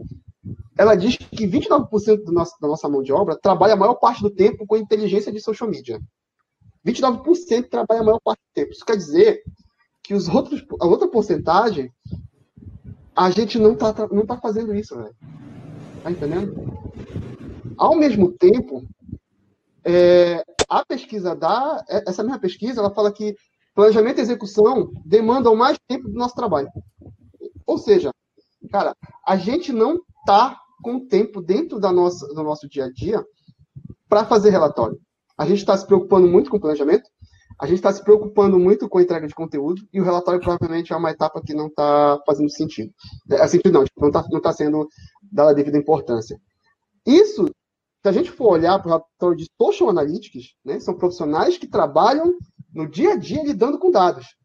ela 0.77 0.95
diz 0.95 1.15
que 1.15 1.47
29% 1.47 2.25
do 2.25 2.33
nosso, 2.33 2.59
da 2.59 2.67
nossa 2.67 2.89
mão 2.89 3.01
de 3.01 3.13
obra 3.13 3.39
trabalha 3.41 3.71
a 3.71 3.77
maior 3.77 3.93
parte 3.93 4.21
do 4.21 4.29
tempo 4.29 4.67
com 4.67 4.75
inteligência 4.75 5.31
de 5.31 5.39
social 5.39 5.69
media. 5.69 5.97
29% 6.85 7.69
trabalha 7.69 8.01
a 8.01 8.03
maior 8.03 8.19
parte 8.21 8.39
do 8.39 8.53
tempo. 8.53 8.71
Isso 8.73 8.83
quer 8.83 8.97
dizer 8.97 9.43
que 10.03 10.13
os 10.13 10.27
outros, 10.27 10.61
a 10.77 10.85
outra 10.85 11.07
porcentagem 11.07 11.89
a 13.15 13.29
gente 13.29 13.57
não 13.57 13.71
está 13.71 13.95
não 14.11 14.25
tá 14.25 14.37
fazendo 14.41 14.75
isso, 14.75 14.97
velho. 14.97 15.15
Tá 16.03 16.11
entendendo? 16.11 16.53
Ao 17.77 17.95
mesmo 17.95 18.29
tempo, 18.33 18.85
é, 19.85 20.43
a 20.67 20.85
pesquisa 20.85 21.33
da. 21.33 21.81
Essa 21.87 22.23
mesma 22.23 22.39
pesquisa, 22.39 22.81
ela 22.81 22.93
fala 22.93 23.09
que 23.09 23.37
planejamento 23.73 24.19
e 24.19 24.21
execução 24.21 24.91
demandam 25.05 25.55
mais 25.55 25.77
tempo 25.87 26.09
do 26.09 26.17
nosso 26.17 26.35
trabalho. 26.35 26.69
Ou 27.65 27.77
seja, 27.77 28.11
cara, 28.71 28.95
a 29.25 29.37
gente 29.37 29.71
não 29.71 29.99
está 30.19 30.59
com 30.81 31.07
tempo 31.07 31.41
dentro 31.41 31.79
da 31.79 31.91
nossa, 31.91 32.27
do 32.27 32.43
nosso 32.43 32.67
dia 32.67 32.85
a 32.85 32.91
dia 32.91 33.23
para 34.09 34.25
fazer 34.25 34.49
relatório. 34.49 34.99
A 35.37 35.45
gente 35.45 35.59
está 35.59 35.77
se 35.77 35.85
preocupando 35.85 36.27
muito 36.27 36.49
com 36.49 36.59
planejamento, 36.59 37.09
a 37.59 37.65
gente 37.65 37.77
está 37.77 37.93
se 37.93 38.03
preocupando 38.03 38.57
muito 38.57 38.89
com 38.89 38.97
a 38.97 39.01
entrega 39.03 39.27
de 39.27 39.35
conteúdo 39.35 39.81
e 39.93 40.01
o 40.01 40.03
relatório 40.03 40.39
provavelmente 40.39 40.91
é 40.91 40.95
uma 40.95 41.11
etapa 41.11 41.41
que 41.41 41.53
não 41.53 41.67
está 41.67 42.19
fazendo 42.25 42.49
sentido. 42.49 42.91
É, 43.29 43.47
sentido 43.47 43.71
não, 43.71 43.83
tipo, 43.83 44.01
não 44.01 44.07
está 44.07 44.25
não 44.31 44.41
tá 44.41 44.51
sendo 44.51 44.87
dada 45.31 45.51
a 45.51 45.53
devida 45.53 45.77
importância. 45.77 46.39
Isso, 47.05 47.45
se 47.45 48.09
a 48.09 48.11
gente 48.11 48.31
for 48.31 48.51
olhar 48.51 48.79
para 48.79 48.87
o 48.87 48.91
relatório 48.91 49.37
de 49.37 49.47
Social 49.61 49.89
Analytics, 49.89 50.55
né, 50.65 50.79
são 50.79 50.95
profissionais 50.95 51.57
que 51.57 51.67
trabalham 51.67 52.33
no 52.73 52.87
dia 52.87 53.13
a 53.13 53.17
dia 53.17 53.43
lidando 53.43 53.77
com 53.77 53.91
dados. 53.91 54.35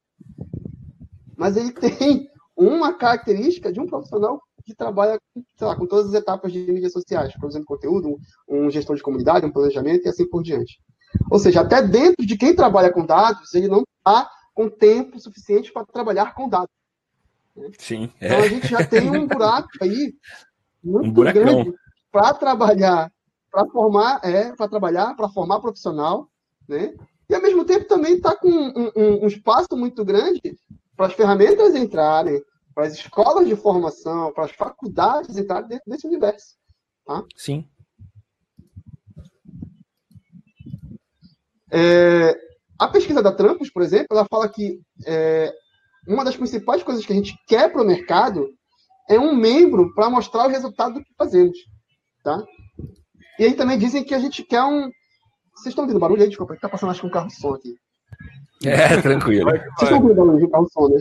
Mas 1.36 1.56
ele 1.56 1.72
tem 1.98 2.28
uma 2.56 2.94
característica 2.94 3.72
de 3.72 3.80
um 3.80 3.86
profissional 3.86 4.40
que 4.64 4.74
trabalha 4.74 5.20
sei 5.56 5.66
lá, 5.66 5.76
com 5.76 5.86
todas 5.86 6.08
as 6.08 6.14
etapas 6.14 6.52
de 6.52 6.58
mídias 6.72 6.92
sociais, 6.92 7.32
produzindo 7.34 7.64
conteúdo, 7.64 8.18
um, 8.48 8.66
um 8.66 8.70
gestor 8.70 8.96
de 8.96 9.02
comunidade, 9.02 9.46
um 9.46 9.52
planejamento 9.52 10.04
e 10.04 10.08
assim 10.08 10.28
por 10.28 10.42
diante. 10.42 10.80
Ou 11.30 11.38
seja, 11.38 11.60
até 11.60 11.80
dentro 11.80 12.26
de 12.26 12.36
quem 12.36 12.54
trabalha 12.54 12.92
com 12.92 13.06
dados, 13.06 13.54
ele 13.54 13.68
não 13.68 13.84
está 13.98 14.28
com 14.52 14.68
tempo 14.68 15.20
suficiente 15.20 15.72
para 15.72 15.86
trabalhar 15.86 16.34
com 16.34 16.48
dados. 16.48 16.70
Sim. 17.78 18.10
É. 18.20 18.26
Então 18.26 18.38
a 18.38 18.48
gente 18.48 18.66
já 18.66 18.84
tem 18.84 19.10
um 19.10 19.26
buraco 19.26 19.68
aí 19.80 20.14
muito 20.82 21.20
um 21.20 21.24
grande 21.24 21.72
para 22.10 22.34
trabalhar, 22.34 23.12
para 23.50 23.66
formar, 23.66 24.20
é, 24.24 24.52
para 24.52 24.68
trabalhar, 24.68 25.14
para 25.14 25.28
formar 25.28 25.60
profissional, 25.60 26.28
né? 26.68 26.94
Tempo 27.66 27.86
também 27.86 28.14
está 28.14 28.34
com 28.34 28.48
um, 28.48 28.90
um, 28.96 29.24
um, 29.24 29.26
espaço 29.26 29.76
muito 29.76 30.04
grande 30.04 30.56
para 30.96 31.06
as 31.06 31.14
ferramentas 31.14 31.74
entrarem, 31.74 32.40
para 32.74 32.86
as 32.86 32.94
escolas 32.94 33.46
de 33.46 33.56
formação, 33.56 34.32
para 34.32 34.44
as 34.44 34.52
faculdades 34.52 35.36
entrarem 35.36 35.68
dentro 35.68 35.84
desse 35.90 36.06
universo. 36.06 36.56
Tá? 37.04 37.22
Sim. 37.36 37.68
É, 41.70 42.36
a 42.78 42.88
pesquisa 42.88 43.22
da 43.22 43.32
Trampos, 43.32 43.70
por 43.70 43.82
exemplo, 43.82 44.08
ela 44.10 44.26
fala 44.30 44.48
que 44.48 44.80
é, 45.04 45.52
uma 46.06 46.24
das 46.24 46.36
principais 46.36 46.82
coisas 46.82 47.04
que 47.04 47.12
a 47.12 47.16
gente 47.16 47.36
quer 47.46 47.70
para 47.70 47.82
o 47.82 47.86
mercado 47.86 48.48
é 49.08 49.18
um 49.18 49.34
membro 49.34 49.92
para 49.94 50.10
mostrar 50.10 50.46
o 50.46 50.50
resultado 50.50 50.94
do 50.94 51.04
que 51.04 51.14
fazemos. 51.16 51.58
Tá? 52.22 52.42
E 53.38 53.44
aí 53.44 53.54
também 53.54 53.78
dizem 53.78 54.04
que 54.04 54.14
a 54.14 54.18
gente 54.18 54.42
quer 54.42 54.62
um, 54.62 54.90
vocês 55.57 55.72
estão 55.72 55.84
ouvindo 55.84 56.00
barulho 56.00 56.22
aí? 56.22 56.28
Desculpa, 56.28 56.54
que 56.54 56.61
tá 56.61 56.68
passando 56.68 56.90
acho 56.90 57.00
que 57.00 57.07
um 57.07 57.11
carro 57.11 57.30
som 57.30 57.54
aqui. 57.54 57.74
É, 58.64 59.00
tranquilo. 59.02 59.50
Vocês 59.50 59.82
estão 59.82 59.98
ouvindo 59.98 60.14
barulho 60.14 60.38
de 60.38 60.44
um 60.44 60.50
carro 60.50 60.68
som, 60.70 60.88
né? 60.88 61.00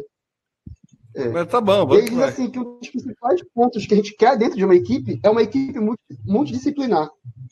É. 1.16 1.30
Mas 1.30 1.48
tá 1.48 1.62
bom, 1.62 1.86
vamos. 1.86 2.06
E 2.06 2.10
diz 2.10 2.20
assim 2.20 2.50
que 2.50 2.60
um 2.60 2.78
dos 2.78 2.90
principais 2.90 3.42
pontos 3.54 3.86
que 3.86 3.94
a 3.94 3.98
gente 3.98 4.16
quer 4.16 4.38
dentro 4.38 4.58
de 4.58 4.66
uma 4.66 4.76
equipe 4.76 5.20
é 5.24 5.30
uma 5.30 5.42
equipe 5.42 5.80
multidisciplinar. 6.26 7.10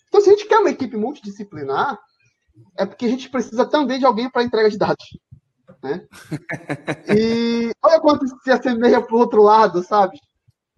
Então, 0.07 0.21
se 0.21 0.29
a 0.29 0.33
gente 0.33 0.47
quer 0.47 0.59
uma 0.59 0.69
equipe 0.69 0.97
multidisciplinar, 0.97 1.97
é 2.77 2.85
porque 2.85 3.05
a 3.05 3.09
gente 3.09 3.29
precisa 3.29 3.65
também 3.65 3.99
de 3.99 4.05
alguém 4.05 4.29
para 4.29 4.43
entrega 4.43 4.69
de 4.69 4.77
dados. 4.77 5.05
Né? 5.81 6.05
E 7.15 7.71
olha 7.81 7.99
quanto 7.99 8.25
se 8.27 8.51
assemelha 8.51 9.01
para 9.01 9.15
o 9.15 9.19
outro 9.19 9.41
lado, 9.41 9.83
sabe? 9.83 10.17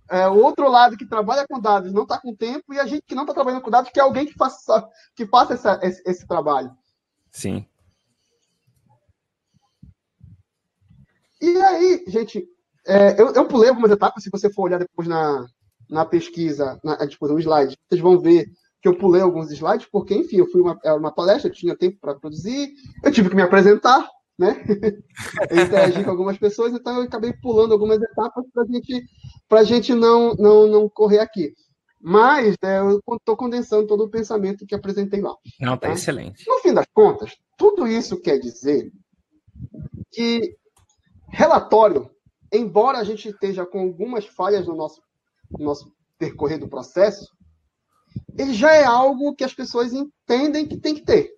É, 0.09 0.27
o 0.27 0.43
outro 0.43 0.69
lado 0.69 0.97
que 0.97 1.05
trabalha 1.05 1.45
com 1.47 1.59
dados 1.59 1.91
não 1.91 2.03
está 2.03 2.19
com 2.19 2.35
tempo 2.35 2.73
e 2.73 2.79
a 2.79 2.85
gente 2.85 3.03
que 3.07 3.15
não 3.15 3.23
está 3.23 3.33
trabalhando 3.33 3.61
com 3.61 3.71
dados 3.71 3.91
quer 3.91 4.01
alguém 4.01 4.25
que 4.25 4.33
faça, 4.33 4.87
que 5.15 5.25
faça 5.25 5.53
essa, 5.53 5.79
esse, 5.81 6.01
esse 6.05 6.27
trabalho. 6.27 6.71
Sim. 7.31 7.65
E 11.41 11.57
aí, 11.57 12.03
gente, 12.07 12.47
é, 12.87 13.19
eu, 13.19 13.33
eu 13.33 13.47
pulei 13.47 13.69
algumas 13.69 13.91
etapas, 13.91 14.23
se 14.23 14.29
você 14.29 14.51
for 14.51 14.63
olhar 14.63 14.79
depois 14.79 15.07
na, 15.07 15.45
na 15.89 16.05
pesquisa, 16.05 16.79
na, 16.83 17.07
tipo, 17.07 17.27
no 17.27 17.39
slide, 17.39 17.77
vocês 17.89 18.01
vão 18.01 18.19
ver 18.19 18.47
que 18.81 18.87
eu 18.87 18.97
pulei 18.97 19.21
alguns 19.21 19.51
slides, 19.51 19.87
porque, 19.91 20.13
enfim, 20.13 20.37
eu 20.37 20.47
fui 20.47 20.61
uma, 20.61 20.79
uma 20.95 21.11
palestra, 21.11 21.49
tinha 21.49 21.75
tempo 21.75 21.97
para 21.99 22.15
produzir, 22.15 22.71
eu 23.03 23.11
tive 23.11 23.29
que 23.29 23.35
me 23.35 23.41
apresentar, 23.41 24.07
né? 24.37 24.63
interagir 25.51 26.03
com 26.03 26.11
algumas 26.11 26.37
pessoas, 26.37 26.73
então 26.73 26.97
eu 26.97 27.03
acabei 27.03 27.33
pulando 27.33 27.73
algumas 27.73 28.01
etapas 28.01 28.45
para 28.53 28.65
gente, 28.65 29.05
a 29.49 29.63
gente 29.63 29.93
não, 29.93 30.33
não, 30.35 30.67
não 30.67 30.89
correr 30.89 31.19
aqui. 31.19 31.53
Mas 32.01 32.55
é, 32.61 32.79
eu 32.79 33.01
estou 33.17 33.35
condensando 33.35 33.87
todo 33.87 34.03
o 34.03 34.09
pensamento 34.09 34.65
que 34.65 34.75
apresentei 34.75 35.21
lá. 35.21 35.35
Não, 35.59 35.77
tá, 35.77 35.87
tá 35.87 35.93
excelente. 35.93 36.43
No 36.47 36.59
fim 36.59 36.73
das 36.73 36.85
contas, 36.93 37.35
tudo 37.57 37.87
isso 37.87 38.21
quer 38.21 38.37
dizer 38.37 38.91
que 40.11 40.55
relatório, 41.29 42.09
embora 42.53 42.99
a 42.99 43.03
gente 43.03 43.29
esteja 43.29 43.65
com 43.65 43.79
algumas 43.79 44.25
falhas 44.25 44.67
no 44.67 44.75
nosso, 44.75 45.01
no 45.49 45.65
nosso 45.65 45.91
percorrer 46.17 46.59
do 46.59 46.69
processo, 46.69 47.25
ele 48.37 48.53
já 48.53 48.73
é 48.73 48.83
algo 48.83 49.35
que 49.35 49.43
as 49.43 49.53
pessoas 49.53 49.93
entendem 49.93 50.67
que 50.67 50.77
tem 50.77 50.93
que 50.93 51.03
ter. 51.03 51.31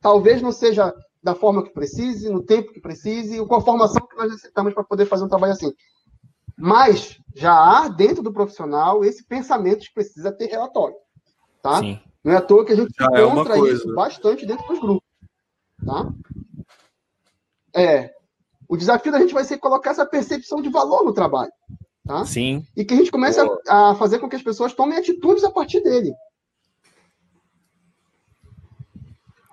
Talvez 0.00 0.42
não 0.42 0.52
seja 0.52 0.92
da 1.24 1.34
forma 1.34 1.64
que 1.64 1.70
precise, 1.70 2.28
no 2.28 2.42
tempo 2.42 2.70
que 2.70 2.80
precise, 2.80 3.40
ou 3.40 3.46
com 3.46 3.54
a 3.54 3.60
formação 3.62 4.06
que 4.06 4.14
nós 4.14 4.30
necessitamos 4.30 4.74
para 4.74 4.84
poder 4.84 5.06
fazer 5.06 5.24
um 5.24 5.28
trabalho 5.28 5.54
assim. 5.54 5.72
Mas 6.54 7.18
já 7.34 7.54
há 7.54 7.88
dentro 7.88 8.22
do 8.22 8.32
profissional 8.32 9.02
esse 9.02 9.24
pensamento 9.24 9.80
de 9.80 9.88
que 9.88 9.94
precisa 9.94 10.30
ter 10.30 10.46
relatório. 10.46 10.94
Tá? 11.62 11.78
Sim. 11.80 11.98
Não 12.22 12.32
é 12.32 12.36
à 12.36 12.42
toa 12.42 12.64
que 12.64 12.72
a 12.72 12.76
gente 12.76 12.92
já 12.96 13.08
é 13.14 13.26
encontra 13.26 13.56
é 13.56 13.60
isso 13.72 13.94
bastante 13.94 14.44
dentro 14.44 14.66
dos 14.68 14.78
grupos. 14.78 15.08
Tá? 15.84 16.12
É. 17.74 18.12
O 18.68 18.76
desafio 18.76 19.10
da 19.10 19.18
gente 19.18 19.32
vai 19.32 19.44
ser 19.44 19.56
colocar 19.56 19.92
essa 19.92 20.04
percepção 20.04 20.60
de 20.60 20.68
valor 20.68 21.04
no 21.04 21.14
trabalho. 21.14 21.52
Tá? 22.06 22.26
Sim. 22.26 22.66
E 22.76 22.84
que 22.84 22.92
a 22.92 22.96
gente 22.98 23.10
comece 23.10 23.40
a, 23.40 23.90
a 23.90 23.94
fazer 23.94 24.18
com 24.18 24.28
que 24.28 24.36
as 24.36 24.42
pessoas 24.42 24.74
tomem 24.74 24.98
atitudes 24.98 25.42
a 25.42 25.50
partir 25.50 25.80
dele. 25.82 26.14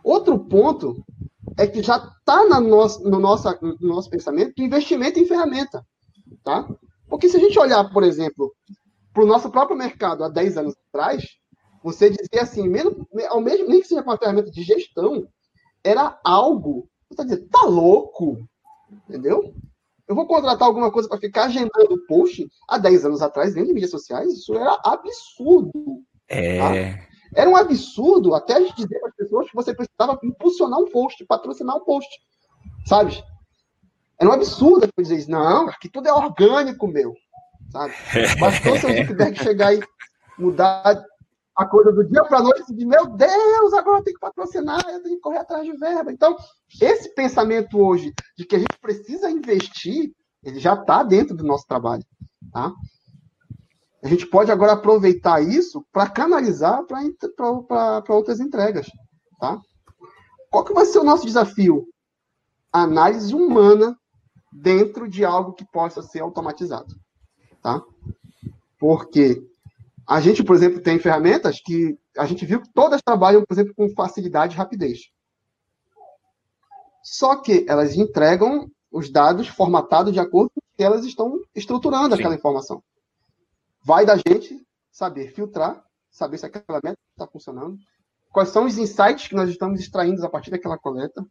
Outro 0.03 0.37
ponto 0.37 1.01
é 1.57 1.67
que 1.67 1.81
já 1.81 1.97
está 1.97 2.43
no 2.45 2.61
nosso, 2.61 3.03
no, 3.03 3.19
nosso, 3.19 3.47
no 3.61 3.89
nosso 3.89 4.09
pensamento 4.09 4.53
o 4.57 4.63
investimento 4.63 5.19
em 5.19 5.25
ferramenta. 5.25 5.85
Tá? 6.43 6.67
Porque 7.07 7.27
se 7.29 7.37
a 7.37 7.39
gente 7.39 7.57
olhar, 7.59 7.91
por 7.91 8.03
exemplo, 8.03 8.53
para 9.13 9.23
o 9.23 9.27
nosso 9.27 9.49
próprio 9.49 9.77
mercado 9.77 10.23
há 10.23 10.29
10 10.29 10.57
anos 10.57 10.75
atrás, 10.89 11.25
você 11.83 12.09
dizia 12.09 12.41
assim, 12.41 12.67
mesmo, 12.67 13.07
ao 13.29 13.41
mesmo, 13.41 13.67
nem 13.67 13.81
que 13.81 13.87
seja 13.87 14.03
com 14.03 14.11
a 14.11 14.17
ferramenta 14.17 14.51
de 14.51 14.63
gestão, 14.63 15.27
era 15.83 16.19
algo. 16.23 16.87
Você 17.07 17.13
está 17.13 17.23
dizendo, 17.23 17.49
tá 17.49 17.63
louco? 17.63 18.37
Entendeu? 19.09 19.53
Eu 20.07 20.15
vou 20.15 20.27
contratar 20.27 20.67
alguma 20.67 20.91
coisa 20.91 21.07
para 21.09 21.19
ficar 21.19 21.45
agendando 21.45 22.05
post 22.07 22.47
há 22.67 22.77
10 22.77 23.05
anos 23.05 23.21
atrás, 23.21 23.53
dentro 23.53 23.69
de 23.69 23.73
mídias 23.73 23.91
sociais, 23.91 24.31
isso 24.33 24.53
era 24.55 24.79
absurdo. 24.83 26.01
É. 26.27 26.57
Tá? 26.57 27.10
Era 27.33 27.49
um 27.49 27.55
absurdo 27.55 28.35
até 28.35 28.55
a 28.55 28.59
gente 28.59 28.75
dizer 28.75 28.99
para 28.99 29.09
as 29.09 29.15
pessoas 29.15 29.49
que 29.49 29.55
você 29.55 29.73
precisava 29.73 30.19
impulsionar 30.23 30.79
um 30.79 30.89
post, 30.89 31.25
patrocinar 31.25 31.77
um 31.77 31.85
post. 31.85 32.09
Sabe? 32.85 33.23
Era 34.19 34.29
um 34.29 34.33
absurdo 34.33 34.87
as 34.99 35.09
isso. 35.09 35.31
Não, 35.31 35.69
aqui 35.69 35.89
tudo 35.89 36.07
é 36.07 36.13
orgânico, 36.13 36.87
meu. 36.87 37.15
Sabe? 37.71 37.93
Bastou 38.39 38.77
seu 38.77 38.89
Zuckerberg 38.89 39.37
chegar 39.41 39.73
e 39.73 39.81
mudar 40.37 41.03
a 41.55 41.65
coisa 41.65 41.91
do 41.91 42.03
dia 42.03 42.23
para 42.25 42.39
a 42.39 42.43
noite 42.43 42.63
e 42.69 42.73
dizer, 42.73 42.85
meu 42.85 43.07
Deus, 43.07 43.73
agora 43.73 44.03
tenho 44.03 44.15
que 44.15 44.21
patrocinar, 44.21 44.81
eu 44.89 45.03
tenho 45.03 45.15
que 45.15 45.21
correr 45.21 45.39
atrás 45.39 45.63
de 45.65 45.75
verba. 45.77 46.11
Então, 46.11 46.35
esse 46.81 47.13
pensamento 47.13 47.79
hoje 47.79 48.13
de 48.37 48.45
que 48.45 48.55
a 48.55 48.59
gente 48.59 48.77
precisa 48.81 49.29
investir, 49.29 50.11
ele 50.43 50.59
já 50.59 50.73
está 50.73 51.03
dentro 51.03 51.35
do 51.35 51.43
nosso 51.43 51.65
trabalho. 51.65 52.03
Tá? 52.51 52.73
A 54.03 54.07
gente 54.07 54.25
pode 54.25 54.51
agora 54.51 54.73
aproveitar 54.73 55.41
isso 55.41 55.85
para 55.91 56.09
canalizar 56.09 56.83
para 56.85 58.03
outras 58.09 58.39
entregas. 58.39 58.87
Tá? 59.39 59.61
Qual 60.49 60.65
que 60.65 60.73
vai 60.73 60.85
ser 60.85 60.99
o 60.99 61.03
nosso 61.03 61.25
desafio? 61.25 61.87
Análise 62.73 63.33
humana 63.35 63.95
dentro 64.51 65.07
de 65.07 65.23
algo 65.23 65.53
que 65.53 65.65
possa 65.65 66.01
ser 66.01 66.21
automatizado. 66.21 66.95
Tá? 67.61 67.81
Porque 68.79 69.47
a 70.07 70.19
gente, 70.19 70.43
por 70.43 70.55
exemplo, 70.55 70.81
tem 70.81 70.97
ferramentas 70.97 71.61
que 71.61 71.97
a 72.17 72.25
gente 72.25 72.45
viu 72.45 72.61
que 72.61 72.73
todas 72.73 73.01
trabalham, 73.01 73.45
por 73.45 73.53
exemplo, 73.53 73.73
com 73.75 73.93
facilidade 73.93 74.55
e 74.55 74.57
rapidez. 74.57 75.11
Só 77.03 77.35
que 77.35 77.65
elas 77.69 77.95
entregam 77.95 78.69
os 78.91 79.11
dados 79.11 79.47
formatados 79.47 80.11
de 80.11 80.19
acordo 80.19 80.51
com 80.53 80.61
que 80.75 80.83
elas 80.83 81.05
estão 81.05 81.39
estruturando 81.55 82.15
Sim. 82.15 82.21
aquela 82.21 82.35
informação. 82.35 82.83
Vai 83.83 84.05
da 84.05 84.15
gente 84.15 84.65
saber 84.91 85.31
filtrar, 85.31 85.83
saber 86.09 86.37
se 86.37 86.45
aquela 86.45 86.79
meta 86.83 86.97
está 87.11 87.27
funcionando, 87.27 87.77
quais 88.31 88.49
são 88.49 88.65
os 88.65 88.77
insights 88.77 89.27
que 89.27 89.35
nós 89.35 89.49
estamos 89.49 89.79
extraindo 89.79 90.23
a 90.25 90.29
partir 90.29 90.51
daquela 90.51 90.77
coleta, 90.77 91.25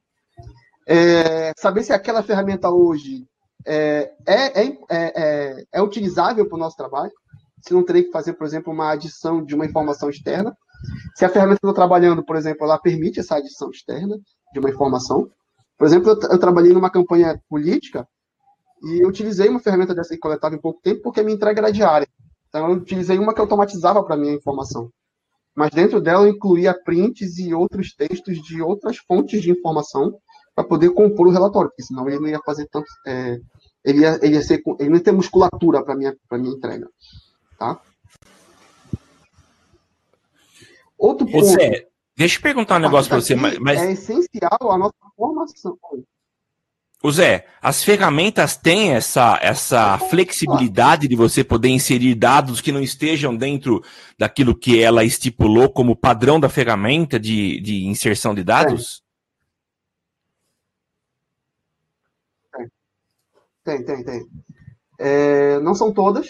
é, 0.86 1.53
saber 1.57 1.82
se 1.82 1.92
aquela 1.92 2.22
ferramenta 2.22 2.70
hoje 2.70 3.26
é, 3.66 4.12
é, 4.26 4.64
é, 4.64 4.78
é, 4.90 5.64
é 5.72 5.82
utilizável 5.82 6.46
para 6.48 6.57
o 6.57 6.59
nosso 6.59 6.76
trabalho, 6.76 7.12
se 7.61 7.74
não 7.74 7.84
terei 7.84 8.05
que 8.05 8.11
fazer, 8.11 8.32
por 8.32 8.46
exemplo, 8.46 8.72
uma 8.72 8.90
adição 8.90 9.44
de 9.44 9.55
uma 9.55 9.66
informação 9.66 10.09
externa. 10.09 10.57
Se 11.14 11.24
a 11.24 11.28
ferramenta 11.28 11.61
que 11.61 11.66
eu 11.66 11.70
estou 11.70 11.82
trabalhando, 11.82 12.24
por 12.24 12.36
exemplo, 12.36 12.64
ela 12.64 12.78
permite 12.78 13.20
essa 13.20 13.36
adição 13.36 13.70
externa 13.70 14.18
de 14.53 14.59
uma 14.59 14.70
informação. 14.70 15.30
Por 15.76 15.86
exemplo, 15.86 16.11
eu, 16.11 16.30
eu 16.30 16.38
trabalhei 16.38 16.72
numa 16.72 16.90
campanha 16.90 17.40
política 17.48 18.09
e 18.82 19.05
utilizei 19.05 19.48
uma 19.48 19.61
ferramenta 19.61 19.94
dessa 19.94 20.14
que 20.14 20.20
coletava 20.20 20.55
em 20.55 20.61
pouco 20.61 20.80
tempo 20.80 21.03
porque 21.03 21.20
a 21.20 21.22
minha 21.22 21.36
entrega 21.36 21.61
era 21.61 21.72
diária. 21.72 22.09
Então, 22.51 22.68
eu 22.68 22.76
utilizei 22.76 23.18
uma 23.18 23.32
que 23.32 23.40
automatizava 23.40 24.05
para 24.05 24.16
mim 24.16 24.30
a 24.30 24.34
informação. 24.34 24.90
Mas 25.55 25.70
dentro 25.70 26.01
dela 26.01 26.24
eu 26.24 26.30
incluía 26.30 26.74
prints 26.74 27.38
e 27.38 27.55
outros 27.55 27.94
textos 27.94 28.42
de 28.42 28.61
outras 28.61 28.98
fontes 28.98 29.40
de 29.40 29.51
informação 29.51 30.18
para 30.55 30.64
poder 30.64 30.90
compor 30.90 31.28
o 31.28 31.30
relatório, 31.30 31.70
porque 31.70 31.82
senão 31.82 32.09
ele 32.09 32.18
não 32.18 32.28
ia 32.28 32.40
fazer 32.44 32.68
tanto. 32.70 32.86
É, 33.07 33.38
ele, 33.84 34.01
ia, 34.01 34.18
ele, 34.22 34.34
ia 34.34 34.42
ser, 34.42 34.62
ele 34.78 34.88
não 34.88 34.96
ia 34.96 35.03
ter 35.03 35.12
musculatura 35.12 35.82
para 35.82 35.96
minha, 35.96 36.14
minha 36.32 36.55
entrega. 36.55 36.88
Tá? 37.59 37.80
Outro 40.98 41.26
ponto. 41.26 41.46
Você, 41.46 41.88
deixa 42.16 42.38
eu 42.38 42.42
perguntar 42.42 42.76
um 42.76 42.82
negócio 42.82 43.09
para 43.09 43.20
você. 43.20 43.34
Mas... 43.34 43.80
É 43.80 43.92
essencial 43.92 44.70
a 44.70 44.76
nossa 44.76 44.94
formação. 45.16 45.78
O 47.03 47.11
Zé, 47.11 47.46
as 47.62 47.82
ferramentas 47.82 48.59
têm 48.59 48.92
essa, 48.92 49.38
essa 49.40 49.96
flexibilidade 49.98 51.09
de 51.09 51.16
você 51.16 51.42
poder 51.42 51.70
inserir 51.70 52.14
dados 52.14 52.61
que 52.61 52.70
não 52.70 52.80
estejam 52.80 53.34
dentro 53.34 53.82
daquilo 54.18 54.55
que 54.55 54.82
ela 54.82 55.03
estipulou 55.03 55.70
como 55.70 55.96
padrão 55.96 56.38
da 56.38 56.51
ferramenta 56.51 57.18
de, 57.18 57.59
de 57.62 57.86
inserção 57.86 58.34
de 58.34 58.44
dados? 58.44 59.03
Tem, 63.64 63.82
tem, 63.82 64.05
tem. 64.05 64.26
É, 64.98 65.59
não 65.61 65.74
são 65.74 65.92
todas, 65.94 66.28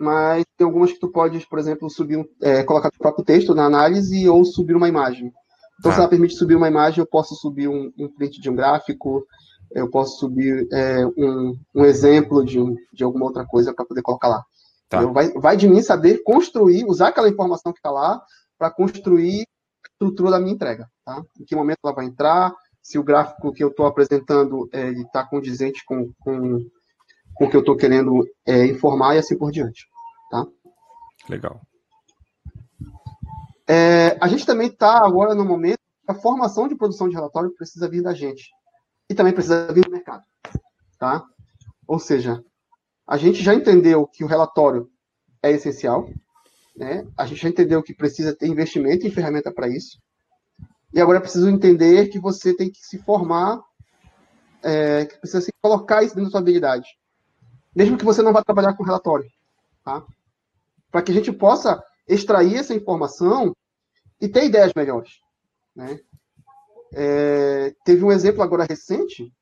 mas 0.00 0.44
tem 0.56 0.64
algumas 0.64 0.90
que 0.92 0.98
tu 0.98 1.08
pode, 1.08 1.46
por 1.46 1.60
exemplo, 1.60 1.88
subir, 1.88 2.28
é, 2.42 2.64
colocar 2.64 2.88
o 2.88 2.98
próprio 2.98 3.24
texto 3.24 3.54
na 3.54 3.66
análise 3.66 4.28
ou 4.28 4.44
subir 4.44 4.74
uma 4.74 4.88
imagem. 4.88 5.32
Então, 5.78 5.92
ah. 5.92 5.94
se 5.94 6.00
ela 6.00 6.08
permite 6.08 6.34
subir 6.34 6.56
uma 6.56 6.68
imagem, 6.68 6.98
eu 6.98 7.06
posso 7.06 7.36
subir 7.36 7.68
um, 7.68 7.92
um 7.96 8.08
print 8.08 8.40
de 8.40 8.50
um 8.50 8.56
gráfico, 8.56 9.24
eu 9.72 9.90
posso 9.90 10.18
subir 10.18 10.66
é, 10.72 11.06
um, 11.06 11.58
um, 11.74 11.84
exemplo 11.84 12.44
de, 12.44 12.58
de 12.92 13.04
alguma 13.04 13.26
outra 13.26 13.44
coisa 13.44 13.74
para 13.74 13.84
poder 13.84 14.02
colocar 14.02 14.28
lá. 14.28 14.44
Tá. 14.88 15.04
vai, 15.06 15.32
vai 15.32 15.56
de 15.56 15.68
mim 15.68 15.82
saber 15.82 16.22
construir, 16.22 16.84
usar 16.84 17.08
aquela 17.08 17.28
informação 17.28 17.72
que 17.72 17.78
está 17.78 17.90
lá 17.90 18.22
para 18.56 18.70
construir 18.70 19.40
a 19.40 19.88
estrutura 19.90 20.30
da 20.30 20.40
minha 20.40 20.54
entrega. 20.54 20.88
Tá? 21.04 21.22
Em 21.40 21.44
que 21.44 21.56
momento 21.56 21.78
ela 21.84 21.94
vai 21.94 22.06
entrar, 22.06 22.54
se 22.80 22.98
o 22.98 23.02
gráfico 23.02 23.52
que 23.52 23.64
eu 23.64 23.68
estou 23.68 23.86
apresentando 23.86 24.68
é, 24.72 24.90
está 24.90 25.24
condizente 25.24 25.84
com, 25.84 26.12
com, 26.20 26.64
com 27.34 27.44
o 27.44 27.50
que 27.50 27.56
eu 27.56 27.60
estou 27.60 27.76
querendo 27.76 28.24
é, 28.46 28.66
informar 28.66 29.16
e 29.16 29.18
assim 29.18 29.36
por 29.36 29.50
diante. 29.50 29.86
Tá? 30.30 30.46
Legal. 31.28 31.60
É, 33.68 34.16
a 34.20 34.28
gente 34.28 34.46
também 34.46 34.68
está 34.68 35.04
agora 35.04 35.34
no 35.34 35.44
momento 35.44 35.80
que 36.04 36.12
a 36.12 36.14
formação 36.14 36.68
de 36.68 36.76
produção 36.76 37.08
de 37.08 37.16
relatório 37.16 37.52
precisa 37.56 37.88
vir 37.88 38.02
da 38.02 38.14
gente 38.14 38.55
e 39.08 39.14
também 39.14 39.32
precisa 39.32 39.72
vir 39.72 39.84
do 39.84 39.90
mercado. 39.90 40.24
Tá? 40.98 41.24
Ou 41.86 41.98
seja, 41.98 42.42
a 43.06 43.16
gente 43.16 43.42
já 43.42 43.54
entendeu 43.54 44.06
que 44.06 44.24
o 44.24 44.26
relatório 44.26 44.90
é 45.42 45.50
essencial, 45.50 46.08
né? 46.74 47.06
a 47.16 47.26
gente 47.26 47.42
já 47.42 47.48
entendeu 47.48 47.82
que 47.82 47.94
precisa 47.94 48.34
ter 48.34 48.46
investimento 48.46 49.06
em 49.06 49.10
ferramenta 49.10 49.52
para 49.52 49.68
isso, 49.68 50.00
e 50.92 51.00
agora 51.00 51.18
é 51.18 51.20
preciso 51.20 51.48
entender 51.48 52.08
que 52.08 52.18
você 52.18 52.54
tem 52.54 52.70
que 52.70 52.78
se 52.78 52.98
formar, 52.98 53.60
é, 54.62 55.04
que 55.04 55.18
precisa 55.18 55.42
se 55.42 55.52
colocar 55.60 56.02
isso 56.02 56.14
dentro 56.14 56.30
da 56.30 56.30
sua 56.30 56.40
habilidade. 56.40 56.88
Mesmo 57.74 57.98
que 57.98 58.04
você 58.04 58.22
não 58.22 58.32
vá 58.32 58.42
trabalhar 58.42 58.74
com 58.74 58.82
relatório. 58.82 59.30
Tá? 59.84 60.04
Para 60.90 61.02
que 61.02 61.12
a 61.12 61.14
gente 61.14 61.30
possa 61.30 61.82
extrair 62.08 62.56
essa 62.56 62.74
informação 62.74 63.54
e 64.20 64.26
ter 64.26 64.46
ideias 64.46 64.72
melhores. 64.74 65.20
Né? 65.74 66.00
É, 66.92 67.74
teve 67.84 68.04
um 68.04 68.12
exemplo 68.12 68.42
agora 68.42 68.64
recente, 68.64 69.32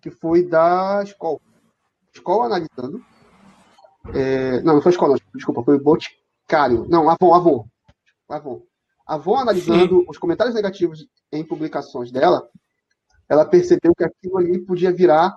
que 0.00 0.10
foi 0.10 0.46
da 0.46 1.02
escola. 1.02 1.40
Escola 2.12 2.46
analisando 2.46 3.04
É, 4.14 4.60
não, 4.62 4.74
não 4.74 4.82
foi 4.82 4.92
escola, 4.92 5.16
desculpa, 5.34 5.62
foi 5.62 5.76
o 5.76 5.82
Boticário. 5.82 6.86
Não, 6.88 7.08
Avon, 7.08 7.34
Avon. 7.34 7.66
Avon. 8.28 8.62
Avon 9.06 9.36
analisando 9.36 10.00
Sim. 10.00 10.06
os 10.08 10.18
comentários 10.18 10.54
negativos 10.54 11.06
em 11.32 11.44
publicações 11.44 12.10
dela, 12.10 12.48
ela 13.28 13.44
percebeu 13.44 13.94
que 13.96 14.04
aquilo 14.04 14.38
ali 14.38 14.60
podia 14.64 14.92
virar 14.92 15.36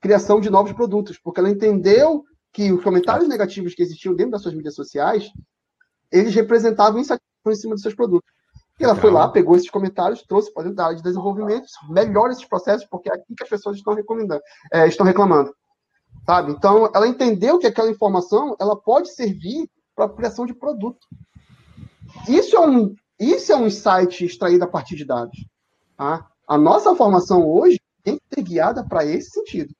criação 0.00 0.40
de 0.40 0.50
novos 0.50 0.72
produtos, 0.72 1.18
porque 1.18 1.40
ela 1.40 1.50
entendeu 1.50 2.24
que 2.52 2.72
os 2.72 2.82
comentários 2.82 3.28
negativos 3.28 3.74
que 3.74 3.82
existiam 3.82 4.14
dentro 4.14 4.32
das 4.32 4.42
suas 4.42 4.54
mídias 4.54 4.74
sociais, 4.74 5.30
eles 6.10 6.34
representavam 6.34 7.00
insatisfação 7.00 7.52
em 7.52 7.54
cima 7.54 7.74
dos 7.74 7.82
seus 7.82 7.94
produtos. 7.94 8.30
E 8.80 8.84
ela 8.84 8.96
foi 8.96 9.10
lá, 9.10 9.28
pegou 9.28 9.54
esses 9.56 9.68
comentários, 9.68 10.22
trouxe 10.22 10.50
para 10.54 10.62
dentro 10.62 10.76
da 10.76 10.86
área 10.86 10.96
de 10.96 11.02
desenvolvimento, 11.02 11.66
melhora 11.90 12.32
esses 12.32 12.46
processos, 12.46 12.86
porque 12.88 13.10
é 13.10 13.14
aqui 13.14 13.34
que 13.34 13.44
as 13.44 13.48
pessoas 13.48 13.76
estão 13.76 13.92
recomendando, 13.92 14.40
é, 14.72 14.88
estão 14.88 15.04
reclamando. 15.04 15.54
Sabe? 16.24 16.52
Então, 16.52 16.90
ela 16.94 17.06
entendeu 17.06 17.58
que 17.58 17.66
aquela 17.66 17.90
informação 17.90 18.56
ela 18.58 18.74
pode 18.74 19.12
servir 19.14 19.68
para 19.94 20.06
a 20.06 20.08
criação 20.08 20.46
de 20.46 20.54
produto. 20.54 21.06
Isso 22.26 22.56
é 22.56 22.60
um, 22.60 22.94
isso 23.18 23.52
é 23.52 23.56
um 23.56 23.66
insight 23.66 24.24
extraído 24.24 24.64
a 24.64 24.68
partir 24.68 24.96
de 24.96 25.04
dados. 25.04 25.36
Tá? 25.94 26.26
A 26.48 26.56
nossa 26.56 26.94
formação 26.96 27.46
hoje 27.46 27.78
tem 28.02 28.16
que 28.16 28.34
ser 28.34 28.42
guiada 28.42 28.82
para 28.82 29.04
esse 29.04 29.28
sentido. 29.28 29.74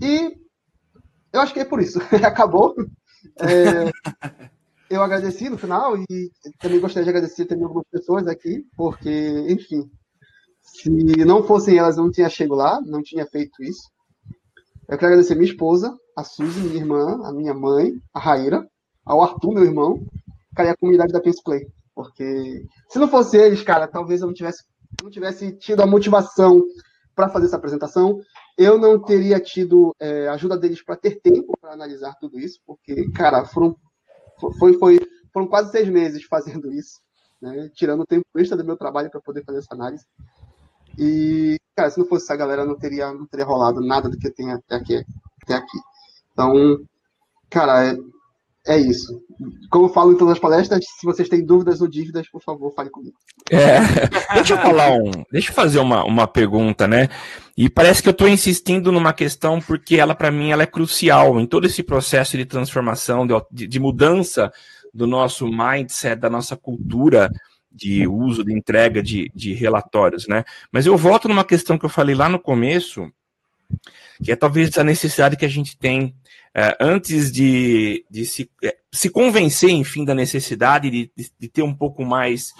E 0.00 0.36
eu 1.32 1.40
acho 1.40 1.54
que 1.54 1.60
é 1.60 1.64
por 1.64 1.80
isso. 1.80 2.00
Acabou. 2.26 2.74
É, 3.40 3.90
eu 4.90 5.02
agradeci 5.02 5.48
no 5.48 5.58
final 5.58 5.96
e 5.96 6.30
também 6.60 6.80
gostaria 6.80 7.04
de 7.04 7.10
agradecer 7.10 7.46
também 7.46 7.64
algumas 7.64 7.86
pessoas 7.90 8.26
aqui, 8.26 8.64
porque, 8.76 9.46
enfim, 9.48 9.90
se 10.62 10.90
não 11.24 11.42
fossem 11.42 11.78
elas, 11.78 11.96
eu 11.96 12.04
não 12.04 12.10
tinha 12.10 12.28
chegado 12.28 12.56
lá, 12.56 12.80
não 12.80 13.02
tinha 13.02 13.26
feito 13.26 13.62
isso. 13.62 13.90
Eu 14.88 14.98
quero 14.98 15.12
agradecer 15.12 15.34
minha 15.34 15.50
esposa, 15.50 15.96
a 16.16 16.22
Suzy, 16.22 16.60
minha 16.60 16.76
irmã, 16.76 17.20
a 17.24 17.32
minha 17.32 17.54
mãe, 17.54 17.92
a 18.12 18.20
Raíra, 18.20 18.66
ao 19.04 19.22
Arthur, 19.22 19.52
meu 19.52 19.64
irmão, 19.64 20.06
cara, 20.54 20.68
e 20.68 20.72
a 20.72 20.76
comunidade 20.76 21.12
da 21.12 21.20
Pense 21.20 21.42
Play. 21.42 21.66
Porque 21.94 22.64
se 22.88 22.98
não 22.98 23.08
fosse 23.08 23.36
eles, 23.36 23.62
cara, 23.62 23.86
talvez 23.86 24.20
eu 24.20 24.26
não 24.26 24.34
tivesse, 24.34 24.64
não 25.02 25.10
tivesse 25.10 25.52
tido 25.52 25.80
a 25.80 25.86
motivação 25.86 26.62
para 27.14 27.28
fazer 27.28 27.46
essa 27.46 27.56
apresentação. 27.56 28.20
Eu 28.56 28.78
não 28.78 29.00
teria 29.00 29.40
tido 29.40 29.94
é, 29.98 30.28
ajuda 30.28 30.56
deles 30.56 30.82
para 30.82 30.96
ter 30.96 31.20
tempo 31.20 31.56
para 31.60 31.72
analisar 31.72 32.14
tudo 32.20 32.38
isso, 32.38 32.60
porque, 32.66 33.10
cara, 33.10 33.44
foram, 33.44 33.76
foi, 34.58 34.74
foi, 34.74 35.00
foram 35.32 35.46
quase 35.46 35.70
seis 35.70 35.88
meses 35.88 36.24
fazendo 36.24 36.72
isso, 36.72 37.00
né, 37.40 37.70
tirando 37.74 38.02
o 38.02 38.06
tempo 38.06 38.24
extra 38.36 38.56
do 38.56 38.64
meu 38.64 38.76
trabalho 38.76 39.10
para 39.10 39.20
poder 39.20 39.44
fazer 39.44 39.58
essa 39.58 39.74
análise. 39.74 40.04
E, 40.98 41.58
cara, 41.74 41.90
se 41.90 41.98
não 41.98 42.06
fosse 42.06 42.24
essa 42.24 42.36
galera, 42.36 42.64
não 42.64 42.76
teria, 42.76 43.12
não 43.12 43.26
teria 43.26 43.44
rolado 43.44 43.80
nada 43.80 44.08
do 44.08 44.16
que 44.16 44.30
tem 44.30 44.52
até 44.52 44.76
aqui. 44.76 45.04
Até 45.42 45.54
aqui. 45.54 45.78
Então, 46.32 46.54
cara, 47.50 47.96
é, 48.66 48.78
isso. 48.78 49.22
Como 49.70 49.86
eu 49.86 49.92
falo 49.92 50.12
em 50.12 50.16
todas 50.16 50.32
as 50.32 50.38
palestras, 50.38 50.82
se 50.82 51.04
vocês 51.04 51.28
têm 51.28 51.44
dúvidas 51.44 51.82
ou 51.82 51.88
dívidas, 51.88 52.28
por 52.30 52.42
favor, 52.42 52.72
fale 52.74 52.88
comigo. 52.88 53.16
É, 53.50 53.80
deixa 54.34 54.54
eu 54.54 54.58
falar 54.58 54.94
um. 54.94 55.10
Deixa 55.30 55.50
eu 55.50 55.54
fazer 55.54 55.78
uma, 55.80 56.02
uma 56.04 56.26
pergunta, 56.26 56.88
né? 56.88 57.10
E 57.56 57.68
parece 57.68 58.02
que 58.02 58.08
eu 58.08 58.12
estou 58.12 58.26
insistindo 58.26 58.90
numa 58.90 59.12
questão 59.12 59.60
porque 59.60 59.96
ela, 59.96 60.14
para 60.14 60.30
mim, 60.30 60.50
ela 60.50 60.62
é 60.62 60.66
crucial 60.66 61.38
em 61.38 61.46
todo 61.46 61.66
esse 61.66 61.82
processo 61.82 62.38
de 62.38 62.46
transformação, 62.46 63.26
de, 63.50 63.66
de 63.66 63.78
mudança 63.78 64.50
do 64.94 65.06
nosso 65.06 65.46
mindset, 65.46 66.16
da 66.16 66.30
nossa 66.30 66.56
cultura 66.56 67.30
de 67.70 68.06
uso, 68.06 68.44
de 68.44 68.54
entrega 68.54 69.02
de, 69.02 69.30
de 69.34 69.52
relatórios, 69.52 70.26
né? 70.26 70.42
Mas 70.72 70.86
eu 70.86 70.96
volto 70.96 71.28
numa 71.28 71.44
questão 71.44 71.76
que 71.76 71.84
eu 71.84 71.90
falei 71.90 72.14
lá 72.14 72.30
no 72.30 72.38
começo, 72.38 73.10
que 74.22 74.32
é 74.32 74.36
talvez 74.36 74.78
a 74.78 74.84
necessidade 74.84 75.36
que 75.36 75.44
a 75.44 75.48
gente 75.48 75.76
tem 75.76 76.14
é, 76.56 76.76
antes 76.80 77.32
de, 77.32 78.06
de 78.08 78.24
se, 78.24 78.48
é, 78.62 78.76
se 78.92 79.10
convencer, 79.10 79.70
enfim, 79.70 80.04
da 80.04 80.14
necessidade 80.14 80.88
de, 80.88 81.12
de, 81.16 81.30
de, 81.36 81.48
ter 81.48 81.62
um 81.62 81.74
pouco 81.74 82.04
mais 82.04 82.52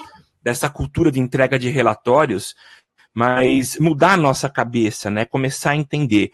dessa 0.42 0.68
cultura 0.68 1.12
de 1.12 1.20
entrega 1.20 1.58
de 1.58 1.70
relatórios, 1.70 2.56
mas 3.14 3.78
mudar 3.78 4.14
a 4.14 4.16
nossa 4.16 4.48
cabeça, 4.50 5.08
né? 5.10 5.24
Começar 5.24 5.70
a 5.70 5.76
entender. 5.76 6.32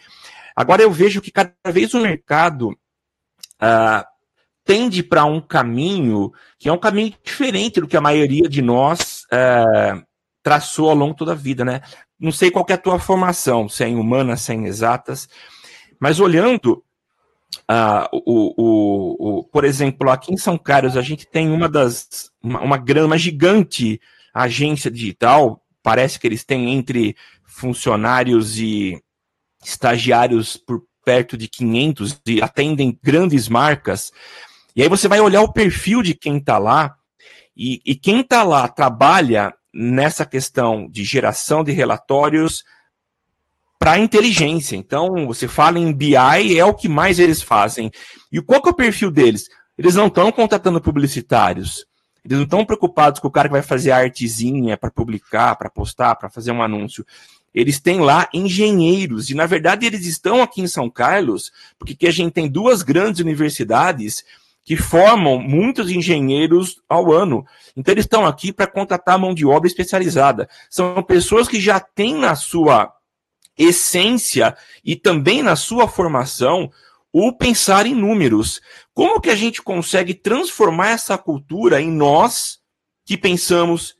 Agora 0.56 0.82
eu 0.82 0.90
vejo 0.90 1.20
que 1.20 1.30
cada 1.30 1.52
vez 1.66 1.92
o 1.92 2.00
mercado 2.00 2.70
uh, 2.70 4.04
tende 4.64 5.02
para 5.02 5.26
um 5.26 5.40
caminho 5.40 6.32
que 6.58 6.68
é 6.68 6.72
um 6.72 6.78
caminho 6.78 7.14
diferente 7.22 7.80
do 7.80 7.86
que 7.86 7.96
a 7.96 8.00
maioria 8.00 8.48
de 8.48 8.62
nós 8.62 9.24
uh, 9.24 10.02
traçou 10.42 10.88
ao 10.88 10.96
longo 10.96 11.14
toda 11.14 11.32
a 11.32 11.36
vida, 11.36 11.62
né? 11.62 11.82
Não 12.18 12.32
sei 12.32 12.50
qual 12.50 12.64
é 12.70 12.72
a 12.72 12.78
tua 12.78 12.98
formação, 12.98 13.68
se 13.68 13.84
é 13.84 13.88
em 13.88 13.96
humanas, 13.96 14.40
se 14.40 14.52
é 14.52 14.54
em 14.54 14.64
exatas, 14.64 15.28
mas 16.00 16.20
olhando 16.20 16.82
Uh, 17.70 18.08
o, 18.26 18.54
o, 18.56 19.38
o, 19.38 19.44
por 19.44 19.64
exemplo, 19.64 20.10
aqui 20.10 20.34
em 20.34 20.36
São 20.36 20.58
Carlos, 20.58 20.96
a 20.96 21.02
gente 21.02 21.24
tem 21.24 21.50
uma 21.50 21.68
das. 21.68 22.30
uma, 22.42 22.60
uma 22.60 22.76
grama 22.76 23.16
gigante 23.16 24.00
agência 24.34 24.90
digital. 24.90 25.62
Parece 25.80 26.18
que 26.18 26.26
eles 26.26 26.44
têm 26.44 26.74
entre 26.74 27.14
funcionários 27.46 28.58
e 28.58 29.00
estagiários 29.64 30.56
por 30.56 30.82
perto 31.04 31.36
de 31.36 31.48
500 31.48 32.20
e 32.26 32.42
atendem 32.42 32.98
grandes 33.02 33.48
marcas. 33.48 34.12
E 34.74 34.82
aí 34.82 34.88
você 34.88 35.06
vai 35.06 35.20
olhar 35.20 35.42
o 35.42 35.52
perfil 35.52 36.02
de 36.02 36.14
quem 36.14 36.38
está 36.38 36.58
lá, 36.58 36.96
e, 37.56 37.80
e 37.84 37.94
quem 37.94 38.20
está 38.20 38.42
lá 38.42 38.66
trabalha 38.68 39.54
nessa 39.72 40.24
questão 40.24 40.88
de 40.88 41.04
geração 41.04 41.62
de 41.62 41.72
relatórios, 41.72 42.64
para 43.80 43.98
inteligência. 43.98 44.76
Então, 44.76 45.26
você 45.26 45.48
fala 45.48 45.78
em 45.78 45.90
BI, 45.90 46.14
é 46.14 46.64
o 46.66 46.74
que 46.74 46.86
mais 46.86 47.18
eles 47.18 47.40
fazem. 47.40 47.90
E 48.30 48.38
qual 48.42 48.60
que 48.60 48.68
é 48.68 48.72
o 48.72 48.74
perfil 48.74 49.10
deles? 49.10 49.48
Eles 49.76 49.94
não 49.94 50.08
estão 50.08 50.30
contratando 50.30 50.82
publicitários. 50.82 51.86
Eles 52.22 52.36
não 52.36 52.44
estão 52.44 52.62
preocupados 52.62 53.18
com 53.18 53.28
o 53.28 53.30
cara 53.30 53.48
que 53.48 53.54
vai 53.54 53.62
fazer 53.62 53.90
a 53.90 53.96
artezinha 53.96 54.76
para 54.76 54.90
publicar, 54.90 55.56
para 55.56 55.70
postar, 55.70 56.14
para 56.16 56.28
fazer 56.28 56.52
um 56.52 56.62
anúncio. 56.62 57.06
Eles 57.54 57.80
têm 57.80 58.00
lá 58.00 58.28
engenheiros, 58.34 59.30
e 59.30 59.34
na 59.34 59.46
verdade 59.46 59.86
eles 59.86 60.04
estão 60.04 60.42
aqui 60.42 60.60
em 60.60 60.68
São 60.68 60.90
Carlos, 60.90 61.50
porque 61.78 62.06
a 62.06 62.12
gente 62.12 62.34
tem 62.34 62.46
duas 62.46 62.82
grandes 62.82 63.20
universidades 63.20 64.22
que 64.62 64.76
formam 64.76 65.38
muitos 65.38 65.90
engenheiros 65.90 66.82
ao 66.86 67.10
ano. 67.10 67.46
Então 67.74 67.92
eles 67.92 68.04
estão 68.04 68.26
aqui 68.26 68.52
para 68.52 68.66
contratar 68.66 69.18
mão 69.18 69.32
de 69.34 69.46
obra 69.46 69.66
especializada. 69.66 70.48
São 70.68 71.02
pessoas 71.02 71.48
que 71.48 71.58
já 71.58 71.80
têm 71.80 72.14
na 72.14 72.36
sua 72.36 72.92
essência 73.60 74.56
e 74.82 74.96
também 74.96 75.42
na 75.42 75.54
sua 75.54 75.86
formação 75.86 76.70
o 77.12 77.32
pensar 77.32 77.86
em 77.86 77.94
números. 77.94 78.60
Como 78.94 79.20
que 79.20 79.30
a 79.30 79.36
gente 79.36 79.60
consegue 79.60 80.14
transformar 80.14 80.90
essa 80.90 81.18
cultura 81.18 81.80
em 81.80 81.90
nós 81.90 82.58
que 83.04 83.18
pensamos 83.18 83.96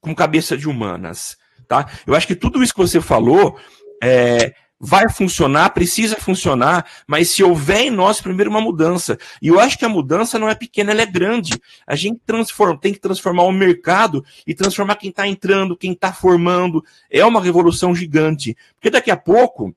com 0.00 0.14
cabeça 0.14 0.56
de 0.56 0.68
humanas, 0.68 1.36
tá? 1.68 1.88
Eu 2.06 2.14
acho 2.14 2.26
que 2.26 2.34
tudo 2.34 2.62
isso 2.62 2.72
que 2.72 2.80
você 2.80 3.00
falou 3.00 3.58
é, 4.02 4.54
vai 4.80 5.08
funcionar, 5.10 5.70
precisa 5.70 6.16
funcionar, 6.16 6.86
mas 7.06 7.30
se 7.30 7.42
houver 7.42 7.82
em 7.82 7.90
nós 7.90 8.20
primeiro 8.20 8.50
uma 8.50 8.60
mudança, 8.60 9.18
e 9.42 9.48
eu 9.48 9.58
acho 9.58 9.76
que 9.78 9.84
a 9.84 9.88
mudança 9.88 10.38
não 10.38 10.48
é 10.48 10.54
pequena, 10.54 10.92
ela 10.92 11.02
é 11.02 11.06
grande. 11.06 11.52
A 11.86 11.96
gente 11.96 12.20
transforma, 12.24 12.78
tem 12.78 12.92
que 12.92 13.00
transformar 13.00 13.42
o 13.44 13.52
mercado 13.52 14.24
e 14.46 14.54
transformar 14.54 14.96
quem 14.96 15.10
está 15.10 15.26
entrando, 15.26 15.76
quem 15.76 15.92
está 15.92 16.12
formando. 16.12 16.84
É 17.10 17.24
uma 17.24 17.42
revolução 17.42 17.94
gigante. 17.94 18.56
Porque 18.74 18.90
daqui 18.90 19.10
a 19.10 19.16
pouco 19.16 19.74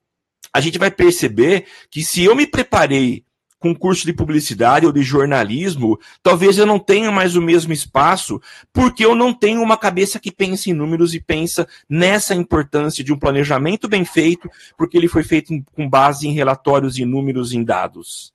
a 0.54 0.60
gente 0.60 0.78
vai 0.78 0.92
perceber 0.92 1.66
que 1.90 2.04
se 2.04 2.24
eu 2.24 2.36
me 2.36 2.46
preparei 2.46 3.24
com 3.62 3.76
curso 3.76 4.06
de 4.08 4.12
publicidade 4.12 4.88
ou 4.88 4.92
de 4.92 5.04
jornalismo, 5.04 6.00
talvez 6.24 6.58
eu 6.58 6.66
não 6.66 6.80
tenha 6.80 7.12
mais 7.12 7.36
o 7.36 7.42
mesmo 7.42 7.72
espaço, 7.72 8.42
porque 8.74 9.06
eu 9.06 9.14
não 9.14 9.32
tenho 9.32 9.62
uma 9.62 9.78
cabeça 9.78 10.20
que 10.20 10.32
pensa 10.32 10.72
em 10.72 10.74
números 10.74 11.14
e 11.14 11.22
pensa 11.22 11.68
nessa 11.88 12.34
importância 12.34 13.04
de 13.04 13.14
um 13.14 13.20
planejamento 13.20 13.88
bem 13.88 14.04
feito, 14.04 14.50
porque 14.76 14.98
ele 14.98 15.08
foi 15.08 15.24
feito 15.24 15.54
com 15.74 15.88
base 15.88 16.28
em 16.28 16.34
relatórios 16.34 16.98
e 16.98 17.06
números 17.06 17.54
em 17.54 17.64
dados. 17.64 18.34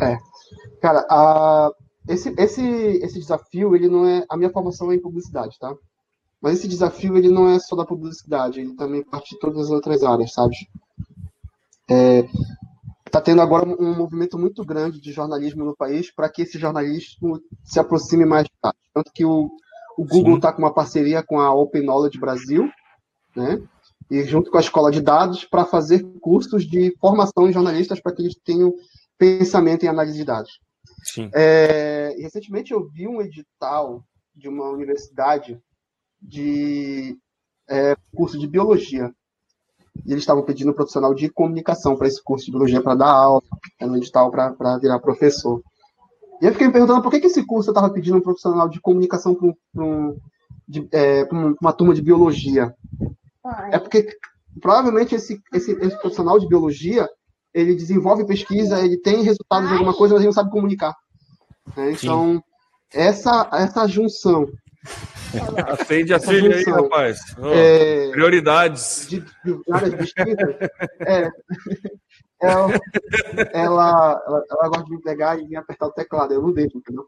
É. 0.00 0.16
Cara, 0.80 1.06
esse, 2.08 2.34
esse, 2.38 2.62
esse 3.02 3.18
desafio, 3.18 3.76
ele 3.76 3.88
não 3.88 4.06
é. 4.06 4.24
A 4.30 4.36
minha 4.36 4.50
formação 4.50 4.90
é 4.90 4.94
em 4.94 5.00
publicidade, 5.00 5.58
tá? 5.58 5.74
Mas 6.40 6.58
esse 6.58 6.68
desafio, 6.68 7.18
ele 7.18 7.28
não 7.28 7.50
é 7.50 7.58
só 7.58 7.76
da 7.76 7.84
publicidade, 7.84 8.60
ele 8.60 8.74
também 8.76 9.04
parte 9.04 9.34
de 9.34 9.40
todas 9.40 9.66
as 9.66 9.70
outras 9.70 10.02
áreas, 10.02 10.32
sabe? 10.32 10.56
Está 11.88 11.94
é, 11.94 12.28
tá 13.10 13.20
tendo 13.20 13.40
agora 13.40 13.66
um 13.66 13.96
movimento 13.96 14.38
muito 14.38 14.64
grande 14.64 15.00
de 15.00 15.12
jornalismo 15.12 15.64
no 15.64 15.76
país 15.76 16.10
para 16.10 16.28
que 16.28 16.42
esse 16.42 16.58
jornalismo 16.58 17.40
se 17.64 17.80
aproxime 17.80 18.26
mais 18.26 18.44
de 18.44 18.50
dados. 18.62 18.80
Tanto 18.92 19.10
que 19.12 19.24
o, 19.24 19.50
o 19.96 20.04
Google 20.04 20.36
está 20.36 20.52
com 20.52 20.60
uma 20.60 20.74
parceria 20.74 21.22
com 21.22 21.40
a 21.40 21.52
Open 21.52 21.82
Knowledge 21.82 22.20
Brasil, 22.20 22.70
né? 23.34 23.60
E 24.10 24.24
junto 24.24 24.50
com 24.50 24.56
a 24.56 24.60
Escola 24.60 24.90
de 24.90 25.00
Dados 25.00 25.44
para 25.44 25.64
fazer 25.64 26.02
cursos 26.20 26.64
de 26.64 26.94
formação 26.98 27.48
em 27.48 27.52
jornalistas 27.52 28.00
para 28.00 28.14
que 28.14 28.22
eles 28.22 28.36
tenham 28.44 28.74
pensamento 29.18 29.84
em 29.84 29.88
análise 29.88 30.16
de 30.16 30.24
dados. 30.24 30.60
Sim. 31.02 31.30
É, 31.34 32.14
recentemente 32.18 32.72
eu 32.72 32.88
vi 32.88 33.06
um 33.06 33.20
edital 33.20 34.02
de 34.34 34.48
uma 34.48 34.70
universidade 34.70 35.60
de 36.20 37.18
é, 37.68 37.94
curso 38.14 38.38
de 38.38 38.46
biologia. 38.46 39.12
E 40.06 40.12
eles 40.12 40.22
estavam 40.22 40.42
pedindo 40.42 40.70
um 40.70 40.74
profissional 40.74 41.14
de 41.14 41.28
comunicação 41.28 41.96
para 41.96 42.08
esse 42.08 42.22
curso 42.22 42.46
de 42.46 42.50
biologia 42.50 42.82
para 42.82 42.94
dar 42.94 43.10
aula, 43.10 43.42
no 43.80 43.96
edital 43.96 44.30
para 44.30 44.78
virar 44.78 44.98
professor. 45.00 45.62
E 46.40 46.46
eu 46.46 46.52
fiquei 46.52 46.68
me 46.68 46.72
perguntando 46.72 47.02
por 47.02 47.10
que, 47.10 47.20
que 47.20 47.26
esse 47.26 47.44
curso 47.44 47.70
estava 47.70 47.90
pedindo 47.90 48.16
um 48.16 48.22
profissional 48.22 48.68
de 48.68 48.80
comunicação 48.80 49.34
para 49.34 49.84
um, 49.84 50.16
é, 50.92 51.24
uma 51.60 51.72
turma 51.72 51.94
de 51.94 52.02
biologia. 52.02 52.72
É 53.70 53.78
porque 53.78 54.06
provavelmente 54.60 55.14
esse, 55.14 55.40
esse, 55.52 55.72
esse, 55.72 55.98
profissional 55.98 56.38
de 56.38 56.46
biologia 56.46 57.08
ele 57.52 57.74
desenvolve 57.74 58.26
pesquisa, 58.26 58.78
ele 58.80 58.98
tem 58.98 59.22
resultados 59.22 59.68
de 59.68 59.74
alguma 59.74 59.94
coisa, 59.94 60.14
mas 60.14 60.20
ele 60.20 60.28
não 60.28 60.34
sabe 60.34 60.50
comunicar. 60.50 60.94
Né? 61.76 61.92
Então, 61.92 62.42
essa, 62.92 63.48
essa 63.52 63.86
junção. 63.86 64.46
Acende 65.68 66.14
a 66.14 66.20
filha 66.20 66.56
aí, 66.56 66.64
rapaz. 66.64 67.20
Oh, 67.38 67.52
é, 67.52 68.10
prioridades. 68.10 69.06
De, 69.08 69.20
de 69.20 69.96
distintas. 69.98 70.56
É, 71.00 71.30
ela, 72.40 72.70
ela, 73.52 74.22
ela, 74.26 74.44
ela, 74.50 74.68
gosta 74.68 74.84
de 74.84 74.90
me 74.90 75.02
pegar 75.02 75.38
e 75.38 75.46
me 75.46 75.56
apertar 75.56 75.86
o 75.86 75.92
teclado. 75.92 76.32
Eu 76.32 76.42
não 76.42 76.52
deixo, 76.52 76.78
entendeu? 76.78 77.06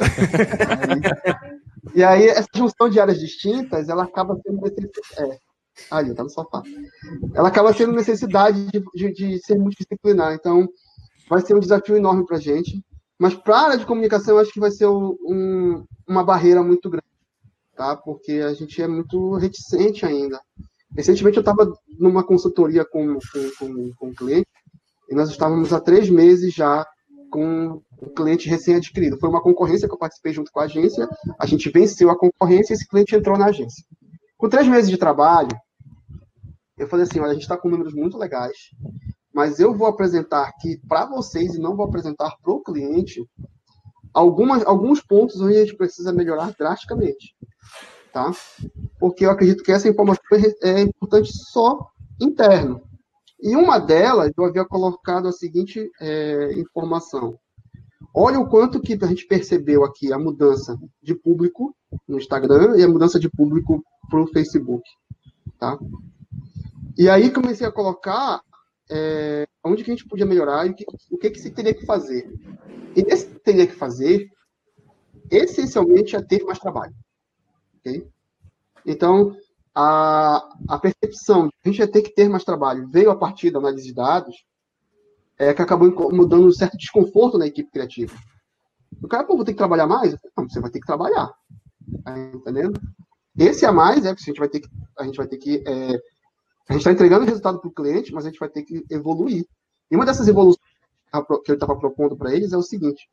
Aí, 0.00 1.00
e 1.94 2.04
aí, 2.04 2.28
essa 2.28 2.48
junção 2.54 2.88
de 2.88 3.00
áreas 3.00 3.18
distintas, 3.18 3.88
ela 3.88 4.04
acaba 4.04 4.38
sendo 4.46 4.60
necessidade. 4.60 5.00
É, 5.18 5.38
ali, 5.90 6.14
tá 6.14 6.22
no 6.22 6.30
sofá. 6.30 6.62
Ela 7.34 7.48
acaba 7.48 7.72
sendo 7.72 7.92
necessidade 7.92 8.66
de, 8.66 8.84
de, 8.94 9.12
de 9.12 9.38
ser 9.44 9.58
multidisciplinar. 9.58 10.34
Então, 10.34 10.68
vai 11.28 11.40
ser 11.40 11.54
um 11.54 11.60
desafio 11.60 11.96
enorme 11.96 12.24
para 12.26 12.36
a 12.36 12.40
gente. 12.40 12.84
Mas 13.18 13.34
para 13.34 13.56
a 13.56 13.62
área 13.64 13.78
de 13.78 13.86
comunicação, 13.86 14.34
eu 14.34 14.40
acho 14.40 14.52
que 14.52 14.60
vai 14.60 14.70
ser 14.70 14.86
um, 14.86 15.84
uma 16.08 16.24
barreira 16.24 16.62
muito 16.62 16.88
grande, 16.88 17.04
tá? 17.76 17.96
Porque 17.96 18.32
a 18.32 18.52
gente 18.52 18.80
é 18.82 18.88
muito 18.88 19.34
reticente 19.34 20.04
ainda. 20.04 20.40
Recentemente 20.96 21.36
eu 21.36 21.42
estava 21.42 21.72
numa 21.98 22.24
consultoria 22.24 22.84
com, 22.84 23.14
com, 23.14 23.50
com, 23.58 23.92
com 23.94 24.08
um 24.08 24.14
cliente 24.14 24.48
e 25.08 25.14
nós 25.14 25.30
estávamos 25.30 25.72
há 25.72 25.80
três 25.80 26.08
meses 26.10 26.52
já 26.52 26.86
com 27.30 27.80
o 28.00 28.10
cliente 28.10 28.48
recém-adquirido. 28.48 29.18
Foi 29.18 29.28
uma 29.28 29.42
concorrência 29.42 29.86
que 29.86 29.94
eu 29.94 29.98
participei 29.98 30.32
junto 30.32 30.50
com 30.50 30.60
a 30.60 30.64
agência, 30.64 31.08
a 31.38 31.46
gente 31.46 31.70
venceu 31.70 32.10
a 32.10 32.18
concorrência 32.18 32.72
e 32.72 32.74
esse 32.74 32.88
cliente 32.88 33.14
entrou 33.14 33.38
na 33.38 33.46
agência. 33.46 33.84
Com 34.36 34.48
três 34.48 34.66
meses 34.66 34.90
de 34.90 34.96
trabalho, 34.96 35.56
eu 36.76 36.88
falei 36.88 37.04
assim, 37.04 37.20
olha, 37.20 37.30
a 37.30 37.34
gente 37.34 37.42
está 37.42 37.56
com 37.56 37.68
números 37.68 37.94
muito 37.94 38.18
legais, 38.18 38.56
mas 39.32 39.60
eu 39.60 39.76
vou 39.76 39.86
apresentar 39.86 40.48
aqui 40.48 40.80
para 40.88 41.06
vocês 41.06 41.54
e 41.54 41.60
não 41.60 41.76
vou 41.76 41.86
apresentar 41.86 42.34
para 42.42 42.52
o 42.52 42.62
cliente 42.62 43.22
algumas, 44.12 44.64
alguns 44.64 45.00
pontos 45.00 45.40
onde 45.40 45.56
a 45.56 45.60
gente 45.60 45.76
precisa 45.76 46.12
melhorar 46.12 46.54
drasticamente, 46.58 47.34
tá? 48.12 48.30
Porque 48.98 49.24
eu 49.24 49.30
acredito 49.30 49.62
que 49.62 49.72
essa 49.72 49.88
informação 49.88 50.24
é, 50.32 50.70
é 50.70 50.80
importante 50.80 51.30
só 51.32 51.90
interno. 52.20 52.82
E 53.42 53.56
uma 53.56 53.78
delas, 53.78 54.30
eu 54.36 54.44
havia 54.44 54.64
colocado 54.64 55.26
a 55.26 55.32
seguinte 55.32 55.90
é, 56.00 56.52
informação. 56.58 57.38
Olha 58.14 58.38
o 58.38 58.48
quanto 58.48 58.80
que 58.80 58.98
a 59.00 59.06
gente 59.06 59.26
percebeu 59.26 59.84
aqui 59.84 60.12
a 60.12 60.18
mudança 60.18 60.78
de 61.02 61.14
público 61.14 61.74
no 62.06 62.18
Instagram 62.18 62.76
e 62.76 62.82
a 62.82 62.88
mudança 62.88 63.18
de 63.18 63.30
público 63.30 63.82
para 64.10 64.20
o 64.20 64.26
Facebook. 64.26 64.82
Tá? 65.58 65.78
E 66.98 67.08
aí 67.08 67.30
comecei 67.30 67.66
a 67.66 67.72
colocar 67.72 68.42
é, 68.90 69.46
onde 69.64 69.84
que 69.84 69.90
a 69.90 69.94
gente 69.94 70.08
podia 70.08 70.26
melhorar 70.26 70.66
e 70.66 70.70
o 70.70 70.74
que, 70.74 70.84
o 71.10 71.18
que, 71.18 71.30
que 71.30 71.38
se 71.38 71.50
teria 71.50 71.72
que 71.72 71.86
fazer. 71.86 72.28
E 72.96 73.00
esse 73.02 73.26
teria 73.40 73.66
que 73.66 73.74
fazer, 73.74 74.28
essencialmente, 75.30 76.16
é 76.16 76.22
ter 76.22 76.42
mais 76.44 76.58
trabalho. 76.58 76.94
Okay? 77.78 78.06
Então, 78.84 79.36
a, 79.74 80.48
a 80.68 80.78
percepção 80.78 81.46
de 81.46 81.50
que 81.50 81.68
a 81.68 81.72
gente 81.72 81.78
ia 81.78 81.90
ter 81.90 82.02
que 82.02 82.14
ter 82.14 82.28
mais 82.28 82.44
trabalho 82.44 82.88
veio 82.88 83.10
a 83.10 83.16
partir 83.16 83.50
da 83.50 83.58
análise 83.58 83.86
de 83.86 83.94
dados, 83.94 84.34
é, 85.38 85.54
que 85.54 85.62
acabou 85.62 85.90
mudando 86.12 86.46
um 86.46 86.52
certo 86.52 86.76
desconforto 86.76 87.38
na 87.38 87.46
equipe 87.46 87.70
criativa. 87.70 88.14
O 89.02 89.08
cara, 89.08 89.24
pô, 89.24 89.36
vou 89.36 89.44
ter 89.44 89.52
que 89.52 89.58
trabalhar 89.58 89.86
mais? 89.86 90.14
Não, 90.36 90.48
você 90.48 90.60
vai 90.60 90.70
ter 90.70 90.80
que 90.80 90.86
trabalhar. 90.86 91.32
Tá 92.04 92.18
entendendo? 92.18 92.78
Esse 93.38 93.64
a 93.64 93.72
mais 93.72 94.04
é 94.04 94.14
que 94.14 94.20
a 94.20 94.24
gente 94.24 94.38
vai 94.38 94.48
ter 94.48 94.60
que, 94.60 94.68
a 94.98 95.04
gente 95.04 95.16
vai 95.16 95.26
ter 95.26 95.38
que 95.38 95.62
é, 95.66 95.98
a 96.70 96.72
gente 96.72 96.82
está 96.82 96.92
entregando 96.92 97.24
resultado 97.26 97.58
para 97.58 97.68
o 97.68 97.74
cliente, 97.74 98.12
mas 98.12 98.24
a 98.24 98.28
gente 98.28 98.38
vai 98.38 98.48
ter 98.48 98.62
que 98.62 98.86
evoluir. 98.88 99.44
E 99.90 99.96
uma 99.96 100.06
dessas 100.06 100.28
evoluções 100.28 100.64
que 101.44 101.50
eu 101.50 101.54
estava 101.54 101.76
propondo 101.76 102.16
para 102.16 102.32
eles 102.32 102.52
é 102.52 102.56
o 102.56 102.62
seguinte: 102.62 103.10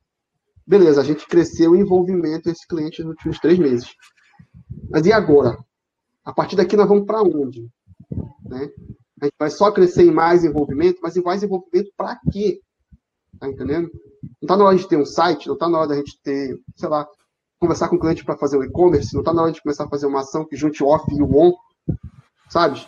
beleza, 0.66 1.02
a 1.02 1.04
gente 1.04 1.26
cresceu 1.26 1.72
o 1.72 1.76
envolvimento 1.76 2.50
desse 2.50 2.68
cliente 2.68 3.02
nos 3.02 3.14
últimos 3.14 3.40
três 3.40 3.58
meses. 3.58 3.96
Mas 4.92 5.08
e 5.08 5.12
agora? 5.12 5.58
A 6.24 6.32
partir 6.32 6.56
daqui 6.56 6.78
nós 6.78 6.88
vamos 6.88 7.08
para 7.08 7.24
onde? 7.24 7.68
Né? 8.46 8.70
A 9.20 9.26
gente 9.26 9.36
vai 9.40 9.50
só 9.50 9.72
crescer 9.72 10.04
em 10.04 10.12
mais 10.12 10.44
envolvimento, 10.44 11.00
mas 11.02 11.18
em 11.18 11.24
mais 11.24 11.42
envolvimento 11.42 11.92
para 11.98 12.20
quê? 12.32 12.62
Tá 13.40 13.50
entendendo? 13.50 13.90
Não 14.22 14.30
está 14.44 14.56
na 14.56 14.66
hora 14.66 14.78
de 14.78 14.88
ter 14.88 14.98
um 14.98 15.06
site, 15.06 15.48
não 15.48 15.56
está 15.56 15.68
na 15.68 15.80
hora 15.80 15.88
da 15.88 15.96
gente 15.96 16.22
ter, 16.22 16.60
sei 16.76 16.90
lá, 16.90 17.08
conversar 17.60 17.90
com 17.90 17.96
o 17.96 18.00
cliente 18.00 18.24
para 18.24 18.38
fazer 18.38 18.56
o 18.56 18.64
e-commerce, 18.64 19.16
não 19.16 19.22
está 19.22 19.34
na 19.34 19.42
hora 19.42 19.52
de 19.52 19.64
começar 19.64 19.86
a 19.86 19.90
fazer 19.90 20.06
uma 20.06 20.20
ação 20.20 20.46
que 20.46 20.56
junte 20.56 20.84
o 20.84 20.88
off 20.88 21.12
e 21.12 21.24
o 21.24 21.36
on, 21.36 21.54
sabe? 22.50 22.88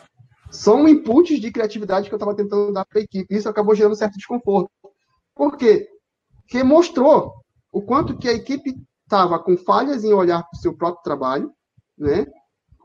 São 0.51 0.87
inputs 0.87 1.39
de 1.39 1.51
criatividade 1.51 2.07
que 2.07 2.13
eu 2.13 2.17
estava 2.17 2.35
tentando 2.35 2.73
dar 2.73 2.85
para 2.85 2.99
a 2.99 3.03
equipe. 3.03 3.35
Isso 3.35 3.47
acabou 3.47 3.75
gerando 3.75 3.95
certo 3.95 4.17
desconforto. 4.17 4.71
Por 5.35 5.57
quê? 5.57 5.87
Porque 6.41 6.63
mostrou 6.63 7.33
o 7.71 7.81
quanto 7.81 8.17
que 8.17 8.27
a 8.27 8.33
equipe 8.33 8.75
estava 9.03 9.39
com 9.39 9.55
falhas 9.57 10.03
em 10.03 10.13
olhar 10.13 10.41
para 10.41 10.57
o 10.57 10.61
seu 10.61 10.75
próprio 10.75 11.03
trabalho, 11.03 11.51
né? 11.97 12.25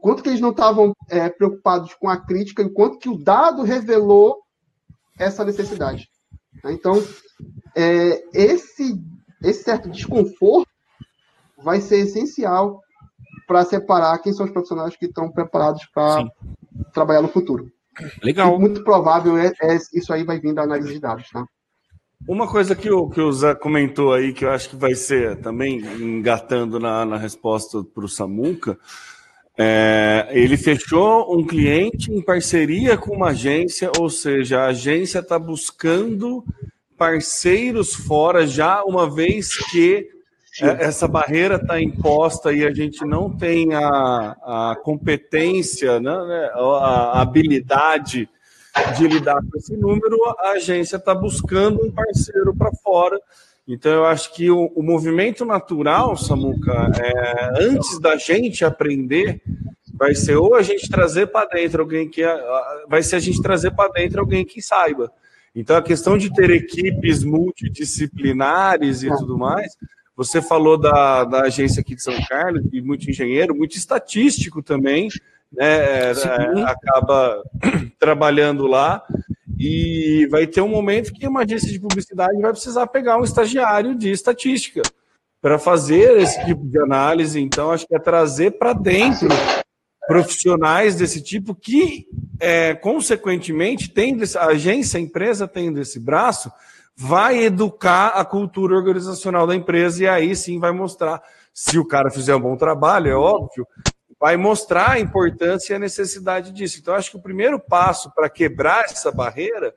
quanto 0.04 0.22
que 0.22 0.28
eles 0.28 0.40
não 0.40 0.50
estavam 0.50 0.92
é, 1.08 1.30
preocupados 1.30 1.94
com 1.94 2.10
a 2.10 2.16
crítica 2.18 2.62
e 2.62 2.70
quanto 2.70 2.98
que 2.98 3.08
o 3.08 3.16
dado 3.16 3.62
revelou 3.62 4.36
essa 5.18 5.44
necessidade. 5.44 6.06
Né? 6.62 6.72
Então, 6.72 7.02
é, 7.74 8.22
esse, 8.34 9.02
esse 9.42 9.64
certo 9.64 9.88
desconforto 9.88 10.68
vai 11.56 11.80
ser 11.80 12.00
essencial 12.00 12.82
para 13.46 13.64
separar 13.64 14.18
quem 14.18 14.32
são 14.32 14.44
os 14.44 14.52
profissionais 14.52 14.94
que 14.94 15.06
estão 15.06 15.30
preparados 15.30 15.86
para 15.94 16.22
trabalhar 16.92 17.22
no 17.22 17.28
futuro. 17.28 17.70
Legal. 18.22 18.54
E 18.54 18.58
muito 18.58 18.82
provável 18.82 19.36
é, 19.38 19.52
é, 19.62 19.76
isso 19.92 20.12
aí 20.12 20.24
vai 20.24 20.40
vir 20.40 20.54
da 20.54 20.62
análise 20.62 20.92
de 20.92 21.00
dados, 21.00 21.28
tá? 21.30 21.44
Uma 22.26 22.48
coisa 22.48 22.74
que 22.74 22.90
o, 22.90 23.08
que 23.08 23.20
o 23.20 23.30
Zé 23.32 23.54
comentou 23.54 24.12
aí, 24.12 24.32
que 24.32 24.44
eu 24.44 24.50
acho 24.50 24.70
que 24.70 24.76
vai 24.76 24.94
ser 24.94 25.36
também 25.40 25.78
engatando 26.00 26.80
na, 26.80 27.04
na 27.04 27.18
resposta 27.18 27.84
para 27.84 28.04
o 28.04 28.08
Samuca, 28.08 28.78
é, 29.56 30.28
ele 30.30 30.56
fechou 30.56 31.38
um 31.38 31.46
cliente 31.46 32.10
em 32.10 32.22
parceria 32.22 32.96
com 32.96 33.14
uma 33.14 33.28
agência, 33.28 33.90
ou 33.98 34.08
seja, 34.08 34.62
a 34.62 34.68
agência 34.68 35.18
está 35.18 35.38
buscando 35.38 36.44
parceiros 36.96 37.94
fora 37.94 38.46
já, 38.46 38.82
uma 38.82 39.08
vez 39.12 39.56
que 39.70 40.08
essa 40.62 41.08
barreira 41.08 41.56
está 41.56 41.80
imposta 41.80 42.52
e 42.52 42.64
a 42.64 42.72
gente 42.72 43.04
não 43.04 43.30
tem 43.30 43.74
a, 43.74 43.80
a 43.82 44.76
competência, 44.82 45.98
né, 45.98 46.16
né 46.26 46.50
a 46.54 47.20
habilidade 47.20 48.28
de 48.96 49.06
lidar 49.06 49.40
com 49.40 49.56
esse 49.56 49.76
número, 49.76 50.16
a 50.38 50.50
agência 50.50 50.96
está 50.96 51.14
buscando 51.14 51.84
um 51.84 51.90
parceiro 51.90 52.54
para 52.54 52.72
fora 52.72 53.20
então, 53.66 53.92
eu 53.92 54.04
acho 54.04 54.34
que 54.34 54.50
o, 54.50 54.70
o 54.74 54.82
movimento 54.82 55.44
natural, 55.44 56.16
Samuca, 56.16 56.90
é, 57.00 57.64
antes 57.64 57.98
da 57.98 58.16
gente 58.16 58.62
aprender, 58.62 59.40
vai 59.94 60.14
ser 60.14 60.36
ou 60.36 60.54
a 60.54 60.60
gente 60.60 60.88
trazer 60.88 61.28
para 61.28 61.48
dentro 61.48 61.80
alguém 61.80 62.08
que. 62.08 62.22
Vai 62.86 63.02
ser 63.02 63.16
a 63.16 63.20
gente 63.20 63.40
trazer 63.40 63.70
para 63.70 63.90
dentro 63.90 64.20
alguém 64.20 64.44
que 64.44 64.60
saiba. 64.60 65.10
Então, 65.54 65.76
a 65.76 65.82
questão 65.82 66.18
de 66.18 66.32
ter 66.32 66.50
equipes 66.50 67.24
multidisciplinares 67.24 69.02
e 69.02 69.08
tudo 69.08 69.38
mais, 69.38 69.74
você 70.16 70.40
falou 70.40 70.78
da, 70.78 71.24
da 71.24 71.42
agência 71.42 71.80
aqui 71.80 71.94
de 71.94 72.02
São 72.02 72.14
Carlos, 72.28 72.62
e 72.72 72.80
muito 72.80 73.10
engenheiro, 73.10 73.54
muito 73.54 73.76
estatístico 73.76 74.62
também, 74.62 75.08
né? 75.52 76.10
É, 76.10 76.12
acaba 76.64 77.42
trabalhando 77.98 78.66
lá. 78.66 79.02
E 79.58 80.26
vai 80.30 80.46
ter 80.46 80.60
um 80.60 80.68
momento 80.68 81.12
que 81.12 81.28
uma 81.28 81.42
agência 81.42 81.70
de 81.70 81.78
publicidade 81.78 82.40
vai 82.40 82.50
precisar 82.50 82.88
pegar 82.88 83.18
um 83.18 83.24
estagiário 83.24 83.94
de 83.94 84.10
estatística 84.10 84.82
para 85.40 85.58
fazer 85.58 86.20
esse 86.20 86.44
tipo 86.44 86.66
de 86.66 86.78
análise. 86.78 87.40
Então, 87.40 87.70
acho 87.70 87.86
que 87.86 87.94
é 87.94 87.98
trazer 87.98 88.52
para 88.52 88.72
dentro 88.72 89.28
profissionais 90.06 90.96
desse 90.96 91.22
tipo 91.22 91.54
que, 91.54 92.06
é, 92.40 92.74
consequentemente, 92.74 93.90
tendo 93.90 94.24
a 94.36 94.46
agência, 94.46 94.98
a 94.98 95.02
empresa 95.02 95.46
tendo 95.46 95.80
esse 95.80 96.00
braço, 96.00 96.50
vai 96.96 97.42
educar 97.42 98.08
a 98.08 98.24
cultura 98.24 98.76
organizacional 98.76 99.46
da 99.46 99.54
empresa 99.54 100.02
e 100.02 100.08
aí 100.08 100.36
sim 100.36 100.58
vai 100.58 100.72
mostrar 100.72 101.22
se 101.52 101.78
o 101.78 101.84
cara 101.84 102.10
fizer 102.10 102.34
um 102.34 102.40
bom 102.40 102.56
trabalho, 102.56 103.10
é 103.10 103.14
óbvio, 103.14 103.66
vai 104.18 104.36
mostrar 104.36 104.92
a 104.92 105.00
importância 105.00 105.72
e 105.72 105.76
a 105.76 105.78
necessidade 105.78 106.50
disso. 106.50 106.78
Então, 106.80 106.94
acho 106.94 107.10
que 107.10 107.16
o 107.16 107.22
primeiro 107.22 107.60
passo 107.60 108.12
para 108.14 108.28
quebrar 108.28 108.84
essa 108.84 109.12
barreira 109.12 109.74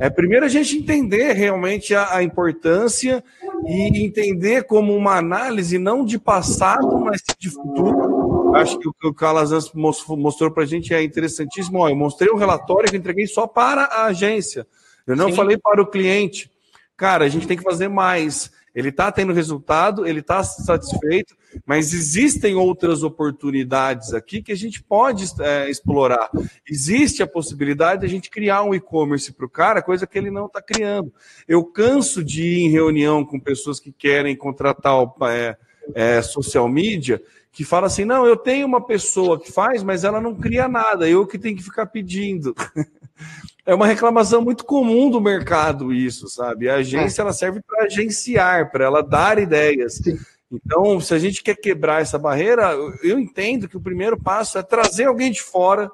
é 0.00 0.10
primeiro 0.10 0.44
a 0.44 0.48
gente 0.48 0.76
entender 0.76 1.32
realmente 1.32 1.94
a, 1.94 2.16
a, 2.16 2.22
importância 2.22 3.22
e 3.66 4.04
entender 4.04 4.64
como 4.64 4.94
uma 4.94 5.16
análise 5.16 5.78
não 5.78 6.04
de 6.04 6.18
passado, 6.18 6.98
mas 6.98 7.22
de 7.38 7.48
futuro, 7.48 8.56
acho 8.56 8.78
que 8.78 8.88
o 8.88 8.92
que 8.92 9.06
o 9.06 9.14
Calazans 9.14 9.70
mostrou 9.72 10.50
para 10.50 10.64
a 10.64 10.66
gente 10.66 10.92
é 10.92 11.02
interessantíssimo. 11.02 11.78
Ó, 11.78 11.88
eu 11.88 11.94
mostrei 11.94 12.32
um 12.32 12.36
relatório 12.36 12.90
que 12.90 12.96
entreguei 12.96 13.26
só 13.26 13.46
para 13.46 13.84
a 13.84 14.06
agência. 14.06 14.66
Eu 15.06 15.14
não 15.14 15.30
Sim. 15.30 15.36
falei 15.36 15.56
para 15.56 15.80
o 15.80 15.86
cliente. 15.86 16.50
Cara, 16.98 17.24
a 17.24 17.28
gente 17.28 17.46
tem 17.46 17.56
que 17.56 17.62
fazer 17.62 17.86
mais. 17.86 18.50
Ele 18.74 18.88
está 18.88 19.10
tendo 19.10 19.32
resultado, 19.32 20.04
ele 20.04 20.18
está 20.18 20.42
satisfeito, 20.42 21.36
mas 21.64 21.94
existem 21.94 22.56
outras 22.56 23.04
oportunidades 23.04 24.12
aqui 24.12 24.42
que 24.42 24.50
a 24.50 24.56
gente 24.56 24.82
pode 24.82 25.24
é, 25.40 25.70
explorar. 25.70 26.28
Existe 26.68 27.22
a 27.22 27.26
possibilidade 27.26 28.00
de 28.00 28.06
a 28.06 28.10
gente 28.10 28.28
criar 28.28 28.64
um 28.64 28.74
e-commerce 28.74 29.32
para 29.32 29.46
o 29.46 29.48
cara, 29.48 29.80
coisa 29.80 30.08
que 30.08 30.18
ele 30.18 30.30
não 30.30 30.46
está 30.46 30.60
criando. 30.60 31.12
Eu 31.46 31.64
canso 31.64 32.22
de 32.22 32.42
ir 32.42 32.60
em 32.64 32.70
reunião 32.70 33.24
com 33.24 33.38
pessoas 33.38 33.78
que 33.78 33.92
querem 33.92 34.36
contratar 34.36 34.94
é, 35.30 35.56
é, 35.94 36.20
social 36.20 36.68
media 36.68 37.22
que 37.52 37.64
fala 37.64 37.86
assim: 37.86 38.04
não, 38.04 38.26
eu 38.26 38.36
tenho 38.36 38.66
uma 38.66 38.84
pessoa 38.84 39.40
que 39.40 39.50
faz, 39.52 39.84
mas 39.84 40.04
ela 40.04 40.20
não 40.20 40.34
cria 40.34 40.68
nada, 40.68 41.08
eu 41.08 41.26
que 41.26 41.38
tenho 41.38 41.56
que 41.56 41.62
ficar 41.62 41.86
pedindo. 41.86 42.54
é 43.68 43.74
uma 43.74 43.86
reclamação 43.86 44.40
muito 44.40 44.64
comum 44.64 45.10
do 45.10 45.20
mercado, 45.20 45.92
isso, 45.92 46.26
sabe? 46.26 46.70
A 46.70 46.76
agência 46.76 47.20
ela 47.20 47.34
serve 47.34 47.60
para 47.60 47.84
agenciar, 47.84 48.72
para 48.72 48.86
ela 48.86 49.02
dar 49.02 49.38
ideias. 49.38 49.96
Sim. 49.96 50.18
Então, 50.50 50.98
se 50.98 51.12
a 51.12 51.18
gente 51.18 51.42
quer 51.42 51.54
quebrar 51.54 52.00
essa 52.00 52.18
barreira, 52.18 52.72
eu 53.02 53.18
entendo 53.18 53.68
que 53.68 53.76
o 53.76 53.80
primeiro 53.80 54.18
passo 54.18 54.56
é 54.56 54.62
trazer 54.62 55.04
alguém 55.04 55.30
de 55.30 55.42
fora, 55.42 55.90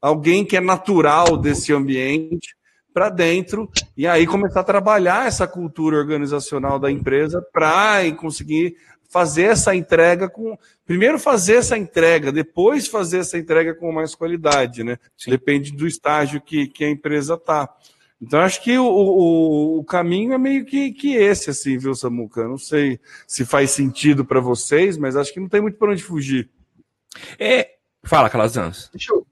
alguém 0.00 0.44
que 0.44 0.56
é 0.56 0.60
natural 0.60 1.36
desse 1.36 1.72
ambiente, 1.72 2.56
para 2.92 3.08
dentro 3.08 3.70
e 3.96 4.04
aí 4.04 4.26
começar 4.26 4.60
a 4.60 4.64
trabalhar 4.64 5.26
essa 5.26 5.46
cultura 5.46 5.96
organizacional 5.96 6.78
da 6.78 6.90
empresa 6.90 7.40
para 7.52 8.00
conseguir 8.16 8.76
fazer 9.12 9.42
essa 9.42 9.74
entrega 9.76 10.28
com. 10.28 10.56
Primeiro 10.86 11.18
fazer 11.18 11.56
essa 11.56 11.76
entrega, 11.76 12.32
depois 12.32 12.88
fazer 12.88 13.18
essa 13.18 13.36
entrega 13.36 13.74
com 13.74 13.92
mais 13.92 14.14
qualidade, 14.14 14.82
né? 14.82 14.98
Sim. 15.18 15.30
Depende 15.30 15.70
do 15.70 15.86
estágio 15.86 16.40
que, 16.40 16.66
que 16.66 16.82
a 16.82 16.90
empresa 16.90 17.34
está. 17.34 17.68
Então, 18.20 18.40
acho 18.40 18.62
que 18.62 18.78
o, 18.78 18.86
o, 18.86 19.78
o, 19.80 19.84
caminho 19.84 20.32
é 20.32 20.38
meio 20.38 20.64
que, 20.64 20.92
que 20.92 21.14
esse, 21.14 21.50
assim, 21.50 21.76
viu, 21.76 21.94
Samuca? 21.94 22.46
Não 22.48 22.56
sei 22.56 22.98
se 23.26 23.44
faz 23.44 23.72
sentido 23.72 24.24
para 24.24 24.40
vocês, 24.40 24.96
mas 24.96 25.16
acho 25.16 25.32
que 25.32 25.40
não 25.40 25.48
tem 25.48 25.60
muito 25.60 25.76
para 25.76 25.90
onde 25.90 26.02
fugir. 26.02 26.48
É... 27.38 27.72
Fala, 28.04 28.30
Calazans. 28.30 28.88
Deixa 28.92 29.12
eu, 29.12 29.26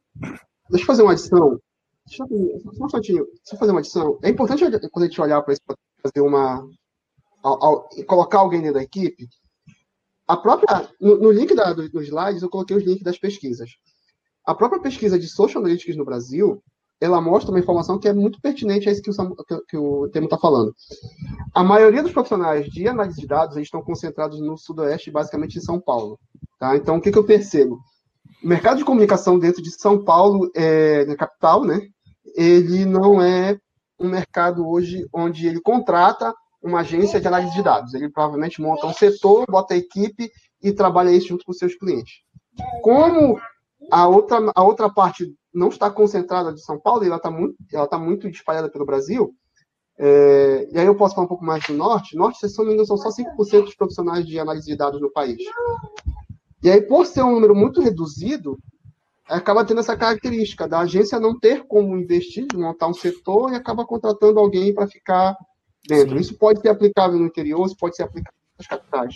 deixa 0.68 0.82
eu 0.82 0.86
fazer 0.86 1.02
uma 1.02 1.12
adição. 1.12 1.58
Deixa 2.06 2.24
eu, 2.24 2.60
só 2.74 2.82
um 2.82 2.86
instantinho. 2.86 3.24
Deixa 3.24 3.54
eu 3.54 3.58
fazer 3.58 3.70
uma 3.70 3.80
adição. 3.80 4.18
É 4.22 4.28
importante 4.28 4.64
quando 4.90 5.04
a 5.04 5.08
gente 5.08 5.20
olhar 5.20 5.40
para 5.40 5.54
isso, 5.54 5.62
fazer 6.02 6.20
uma. 6.20 6.68
Ao, 7.42 7.64
ao, 7.64 7.88
colocar 8.06 8.38
alguém 8.38 8.60
dentro 8.60 8.74
da 8.74 8.82
equipe, 8.82 9.26
a 10.30 10.36
própria, 10.36 10.88
no, 11.00 11.18
no 11.18 11.30
link 11.32 11.52
da, 11.56 11.72
dos, 11.72 11.90
dos 11.90 12.04
slides, 12.04 12.42
eu 12.42 12.48
coloquei 12.48 12.76
os 12.76 12.84
links 12.84 13.02
das 13.02 13.18
pesquisas. 13.18 13.70
A 14.46 14.54
própria 14.54 14.80
pesquisa 14.80 15.18
de 15.18 15.26
Social 15.26 15.60
Analytics 15.60 15.96
no 15.96 16.04
Brasil, 16.04 16.62
ela 17.00 17.20
mostra 17.20 17.50
uma 17.50 17.58
informação 17.58 17.98
que 17.98 18.06
é 18.06 18.12
muito 18.12 18.40
pertinente 18.40 18.88
a 18.88 18.92
isso 18.92 19.02
que 19.02 19.10
o, 19.10 19.44
que, 19.44 19.60
que 19.68 19.76
o 19.76 20.08
Temo 20.08 20.26
está 20.26 20.38
falando. 20.38 20.72
A 21.52 21.64
maioria 21.64 22.00
dos 22.00 22.12
profissionais 22.12 22.66
de 22.66 22.86
análise 22.86 23.20
de 23.20 23.26
dados 23.26 23.56
eles 23.56 23.66
estão 23.66 23.82
concentrados 23.82 24.40
no 24.40 24.56
Sudoeste, 24.56 25.10
basicamente 25.10 25.58
em 25.58 25.62
São 25.62 25.80
Paulo. 25.80 26.16
Tá? 26.60 26.76
Então, 26.76 26.98
o 26.98 27.00
que, 27.00 27.10
que 27.10 27.18
eu 27.18 27.24
percebo? 27.24 27.80
O 28.44 28.46
mercado 28.46 28.78
de 28.78 28.84
comunicação 28.84 29.36
dentro 29.36 29.60
de 29.60 29.72
São 29.72 30.04
Paulo, 30.04 30.48
é, 30.54 31.04
na 31.06 31.16
capital, 31.16 31.64
né, 31.64 31.80
ele 32.36 32.84
não 32.84 33.20
é 33.20 33.58
um 33.98 34.08
mercado 34.08 34.64
hoje 34.68 35.08
onde 35.12 35.48
ele 35.48 35.60
contrata 35.60 36.32
uma 36.62 36.80
agência 36.80 37.20
de 37.20 37.26
análise 37.26 37.54
de 37.54 37.62
dados. 37.62 37.94
Ele 37.94 38.08
provavelmente 38.08 38.60
monta 38.60 38.86
um 38.86 38.92
setor, 38.92 39.46
bota 39.48 39.74
a 39.74 39.76
equipe 39.76 40.30
e 40.62 40.72
trabalha 40.72 41.10
isso 41.10 41.28
junto 41.28 41.44
com 41.44 41.52
seus 41.52 41.74
clientes. 41.74 42.20
Como 42.82 43.40
a 43.90 44.08
outra, 44.08 44.52
a 44.54 44.62
outra 44.62 44.90
parte 44.90 45.34
não 45.52 45.68
está 45.68 45.90
concentrada 45.90 46.52
de 46.52 46.62
São 46.62 46.78
Paulo, 46.78 47.04
ela 47.04 47.16
está 47.16 47.30
muito, 47.30 47.56
ela 47.72 47.86
tá 47.86 47.98
muito 47.98 48.28
espalhada 48.28 48.70
pelo 48.70 48.86
Brasil, 48.86 49.34
é, 50.02 50.66
e 50.72 50.78
aí 50.78 50.86
eu 50.86 50.94
posso 50.94 51.14
falar 51.14 51.26
um 51.26 51.28
pouco 51.28 51.44
mais 51.44 51.62
do 51.66 51.74
Norte. 51.74 52.16
Norte, 52.16 52.48
se 52.48 52.58
não 52.58 52.64
me 52.64 52.72
engano, 52.72 52.86
são 52.86 52.96
só 52.96 53.10
5% 53.10 53.64
dos 53.64 53.74
profissionais 53.74 54.26
de 54.26 54.38
análise 54.38 54.66
de 54.66 54.74
dados 54.74 54.98
no 54.98 55.12
país. 55.12 55.36
E 56.62 56.70
aí, 56.70 56.80
por 56.80 57.04
ser 57.04 57.22
um 57.22 57.32
número 57.32 57.54
muito 57.54 57.82
reduzido, 57.82 58.58
acaba 59.28 59.62
tendo 59.62 59.80
essa 59.80 59.94
característica 59.94 60.66
da 60.66 60.80
agência 60.80 61.20
não 61.20 61.38
ter 61.38 61.66
como 61.66 61.98
investir, 61.98 62.46
montar 62.54 62.88
um 62.88 62.94
setor 62.94 63.52
e 63.52 63.56
acaba 63.56 63.84
contratando 63.84 64.40
alguém 64.40 64.74
para 64.74 64.86
ficar 64.86 65.36
dentro. 65.86 66.14
Sim. 66.14 66.20
Isso 66.20 66.38
pode 66.38 66.60
ser 66.60 66.68
aplicável 66.68 67.18
no 67.18 67.26
interior, 67.26 67.66
isso 67.66 67.76
pode 67.76 67.96
ser 67.96 68.04
aplicável 68.04 68.38
nas 68.58 68.66
capitais. 68.66 69.14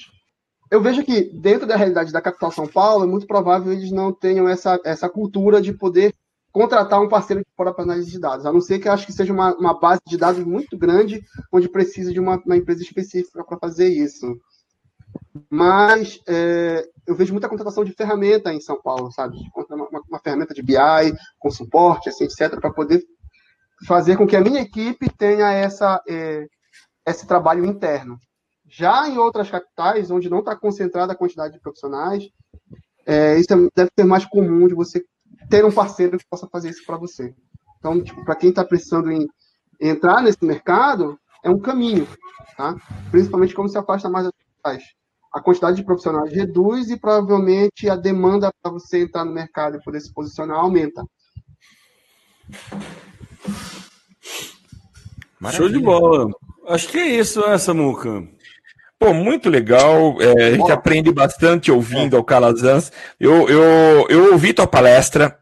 Eu 0.71 0.81
vejo 0.81 1.05
que, 1.05 1.31
dentro 1.39 1.67
da 1.67 1.77
realidade 1.77 2.13
da 2.13 2.21
capital 2.21 2.51
São 2.51 2.67
Paulo, 2.67 3.05
é 3.05 3.07
muito 3.07 3.27
provável 3.27 3.73
eles 3.73 3.93
não 3.93 4.13
tenham 4.13 4.49
essa, 4.49 4.81
essa 4.85 5.09
cultura 5.09 5.61
de 5.61 5.73
poder 5.73 6.15
contratar 6.51 7.03
um 7.03 7.09
parceiro 7.09 7.43
de 7.43 7.51
fora 7.57 7.75
para 7.75 7.83
análise 7.83 8.11
de 8.11 8.19
dados, 8.19 8.47
a 8.47 8.53
não 8.53 8.61
ser 8.61 8.79
que 8.79 8.87
eu 8.87 8.93
acho 8.93 9.05
que 9.05 9.13
seja 9.13 9.33
uma, 9.33 9.53
uma 9.57 9.79
base 9.79 10.01
de 10.07 10.17
dados 10.17 10.45
muito 10.45 10.79
grande, 10.79 11.21
onde 11.53 11.69
precisa 11.69 12.13
de 12.13 12.21
uma, 12.21 12.41
uma 12.47 12.57
empresa 12.57 12.83
específica 12.83 13.43
para 13.43 13.59
fazer 13.59 13.89
isso. 13.89 14.41
Mas 15.51 16.21
é, 16.29 16.89
eu 17.07 17.15
vejo 17.17 17.33
muita 17.33 17.49
contratação 17.49 17.85
de 17.85 17.93
ferramenta 17.93 18.53
em 18.53 18.61
São 18.61 18.81
Paulo, 18.81 19.11
sabe? 19.11 19.37
Uma, 19.55 19.89
uma, 19.91 20.03
uma 20.09 20.21
ferramenta 20.21 20.55
de 20.55 20.63
BI, 20.63 20.77
com 21.41 21.51
suporte, 21.51 22.09
assim, 22.09 22.25
etc., 22.25 22.59
para 22.61 22.73
poder 22.73 23.03
fazer 23.87 24.17
com 24.17 24.27
que 24.27 24.37
a 24.37 24.41
minha 24.41 24.61
equipe 24.61 25.11
tenha 25.11 25.53
essa, 25.53 26.01
é, 26.09 26.47
esse 27.07 27.27
trabalho 27.27 27.65
interno. 27.65 28.19
Já 28.67 29.09
em 29.09 29.19
outras 29.19 29.51
capitais, 29.51 30.11
onde 30.11 30.31
não 30.31 30.39
está 30.39 30.57
concentrada 30.57 31.13
a 31.13 31.17
quantidade 31.17 31.55
de 31.55 31.61
profissionais, 31.61 32.25
é, 33.07 33.39
isso 33.39 33.53
é, 33.53 33.57
deve 33.77 33.91
ser 33.99 34.05
mais 34.05 34.25
comum 34.25 34.67
de 34.67 34.75
você 34.75 35.05
ter 35.51 35.65
um 35.65 35.73
parceiro 35.73 36.19
que 36.19 36.27
possa 36.29 36.49
fazer 36.49 36.71
isso 36.71 36.85
para 36.87 36.97
você. 36.97 37.35
Então, 37.79 38.03
tipo, 38.03 38.25
para 38.25 38.35
quem 38.35 38.51
está 38.51 38.65
precisando 38.65 39.11
em 39.11 39.29
entrar 39.81 40.23
nesse 40.23 40.43
mercado, 40.45 41.19
é 41.43 41.51
um 41.51 41.59
caminho, 41.59 42.09
tá? 42.57 42.75
Principalmente 43.11 43.55
como 43.55 43.69
se 43.69 43.77
afasta 43.77 44.09
mais 44.09 44.25
das 44.25 44.33
capitais. 44.33 44.85
A 45.33 45.41
quantidade 45.41 45.77
de 45.77 45.85
profissionais 45.85 46.33
reduz 46.33 46.91
e 46.91 46.99
provavelmente 46.99 47.89
a 47.91 47.97
demanda 47.97 48.51
para 48.63 48.73
você 48.73 49.03
entrar 49.03 49.25
no 49.25 49.33
mercado 49.33 49.77
e 49.77 49.83
poder 49.83 50.01
se 50.01 50.13
posicionar 50.13 50.59
aumenta. 50.59 51.05
Maravilha. 55.41 55.53
Show 55.53 55.69
de 55.69 55.81
bola. 55.81 56.31
Acho 56.67 56.89
que 56.89 56.99
é 56.99 57.07
isso, 57.07 57.41
né, 57.47 57.59
Samuca? 57.59 58.23
Pô, 58.99 59.13
muito 59.13 59.51
legal. 59.51 60.17
É, 60.21 60.47
a 60.47 60.51
gente 60.53 60.73
aprende 60.73 61.13
bastante 61.13 61.71
ouvindo 61.71 62.17
ao 62.17 62.25
Calazans. 62.25 62.91
Eu, 63.21 63.49
eu, 63.49 64.07
eu 64.09 64.33
ouvi 64.33 64.53
tua 64.53 64.67
palestra, 64.67 65.39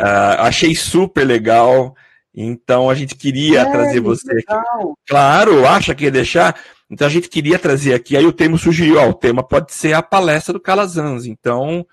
uh, 0.00 0.40
achei 0.40 0.74
super 0.74 1.24
legal. 1.24 1.94
Então 2.34 2.88
a 2.90 2.94
gente 2.94 3.14
queria 3.14 3.62
é, 3.62 3.70
trazer 3.70 4.00
você 4.00 4.32
legal. 4.32 4.60
aqui. 4.60 4.92
Claro, 5.08 5.66
acha 5.66 5.94
que 5.94 6.04
ia 6.04 6.10
deixar? 6.10 6.60
Então 6.90 7.06
a 7.06 7.10
gente 7.10 7.28
queria 7.28 7.58
trazer 7.58 7.94
aqui. 7.94 8.16
Aí 8.16 8.26
o 8.26 8.32
tema 8.32 8.58
sugeriu: 8.58 9.00
ó, 9.00 9.08
o 9.08 9.14
tema 9.14 9.42
pode 9.42 9.72
ser 9.72 9.94
a 9.94 10.02
palestra 10.02 10.52
do 10.52 10.60
Calazans. 10.60 11.26
Então 11.26 11.84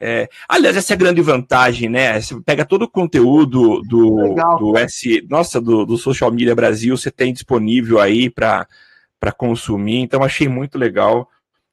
é, 0.00 0.28
aliás, 0.48 0.76
essa 0.76 0.92
é 0.92 0.94
a 0.94 0.98
grande 0.98 1.22
vantagem, 1.22 1.88
né? 1.88 2.20
Você 2.20 2.38
pega 2.40 2.64
todo 2.64 2.82
o 2.82 2.90
conteúdo 2.90 3.80
do, 3.82 4.34
do 4.58 4.76
S, 4.76 5.24
nossa, 5.30 5.60
do, 5.60 5.86
do, 5.86 5.96
Social 5.96 6.30
Media 6.30 6.54
Brasil, 6.54 6.96
você 6.96 7.10
tem 7.10 7.32
disponível 7.32 8.00
aí 8.00 8.28
para 8.28 8.66
consumir. 9.36 10.00
Então, 10.00 10.22
achei 10.22 10.48
muito 10.48 10.76
legal 10.76 11.28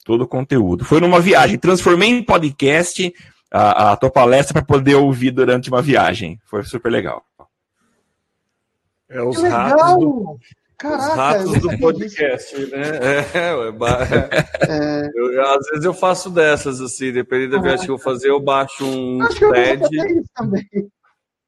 todo 0.05 0.21
o 0.21 0.27
conteúdo. 0.27 0.85
Foi 0.85 0.99
numa 0.99 1.19
viagem, 1.19 1.57
transformei 1.57 2.09
em 2.09 2.23
podcast 2.23 3.13
a, 3.51 3.91
a 3.91 3.97
tua 3.97 4.09
palestra 4.09 4.53
para 4.53 4.65
poder 4.65 4.95
ouvir 4.95 5.31
durante 5.31 5.69
uma 5.69 5.81
viagem. 5.81 6.39
Foi 6.45 6.63
super 6.63 6.91
legal. 6.91 7.25
É 9.09 9.21
os 9.21 9.43
ratos 9.43 9.99
do, 9.99 10.39
Caraca, 10.81 11.03
Os 11.03 11.15
ratos 11.15 11.61
do 11.61 11.77
podcast, 11.77 12.57
né? 12.71 12.81
É, 12.81 13.37
é, 13.37 13.51
é. 14.67 15.11
Eu, 15.13 15.41
às 15.45 15.67
vezes 15.67 15.85
eu 15.85 15.93
faço 15.93 16.29
dessas, 16.31 16.81
assim, 16.81 17.11
dependendo 17.11 17.57
da 17.57 17.61
viagem 17.61 17.85
que 17.85 17.91
eu 17.91 17.97
vou 17.97 18.03
fazer, 18.03 18.29
eu 18.29 18.39
baixo 18.39 18.83
um 18.83 19.19
TED. 19.19 19.87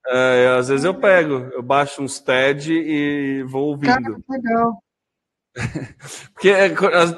É, 0.06 0.56
às 0.60 0.68
vezes 0.68 0.86
eu 0.86 0.94
pego, 0.94 1.50
eu 1.54 1.64
baixo 1.64 2.04
uns 2.04 2.20
TED 2.20 2.74
e 2.74 3.44
vou 3.44 3.70
ouvindo. 3.70 3.88
Cara, 3.88 4.18
legal. 4.30 4.84
Porque 6.34 6.50
é, 6.50 6.70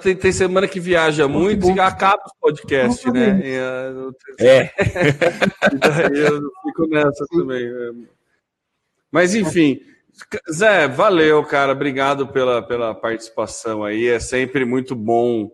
tem, 0.01 0.15
tem, 0.15 0.31
semana 0.31 0.67
que 0.67 0.79
viaja 0.79 1.27
muito, 1.27 1.65
muito 1.65 1.77
e 1.77 1.81
acaba 1.81 2.23
os 2.25 2.33
podcasts, 2.39 3.11
né? 3.11 3.41
E, 3.43 3.59
uh, 3.59 4.15
é. 4.39 4.71
e 5.73 5.77
daí 5.77 6.19
eu 6.19 6.41
fico 6.63 6.87
nessa 6.87 7.25
também. 7.29 8.07
Mas 9.11 9.35
enfim. 9.35 9.81
Zé, 10.51 10.87
valeu, 10.87 11.43
cara. 11.43 11.71
Obrigado 11.71 12.27
pela, 12.27 12.61
pela 12.61 12.93
participação 12.93 13.83
aí. 13.83 14.07
É 14.07 14.19
sempre 14.19 14.65
muito 14.65 14.95
bom 14.95 15.51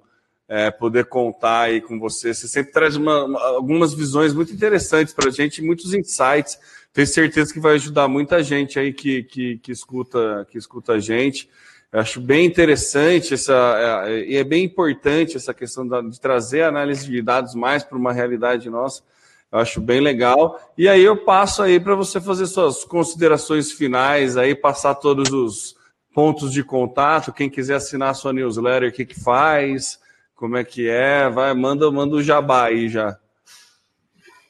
é, 0.47 0.70
poder 0.70 1.05
contar 1.05 1.62
aí 1.62 1.82
com 1.82 1.97
você. 1.99 2.34
Você 2.34 2.47
sempre 2.47 2.74
traz 2.74 2.95
uma, 2.95 3.24
uma, 3.24 3.39
algumas 3.41 3.93
visões 3.93 4.34
muito 4.34 4.51
interessantes 4.53 5.14
para 5.14 5.30
a 5.30 5.32
gente, 5.32 5.62
muitos 5.62 5.93
insights. 5.93 6.59
Tenho 6.93 7.07
certeza 7.07 7.53
que 7.53 7.59
vai 7.59 7.76
ajudar 7.76 8.07
muita 8.07 8.43
gente 8.43 8.78
aí 8.78 8.91
que, 8.91 9.24
que, 9.24 9.57
que, 9.59 9.72
escuta, 9.72 10.45
que 10.51 10.57
escuta 10.57 10.93
a 10.93 10.99
gente. 10.99 11.49
Eu 11.91 11.99
acho 11.99 12.20
bem 12.20 12.45
interessante 12.45 13.34
essa, 13.34 14.05
é, 14.07 14.26
e 14.26 14.36
é, 14.36 14.39
é, 14.39 14.43
bem 14.43 14.64
importante 14.64 15.38
essa 15.38 15.53
questão 15.53 15.88
de 16.09 16.20
trazer 16.20 16.64
a 16.64 16.68
análise 16.68 17.05
de 17.09 17.22
dados 17.22 17.55
mais 17.55 17.84
para 17.84 17.97
uma 17.97 18.14
realidade 18.14 18.70
nossa. 18.70 19.03
Eu 19.52 19.60
acho 19.60 19.82
bem 19.82 19.99
legal. 19.99 20.60
E 20.78 20.88
aí 20.88 21.04
eu 21.04 21.26
passo 21.26 21.62
aí 21.62 21.80
para 21.80 21.93
você 21.93 22.22
fazer 22.22 22.45
suas 22.45 22.86
considerações 22.86 23.72
finais, 23.72 24.38
aí 24.38 24.56
passar 24.56 24.95
todos 24.95 25.32
os 25.32 25.76
pontos 26.14 26.54
de 26.54 26.64
contato. 26.64 27.34
Quem 27.34 27.49
quiser 27.49 27.76
assinar 27.76 28.10
a 28.10 28.14
sua 28.14 28.32
newsletter, 28.32 28.89
o 28.89 28.93
que, 28.93 29.06
que 29.06 29.20
faz, 29.20 29.99
como 30.36 30.56
é 30.56 30.64
que 30.64 30.88
é, 30.89 31.30
vai, 31.30 31.54
manda, 31.54 31.91
manda 31.91 32.16
o 32.16 32.24
jabá 32.24 32.66
aí 32.68 32.88
já. 32.88 33.18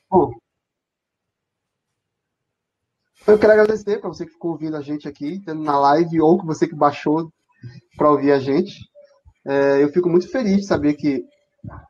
Bom, 0.10 0.34
eu 3.28 3.39
quero 3.39 3.54
agradecer 3.54 3.99
para 3.99 4.10
você 4.10 4.26
que 4.26 4.34
ficou 4.34 4.52
ouvindo 4.52 4.76
a 4.76 4.82
gente 4.82 5.08
aqui, 5.08 5.41
na 5.47 5.80
live, 5.80 6.22
ou 6.22 6.43
você 6.43 6.68
que 6.68 6.76
baixou 6.76 7.32
para 7.95 8.12
ouvir 8.12 8.32
a 8.32 8.39
gente. 8.39 8.89
É, 9.45 9.82
eu 9.82 9.89
fico 9.89 10.10
muito 10.10 10.30
feliz 10.30 10.58
de 10.58 10.66
saber 10.66 10.93
que 10.93 11.24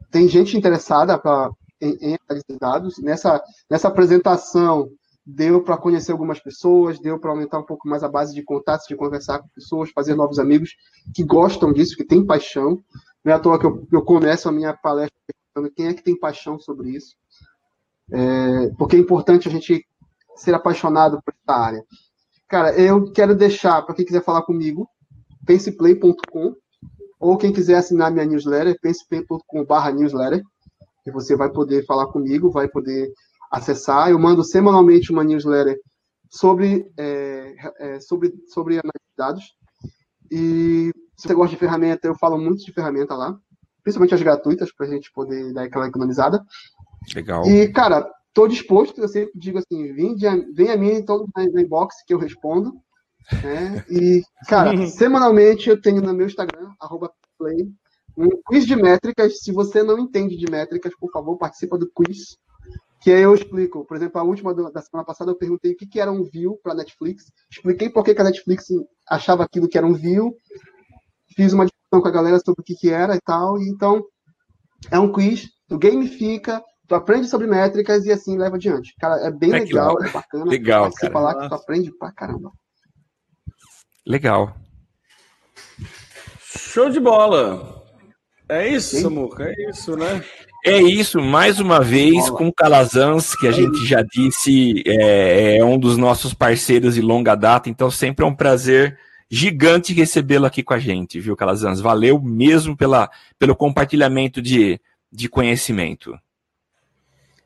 tem 0.09 0.27
gente 0.27 0.57
interessada 0.57 1.17
pra, 1.17 1.49
em, 1.81 1.97
em 2.01 2.17
análise 2.27 2.59
dados. 2.59 2.97
Nessa, 2.99 3.41
nessa 3.69 3.87
apresentação, 3.87 4.89
deu 5.25 5.63
para 5.63 5.77
conhecer 5.77 6.11
algumas 6.11 6.39
pessoas, 6.39 6.99
deu 6.99 7.19
para 7.19 7.31
aumentar 7.31 7.59
um 7.59 7.65
pouco 7.65 7.87
mais 7.87 8.03
a 8.03 8.09
base 8.09 8.33
de 8.33 8.43
contatos, 8.43 8.87
de 8.87 8.95
conversar 8.95 9.39
com 9.39 9.47
pessoas, 9.49 9.91
fazer 9.91 10.15
novos 10.15 10.39
amigos 10.39 10.75
que 11.13 11.23
gostam 11.23 11.71
disso, 11.71 11.95
que 11.95 12.05
têm 12.05 12.25
paixão. 12.25 12.79
Não 13.23 13.31
é 13.31 13.35
à 13.35 13.39
toa 13.39 13.59
que 13.59 13.65
eu, 13.65 13.87
eu 13.91 14.01
começo 14.03 14.49
a 14.49 14.51
minha 14.51 14.73
palestra 14.73 15.17
perguntando 15.53 15.73
quem 15.75 15.87
é 15.87 15.93
que 15.93 16.03
tem 16.03 16.17
paixão 16.17 16.59
sobre 16.59 16.89
isso. 16.89 17.15
É, 18.11 18.69
porque 18.77 18.95
é 18.95 18.99
importante 18.99 19.47
a 19.47 19.51
gente 19.51 19.85
ser 20.35 20.53
apaixonado 20.53 21.21
por 21.23 21.33
essa 21.33 21.57
área. 21.57 21.83
Cara, 22.47 22.73
eu 22.73 23.11
quero 23.11 23.35
deixar, 23.35 23.81
para 23.83 23.95
quem 23.95 24.05
quiser 24.05 24.23
falar 24.23 24.41
comigo, 24.41 24.89
penseplay.com, 25.45 26.55
ou 27.19 27.37
quem 27.37 27.53
quiser 27.53 27.75
assinar 27.75 28.11
minha 28.11 28.25
newsletter, 28.25 28.77
penseplay.com.br 28.81 29.91
newsletter, 29.95 30.41
que 31.03 31.11
você 31.11 31.35
vai 31.35 31.49
poder 31.49 31.85
falar 31.85 32.07
comigo, 32.07 32.51
vai 32.51 32.67
poder 32.67 33.11
acessar. 33.51 34.09
Eu 34.09 34.19
mando 34.19 34.43
semanalmente 34.43 35.11
uma 35.11 35.23
newsletter 35.23 35.79
sobre, 36.29 36.85
é, 36.97 37.55
é, 37.79 37.99
sobre, 37.99 38.33
sobre 38.47 38.75
análise 38.75 38.91
de 39.09 39.17
dados. 39.17 39.43
E 40.31 40.91
se 41.17 41.27
você 41.27 41.33
gosta 41.33 41.55
de 41.55 41.59
ferramenta, 41.59 42.07
eu 42.07 42.15
falo 42.15 42.37
muito 42.37 42.63
de 42.63 42.71
ferramenta 42.71 43.15
lá, 43.15 43.37
principalmente 43.83 44.15
as 44.15 44.21
gratuitas, 44.21 44.71
para 44.73 44.85
a 44.85 44.89
gente 44.89 45.11
poder 45.11 45.53
dar 45.53 45.63
aquela 45.63 45.87
economizada. 45.87 46.43
Legal. 47.15 47.45
E, 47.45 47.67
cara, 47.69 48.09
Estou 48.31 48.47
disposto, 48.47 49.01
eu 49.01 49.09
sempre 49.09 49.33
digo 49.35 49.59
assim, 49.59 49.91
vem, 49.93 50.15
vem 50.53 50.69
a 50.69 50.77
mim 50.77 51.03
todo 51.03 51.27
no 51.35 51.59
inbox 51.59 51.95
que 52.07 52.13
eu 52.13 52.17
respondo. 52.17 52.71
Né? 53.43 53.85
E, 53.89 54.23
cara, 54.47 54.71
semanalmente 54.87 55.69
eu 55.69 55.79
tenho 55.79 56.01
no 56.01 56.13
meu 56.13 56.27
Instagram, 56.27 56.71
play, 57.37 57.69
um 58.17 58.29
quiz 58.45 58.65
de 58.65 58.75
métricas. 58.75 59.41
Se 59.41 59.51
você 59.51 59.83
não 59.83 59.99
entende 59.99 60.35
de 60.37 60.49
métricas, 60.49 60.93
por 60.99 61.11
favor, 61.11 61.37
participa 61.37 61.77
do 61.77 61.89
quiz. 61.91 62.37
Que 63.01 63.11
aí 63.11 63.21
eu 63.21 63.33
explico. 63.33 63.85
Por 63.85 63.97
exemplo, 63.97 64.19
a 64.19 64.23
última 64.23 64.53
da 64.53 64.81
semana 64.81 65.05
passada 65.05 65.31
eu 65.31 65.35
perguntei 65.35 65.71
o 65.71 65.75
que, 65.75 65.87
que 65.87 65.99
era 65.99 66.11
um 66.11 66.23
view 66.23 66.59
para 66.61 66.75
Netflix. 66.75 67.31
Expliquei 67.51 67.89
por 67.89 68.03
que, 68.03 68.13
que 68.13 68.21
a 68.21 68.25
Netflix 68.25 68.67
achava 69.09 69.43
aquilo 69.43 69.67
que 69.67 69.77
era 69.77 69.87
um 69.87 69.93
view. 69.93 70.35
Fiz 71.35 71.53
uma 71.53 71.65
discussão 71.65 72.01
com 72.01 72.07
a 72.07 72.11
galera 72.11 72.39
sobre 72.39 72.61
o 72.61 72.63
que, 72.63 72.75
que 72.75 72.89
era 72.89 73.15
e 73.15 73.21
tal. 73.21 73.59
E, 73.59 73.69
então, 73.69 74.05
é 74.91 74.99
um 74.99 75.11
quiz, 75.11 75.49
tu 75.67 75.79
gamifica, 75.79 76.63
tu 76.87 76.95
aprende 76.95 77.27
sobre 77.27 77.47
métricas 77.47 78.05
e 78.05 78.11
assim 78.11 78.37
leva 78.37 78.55
adiante. 78.55 78.93
Cara, 78.99 79.15
é 79.25 79.31
bem 79.31 79.51
é 79.51 79.59
legal, 79.59 80.01
é 80.03 80.09
bacana. 80.09 80.45
Legal, 80.45 80.91
cara. 80.93 81.13
falar 81.13 81.35
que 81.35 81.49
tu 81.49 81.55
aprende 81.55 81.91
pra 81.97 82.11
caramba. 82.11 82.51
Legal. 84.05 84.55
Show 86.39 86.89
de 86.89 86.99
bola. 86.99 87.80
É 88.51 88.67
isso, 88.67 88.97
Sim. 88.97 89.03
Samuca, 89.03 89.45
é 89.45 89.69
isso, 89.69 89.95
né? 89.95 90.21
É 90.65 90.81
isso, 90.81 91.21
mais 91.21 91.61
uma 91.61 91.79
vez 91.79 92.29
com 92.29 92.49
o 92.49 92.53
Calazans, 92.53 93.33
que 93.33 93.47
a 93.47 93.51
gente 93.51 93.85
já 93.87 94.01
disse, 94.03 94.83
é, 94.85 95.57
é, 95.57 95.63
um 95.63 95.79
dos 95.79 95.95
nossos 95.95 96.33
parceiros 96.33 96.95
de 96.95 97.01
longa 97.01 97.33
data, 97.33 97.69
então 97.69 97.89
sempre 97.89 98.25
é 98.25 98.27
um 98.27 98.35
prazer 98.35 98.99
gigante 99.29 99.93
recebê-lo 99.93 100.45
aqui 100.45 100.61
com 100.61 100.73
a 100.73 100.79
gente, 100.79 101.17
viu, 101.17 101.37
Calazans? 101.37 101.79
Valeu 101.79 102.21
mesmo 102.21 102.75
pela, 102.75 103.09
pelo 103.39 103.55
compartilhamento 103.55 104.41
de, 104.41 104.81
de 105.09 105.29
conhecimento. 105.29 106.13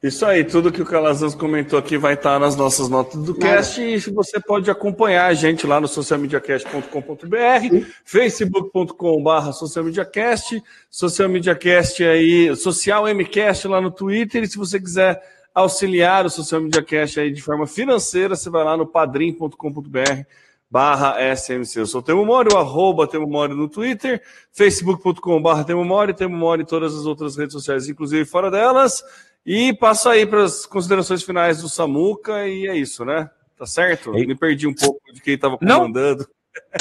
Isso 0.05 0.23
aí, 0.23 0.43
tudo 0.43 0.71
que 0.71 0.83
o 0.83 0.85
Calazans 0.85 1.33
comentou 1.33 1.79
aqui 1.79 1.97
vai 1.97 2.13
estar 2.13 2.39
nas 2.39 2.55
nossas 2.55 2.87
notas 2.87 3.19
do 3.23 3.33
cast 3.33 3.81
e 3.81 3.97
você 4.11 4.39
pode 4.39 4.69
acompanhar 4.69 5.25
a 5.25 5.33
gente 5.33 5.65
lá 5.65 5.81
no 5.81 5.87
socialmediacast.com.br, 5.87 7.87
facebook.com.br 8.03 9.51
socialmediacast, 9.51 10.61
socialmediacast 10.91 12.03
aí, 12.03 12.55
social 12.55 13.07
MCast 13.07 13.67
lá 13.67 13.81
no 13.81 13.89
Twitter 13.89 14.43
e 14.43 14.47
se 14.47 14.59
você 14.59 14.79
quiser 14.79 15.19
auxiliar 15.55 16.25
o 16.25 16.29
Social 16.29 16.61
Media 16.61 16.83
Cast 16.83 17.19
aí 17.19 17.31
de 17.31 17.41
forma 17.41 17.65
financeira, 17.65 18.35
você 18.35 18.49
vai 18.49 18.63
lá 18.63 18.77
no 18.77 18.85
padrim.com.br 18.85 20.23
barra 20.69 21.15
SMC. 21.33 21.79
Eu 21.79 21.85
sou 21.85 22.01
o 22.01 22.03
Temo 22.03 22.25
Mori, 22.25 22.53
o 22.53 22.57
arroba 22.57 23.07
Temo 23.07 23.25
Mori 23.25 23.55
no 23.55 23.69
Twitter, 23.69 24.21
facebook.com 24.51 25.41
barra 25.41 25.63
Temo 25.63 25.85
Mori, 25.85 26.13
Temo 26.13 26.35
Mori 26.35 26.63
em 26.63 26.65
todas 26.65 26.93
as 26.93 27.05
outras 27.05 27.37
redes 27.37 27.53
sociais, 27.53 27.87
inclusive 27.87 28.25
fora 28.25 28.51
delas. 28.51 29.01
E 29.45 29.73
passo 29.73 30.09
aí 30.09 30.25
para 30.25 30.43
as 30.43 30.65
considerações 30.65 31.21
finais 31.21 31.61
do 31.61 31.69
Samuca 31.69 32.47
e 32.47 32.67
é 32.67 32.75
isso, 32.75 33.05
né? 33.05 33.29
Tá 33.57 33.65
certo? 33.65 34.11
Me 34.11 34.35
perdi 34.35 34.67
um 34.67 34.73
pouco 34.73 34.99
de 35.13 35.21
quem 35.21 35.35
estava 35.35 35.57
comandando. 35.57 36.27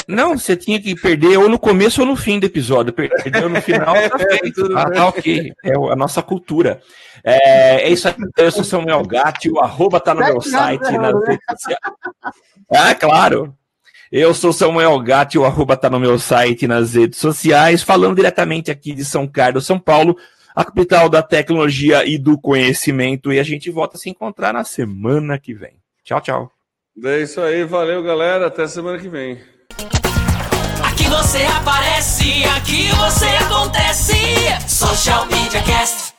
Não, 0.08 0.30
não, 0.30 0.38
você 0.38 0.56
tinha 0.56 0.80
que 0.80 0.94
perder 0.94 1.36
ou 1.36 1.48
no 1.48 1.58
começo 1.58 2.00
ou 2.00 2.06
no 2.06 2.16
fim 2.16 2.38
do 2.38 2.46
episódio. 2.46 2.92
Perdeu 2.92 3.48
no 3.48 3.60
final, 3.60 3.94
tá 4.08 4.18
feito. 4.40 4.76
Ah, 4.76 4.90
tá 4.90 5.08
ok. 5.08 5.52
É 5.64 5.74
a 5.74 5.96
nossa 5.96 6.22
cultura. 6.22 6.80
É, 7.22 7.82
é 7.82 7.90
isso 7.90 8.08
aí. 8.08 8.14
Eu 8.36 8.50
sou 8.50 8.64
Samuel 8.64 9.02
Gatti, 9.04 9.50
o 9.50 9.58
arroba 9.58 10.00
tá 10.00 10.14
no 10.14 10.20
meu 10.20 10.40
site. 10.40 10.90
Nas 10.96 11.26
redes 11.26 11.44
sociais. 11.48 11.80
Ah, 12.70 12.94
claro. 12.94 13.54
Eu 14.10 14.32
sou 14.32 14.52
Samuel 14.52 14.98
Gatti, 15.00 15.38
o 15.38 15.44
arroba 15.44 15.76
tá 15.76 15.90
no 15.90 15.98
meu 15.98 16.18
site 16.18 16.66
nas 16.66 16.94
redes 16.94 17.18
sociais, 17.18 17.82
falando 17.82 18.16
diretamente 18.16 18.70
aqui 18.70 18.92
de 18.94 19.04
São 19.04 19.26
Carlos, 19.26 19.66
São 19.66 19.78
Paulo 19.78 20.16
a 20.54 20.64
capital 20.64 21.08
da 21.08 21.22
tecnologia 21.22 22.06
e 22.06 22.16
do 22.16 22.38
conhecimento. 22.38 23.32
E 23.32 23.38
a 23.38 23.42
gente 23.42 23.70
volta 23.70 23.96
a 23.96 24.00
se 24.00 24.08
encontrar 24.08 24.52
na 24.52 24.64
semana 24.64 25.38
que 25.38 25.52
vem. 25.52 25.72
Tchau, 26.04 26.20
tchau. 26.20 26.52
É 27.04 27.20
isso 27.20 27.40
aí, 27.40 27.64
valeu, 27.64 28.02
galera. 28.02 28.46
Até 28.46 28.68
semana 28.68 28.98
que 28.98 29.08
vem. 29.08 29.40
Aqui 30.84 31.08
você 31.08 31.42
aparece, 31.44 32.44
aqui 32.56 32.88
você 32.90 33.26
acontece. 33.44 34.14
Social 34.68 35.26
Media 35.26 35.62
Cast. 35.62 36.13